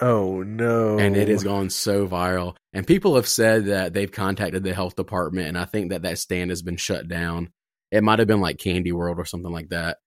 Oh 0.00 0.42
no! 0.42 0.98
and 0.98 1.16
it 1.16 1.28
has 1.28 1.44
gone 1.44 1.70
so 1.70 2.06
viral. 2.06 2.56
And 2.72 2.86
people 2.86 3.16
have 3.16 3.28
said 3.28 3.66
that 3.66 3.92
they've 3.92 4.10
contacted 4.10 4.62
the 4.62 4.74
health 4.74 4.94
department 4.94 5.48
and 5.48 5.58
i 5.58 5.64
think 5.64 5.90
that 5.90 6.02
that 6.02 6.18
stand 6.18 6.50
has 6.50 6.62
been 6.62 6.76
shut 6.76 7.08
down. 7.08 7.50
It 7.90 8.04
might 8.04 8.18
have 8.18 8.28
been 8.28 8.40
like 8.40 8.58
candy 8.58 8.92
world 8.92 9.18
or 9.18 9.24
something 9.24 9.52
like 9.52 9.70
that. 9.70 9.98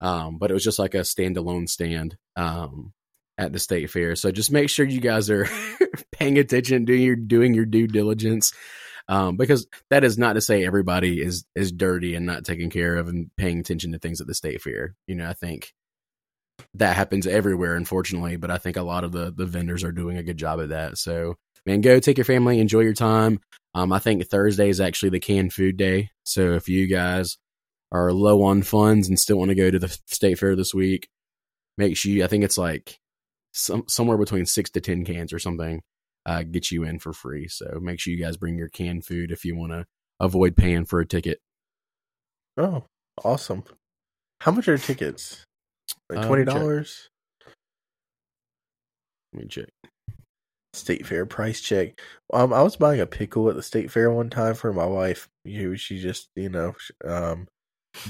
Um, 0.00 0.38
but 0.38 0.50
it 0.50 0.54
was 0.54 0.64
just 0.64 0.78
like 0.78 0.94
a 0.94 0.98
standalone 0.98 1.68
stand 1.68 2.16
um, 2.36 2.92
at 3.38 3.52
the 3.52 3.58
state 3.58 3.90
fair. 3.90 4.16
So 4.16 4.30
just 4.30 4.52
make 4.52 4.68
sure 4.68 4.84
you 4.84 5.00
guys 5.00 5.30
are 5.30 5.48
paying 6.12 6.38
attention 6.38 6.84
doing 6.84 7.02
your 7.02 7.16
doing 7.16 7.54
your 7.54 7.66
due 7.66 7.86
diligence 7.86 8.52
um, 9.08 9.36
because 9.36 9.66
that 9.90 10.04
is 10.04 10.18
not 10.18 10.34
to 10.34 10.40
say 10.40 10.64
everybody 10.64 11.20
is 11.20 11.44
is 11.54 11.72
dirty 11.72 12.14
and 12.14 12.26
not 12.26 12.44
taking 12.44 12.70
care 12.70 12.96
of 12.96 13.08
and 13.08 13.30
paying 13.36 13.60
attention 13.60 13.92
to 13.92 13.98
things 13.98 14.20
at 14.20 14.26
the 14.26 14.34
state 14.34 14.62
fair. 14.62 14.94
You 15.06 15.16
know 15.16 15.28
i 15.28 15.32
think 15.32 15.72
that 16.74 16.96
happens 16.96 17.26
everywhere, 17.26 17.76
unfortunately. 17.76 18.36
But 18.36 18.50
I 18.50 18.58
think 18.58 18.76
a 18.76 18.82
lot 18.82 19.04
of 19.04 19.12
the 19.12 19.32
the 19.34 19.46
vendors 19.46 19.84
are 19.84 19.92
doing 19.92 20.16
a 20.16 20.22
good 20.22 20.38
job 20.38 20.58
of 20.58 20.70
that. 20.70 20.98
So, 20.98 21.36
man, 21.66 21.80
go 21.80 22.00
take 22.00 22.18
your 22.18 22.24
family, 22.24 22.60
enjoy 22.60 22.80
your 22.80 22.94
time. 22.94 23.40
Um, 23.74 23.92
I 23.92 23.98
think 23.98 24.26
Thursday 24.26 24.68
is 24.68 24.80
actually 24.80 25.10
the 25.10 25.20
canned 25.20 25.52
food 25.52 25.76
day. 25.76 26.10
So 26.24 26.52
if 26.52 26.68
you 26.68 26.86
guys 26.86 27.38
are 27.90 28.12
low 28.12 28.42
on 28.42 28.62
funds 28.62 29.08
and 29.08 29.18
still 29.18 29.38
want 29.38 29.50
to 29.50 29.54
go 29.54 29.70
to 29.70 29.78
the 29.78 29.98
state 30.06 30.38
fair 30.38 30.56
this 30.56 30.74
week, 30.74 31.08
make 31.78 31.96
sure 31.96 32.12
you, 32.12 32.24
I 32.24 32.26
think 32.26 32.44
it's 32.44 32.58
like 32.58 32.98
some 33.52 33.84
somewhere 33.88 34.18
between 34.18 34.46
six 34.46 34.70
to 34.70 34.80
ten 34.80 35.04
cans 35.04 35.32
or 35.32 35.38
something. 35.38 35.82
Uh, 36.24 36.44
get 36.44 36.70
you 36.70 36.84
in 36.84 37.00
for 37.00 37.12
free. 37.12 37.48
So 37.48 37.78
make 37.82 37.98
sure 37.98 38.12
you 38.12 38.22
guys 38.22 38.36
bring 38.36 38.56
your 38.56 38.68
canned 38.68 39.04
food 39.04 39.32
if 39.32 39.44
you 39.44 39.56
want 39.56 39.72
to 39.72 39.86
avoid 40.20 40.56
paying 40.56 40.84
for 40.84 41.00
a 41.00 41.06
ticket. 41.06 41.40
Oh, 42.56 42.84
awesome! 43.24 43.64
How 44.40 44.52
much 44.52 44.68
are 44.68 44.78
tickets? 44.78 45.44
Like 46.12 46.24
Um, 46.24 46.26
twenty 46.28 46.44
dollars. 46.44 47.10
Let 49.32 49.42
me 49.42 49.48
check. 49.48 49.68
State 50.74 51.06
fair 51.06 51.26
price 51.26 51.60
check. 51.60 52.00
Um, 52.32 52.52
I 52.52 52.62
was 52.62 52.76
buying 52.76 53.00
a 53.00 53.06
pickle 53.06 53.48
at 53.50 53.56
the 53.56 53.62
state 53.62 53.90
fair 53.90 54.10
one 54.10 54.30
time 54.30 54.54
for 54.54 54.72
my 54.72 54.86
wife. 54.86 55.28
You, 55.44 55.76
she 55.76 56.00
just, 56.00 56.30
you 56.34 56.48
know, 56.48 56.74
um, 57.04 57.48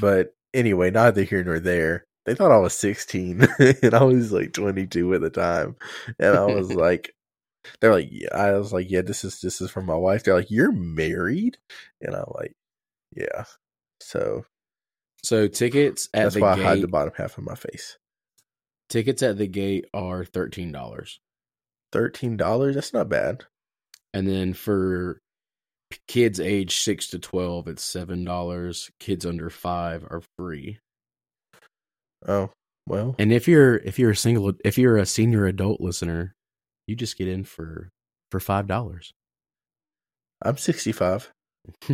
but 0.01 0.35
anyway, 0.55 0.91
neither 0.91 1.25
here 1.25 1.43
nor 1.45 1.61
there. 1.61 2.05
They 2.27 2.35
thought 2.37 2.53
I 2.53 2.59
was 2.59 2.75
sixteen, 2.75 3.43
and 3.59 3.95
I 3.95 4.05
was 4.05 4.33
like 4.33 4.53
twenty-two 4.53 5.15
at 5.15 5.23
the 5.23 5.31
time, 5.31 5.77
and 6.21 6.37
I 6.37 6.47
was 6.47 6.73
like, 6.75 7.15
they're 7.81 7.93
like, 7.93 8.09
yeah. 8.13 8.29
I 8.35 8.53
was 8.59 8.73
like, 8.73 8.91
yeah, 8.91 9.03
this 9.03 9.25
is 9.25 9.41
this 9.41 9.61
is 9.61 9.71
for 9.71 9.83
my 9.83 9.97
wife. 9.97 10.25
They're 10.25 10.35
like, 10.37 10.51
you're 10.51 10.73
married, 10.73 11.59
and 12.01 12.15
I'm 12.15 12.27
like, 12.35 12.55
yeah. 13.17 13.45
So 14.01 14.45
So 15.23 15.47
tickets 15.49 16.09
at 16.15 16.33
the 16.33 16.41
gate. 16.41 16.41
that's 16.41 16.41
the 16.41 16.41
why 16.41 16.57
gate. 16.57 16.65
I 16.65 16.69
hide 16.69 16.81
the 16.83 16.89
bottom 16.89 17.13
half 17.17 17.39
of 17.39 17.45
my 17.45 17.55
face. 17.55 17.99
Tickets 18.89 19.23
at 19.23 19.39
the 19.39 19.47
gate 19.47 19.87
are 19.95 20.25
thirteen 20.25 20.73
dollars. 20.73 21.21
Thirteen 21.93 22.37
dollars. 22.37 22.75
That's 22.75 22.93
not 22.93 23.09
bad. 23.09 23.45
And 24.15 24.27
then 24.29 24.53
for 24.53 25.21
kids 26.09 26.41
age 26.41 26.77
six 26.77 27.09
to 27.09 27.19
twelve, 27.19 27.69
it's 27.69 27.83
seven 27.85 28.25
dollars. 28.25 28.91
Kids 29.01 29.25
under 29.25 29.49
five 29.51 30.05
are 30.05 30.23
free. 30.39 30.79
Oh 32.27 32.51
well, 32.87 33.15
And 33.19 33.33
if 33.33 33.47
you're 33.47 33.77
if 33.77 33.99
you're 33.99 34.11
a 34.11 34.17
single 34.17 34.53
if 34.65 34.77
you're 34.77 34.97
a 34.97 35.07
senior 35.07 35.47
adult 35.47 35.81
listener, 35.81 36.35
you 36.87 36.97
just 36.97 37.17
get 37.17 37.29
in 37.29 37.45
for 37.45 37.91
for 38.31 38.41
five 38.41 38.67
dollars. 38.67 39.13
I'm 40.45 40.57
65. 40.57 41.31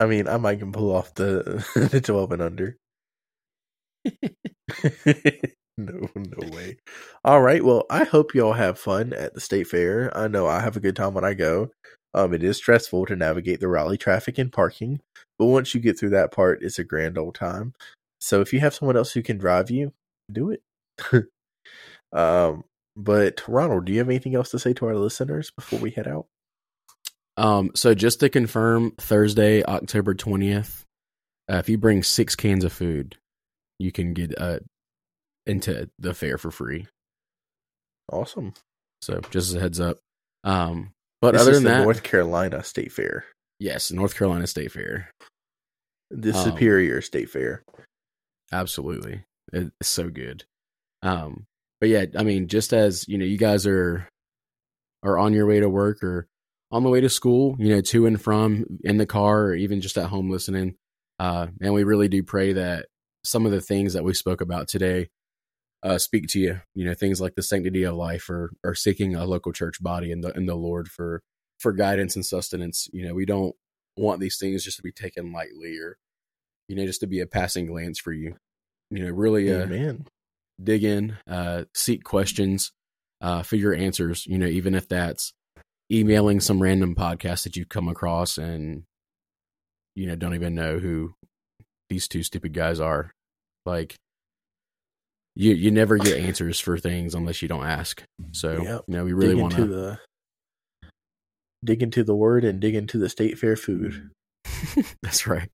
I 0.00 0.06
mean, 0.06 0.28
I 0.28 0.36
might 0.36 0.60
can 0.60 0.72
pull 0.72 0.94
off 0.94 1.14
the 1.14 1.64
the 1.90 2.00
12 2.00 2.32
and 2.32 2.42
under. 2.42 2.76
no, 5.76 6.08
no 6.14 6.56
way. 6.56 6.78
All 7.24 7.42
right. 7.42 7.64
Well, 7.64 7.84
I 7.90 8.04
hope 8.04 8.34
y'all 8.34 8.52
have 8.52 8.78
fun 8.78 9.12
at 9.12 9.34
the 9.34 9.40
state 9.40 9.66
fair. 9.66 10.16
I 10.16 10.28
know 10.28 10.46
I 10.46 10.60
have 10.60 10.76
a 10.76 10.80
good 10.80 10.96
time 10.96 11.14
when 11.14 11.24
I 11.24 11.34
go. 11.34 11.70
Um, 12.14 12.32
it 12.32 12.42
is 12.42 12.56
stressful 12.56 13.06
to 13.06 13.16
navigate 13.16 13.60
the 13.60 13.68
Raleigh 13.68 13.98
traffic 13.98 14.38
and 14.38 14.52
parking, 14.52 15.00
but 15.38 15.46
once 15.46 15.74
you 15.74 15.80
get 15.80 15.98
through 15.98 16.10
that 16.10 16.32
part, 16.32 16.62
it's 16.62 16.78
a 16.78 16.84
grand 16.84 17.18
old 17.18 17.34
time. 17.34 17.74
So 18.20 18.40
if 18.40 18.52
you 18.52 18.60
have 18.60 18.74
someone 18.74 18.96
else 18.96 19.12
who 19.12 19.22
can 19.22 19.38
drive 19.38 19.70
you, 19.70 19.92
do 20.32 20.50
it. 20.50 20.62
um, 22.12 22.64
but 22.96 23.46
Ronald, 23.46 23.84
do 23.84 23.92
you 23.92 23.98
have 23.98 24.08
anything 24.08 24.34
else 24.34 24.50
to 24.50 24.58
say 24.58 24.72
to 24.74 24.86
our 24.86 24.96
listeners 24.96 25.50
before 25.50 25.78
we 25.78 25.90
head 25.90 26.08
out? 26.08 26.26
Um, 27.38 27.70
so 27.74 27.94
just 27.94 28.20
to 28.20 28.28
confirm, 28.28 28.92
Thursday, 28.98 29.62
October 29.64 30.14
twentieth, 30.14 30.84
uh, 31.50 31.56
if 31.56 31.68
you 31.68 31.78
bring 31.78 32.02
six 32.02 32.34
cans 32.34 32.64
of 32.64 32.72
food, 32.72 33.16
you 33.78 33.92
can 33.92 34.12
get 34.12 34.36
uh 34.36 34.58
into 35.46 35.88
the 35.98 36.12
fair 36.14 36.36
for 36.36 36.50
free. 36.50 36.88
Awesome. 38.12 38.52
So 39.00 39.20
just 39.30 39.50
as 39.50 39.54
a 39.54 39.60
heads 39.60 39.80
up. 39.80 39.98
Um, 40.44 40.90
but 41.22 41.32
This 41.32 41.42
other 41.42 41.52
than 41.52 41.62
the 41.64 41.70
that, 41.70 41.82
North 41.84 42.02
Carolina 42.02 42.62
State 42.64 42.92
Fair, 42.92 43.24
yes, 43.60 43.90
North 43.92 44.16
Carolina 44.16 44.46
State 44.46 44.72
Fair, 44.72 45.10
the 46.10 46.34
Um, 46.36 46.44
Superior 46.44 47.00
State 47.00 47.30
Fair. 47.30 47.62
absolutely, 48.52 49.22
it's 49.52 49.88
so 49.88 50.10
good. 50.10 50.44
Um, 51.02 51.46
but 51.80 51.88
yeah, 51.88 52.06
I 52.16 52.24
mean, 52.24 52.48
just 52.48 52.72
as 52.72 53.06
you 53.08 53.16
know, 53.18 53.24
you 53.24 53.38
guys 53.38 53.66
are 53.66 54.08
are 55.02 55.16
on 55.18 55.32
your 55.32 55.46
way 55.46 55.60
to 55.60 55.68
work 55.68 56.02
or 56.02 56.26
on 56.70 56.82
the 56.82 56.90
way 56.90 57.00
to 57.00 57.08
school, 57.08 57.56
you 57.58 57.74
know, 57.74 57.80
to 57.80 58.06
and 58.06 58.20
from 58.20 58.64
in 58.84 58.98
the 58.98 59.06
car 59.06 59.44
or 59.44 59.54
even 59.54 59.80
just 59.80 59.96
at 59.96 60.06
home 60.06 60.30
listening. 60.30 60.74
Uh, 61.18 61.48
and 61.60 61.74
we 61.74 61.84
really 61.84 62.08
do 62.08 62.22
pray 62.22 62.52
that 62.52 62.86
some 63.24 63.46
of 63.46 63.52
the 63.52 63.60
things 63.60 63.94
that 63.94 64.04
we 64.04 64.14
spoke 64.14 64.40
about 64.40 64.68
today 64.68 65.08
uh, 65.82 65.98
speak 65.98 66.26
to 66.28 66.40
you. 66.40 66.60
You 66.74 66.84
know, 66.84 66.94
things 66.94 67.20
like 67.20 67.34
the 67.34 67.42
sanctity 67.42 67.84
of 67.84 67.94
life 67.94 68.28
or 68.28 68.52
or 68.64 68.74
seeking 68.74 69.14
a 69.14 69.24
local 69.24 69.52
church 69.52 69.82
body 69.82 70.10
in 70.10 70.20
the 70.20 70.30
in 70.30 70.46
the 70.46 70.54
Lord 70.54 70.88
for 70.88 71.22
for 71.58 71.72
guidance 71.72 72.16
and 72.16 72.24
sustenance. 72.24 72.88
You 72.92 73.06
know, 73.06 73.14
we 73.14 73.24
don't 73.24 73.54
want 73.96 74.20
these 74.20 74.38
things 74.38 74.64
just 74.64 74.76
to 74.76 74.82
be 74.82 74.92
taken 74.92 75.32
lightly 75.32 75.76
or 75.78 75.98
you 76.68 76.76
know 76.76 76.86
just 76.86 77.00
to 77.00 77.06
be 77.06 77.20
a 77.20 77.26
passing 77.26 77.66
glance 77.66 77.98
for 77.98 78.12
you. 78.12 78.36
You 78.90 79.04
know, 79.04 79.10
really 79.10 79.52
uh, 79.52 79.62
Amen. 79.62 80.06
dig 80.62 80.84
in, 80.84 81.16
uh, 81.28 81.64
seek 81.74 82.04
questions, 82.04 82.72
uh, 83.20 83.42
your 83.52 83.74
answers. 83.74 84.26
You 84.26 84.38
know, 84.38 84.46
even 84.46 84.74
if 84.74 84.88
that's 84.88 85.32
emailing 85.90 86.40
some 86.40 86.60
random 86.62 86.94
podcast 86.94 87.44
that 87.44 87.56
you've 87.56 87.68
come 87.68 87.88
across 87.88 88.36
and 88.38 88.82
you 89.94 90.06
know 90.06 90.14
don't 90.16 90.34
even 90.34 90.54
know 90.54 90.78
who 90.78 91.14
these 91.88 92.06
two 92.08 92.22
stupid 92.22 92.52
guys 92.52 92.80
are. 92.80 93.12
Like, 93.66 93.94
you 95.34 95.52
you 95.54 95.70
never 95.70 95.96
get 95.98 96.18
answers 96.24 96.60
for 96.60 96.78
things 96.78 97.14
unless 97.14 97.40
you 97.42 97.48
don't 97.48 97.64
ask. 97.66 98.02
So 98.32 98.62
Yep. 98.62 98.84
you 98.88 98.94
know, 98.94 99.04
we 99.04 99.12
really 99.12 99.34
want 99.34 99.54
to. 99.54 99.66
the 99.66 99.98
dig 101.64 101.82
into 101.82 102.04
the 102.04 102.14
word 102.14 102.44
and 102.44 102.60
dig 102.60 102.74
into 102.74 102.98
the 102.98 103.08
State 103.08 103.38
Fair 103.38 103.56
food. 103.56 104.10
That's 105.02 105.26
right. 105.26 105.48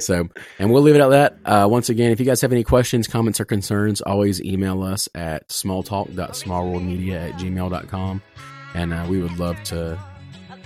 so, 0.00 0.28
and 0.58 0.72
we'll 0.72 0.82
leave 0.82 0.94
it 0.96 1.00
at 1.00 1.10
that. 1.10 1.36
Uh, 1.44 1.68
once 1.68 1.88
again, 1.90 2.10
if 2.10 2.18
you 2.18 2.24
guys 2.26 2.40
have 2.40 2.50
any 2.50 2.64
questions, 2.64 3.06
comments, 3.06 3.38
or 3.40 3.44
concerns, 3.44 4.00
always 4.00 4.42
email 4.42 4.82
us 4.82 5.08
at 5.14 5.46
smalltalk.smallworldmedia 5.50 7.28
at 7.30 7.34
gmail.com. 7.34 8.22
And 8.74 8.92
uh, 8.92 9.06
we 9.08 9.20
would 9.22 9.38
love 9.38 9.62
to 9.64 9.98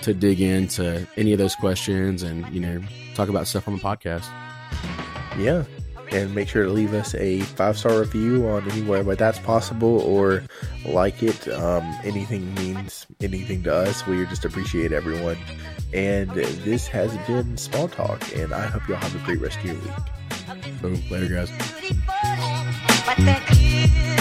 to 0.03 0.13
dig 0.13 0.41
into 0.41 1.07
any 1.17 1.33
of 1.33 1.39
those 1.39 1.55
questions 1.55 2.25
and, 2.25 2.47
you 2.53 2.59
know, 2.61 2.83
talk 3.15 3.29
about 3.29 3.47
stuff 3.47 3.69
on 3.69 3.77
the 3.77 3.81
podcast. 3.81 4.27
yeah. 5.39 5.65
And 6.11 6.35
make 6.35 6.49
sure 6.49 6.65
to 6.65 6.71
leave 6.71 6.93
us 6.93 7.15
a 7.15 7.41
five 7.41 7.79
star 7.79 8.01
review 8.01 8.47
on 8.47 8.69
anywhere 8.73 9.03
where 9.03 9.17
that's 9.17 9.39
possible 9.39 10.01
or 10.03 10.43
like 10.85 11.23
it. 11.23 11.49
Um, 11.49 11.85
anything 12.05 12.53
means 12.57 13.07
anything 13.23 13.63
to 13.63 13.75
us. 13.75 14.07
We 14.07 14.27
just 14.27 14.45
appreciate 14.45 14.93
everyone. 14.93 15.39
And 15.95 16.31
this 16.31 16.87
has 16.89 17.17
been 17.27 17.57
Small 17.57 17.89
Talk, 17.89 18.21
and 18.37 18.53
I 18.53 18.67
hope 18.67 18.87
y'all 18.89 18.99
have 18.99 19.15
a 19.15 19.25
great 19.25 19.41
rest 19.41 19.59
of 19.61 19.65
your 19.65 19.75
week. 19.77 20.81
Boom. 20.83 21.03
Later, 21.11 21.35
guys. 21.35 21.51
But 23.07 23.17
that 23.25 24.19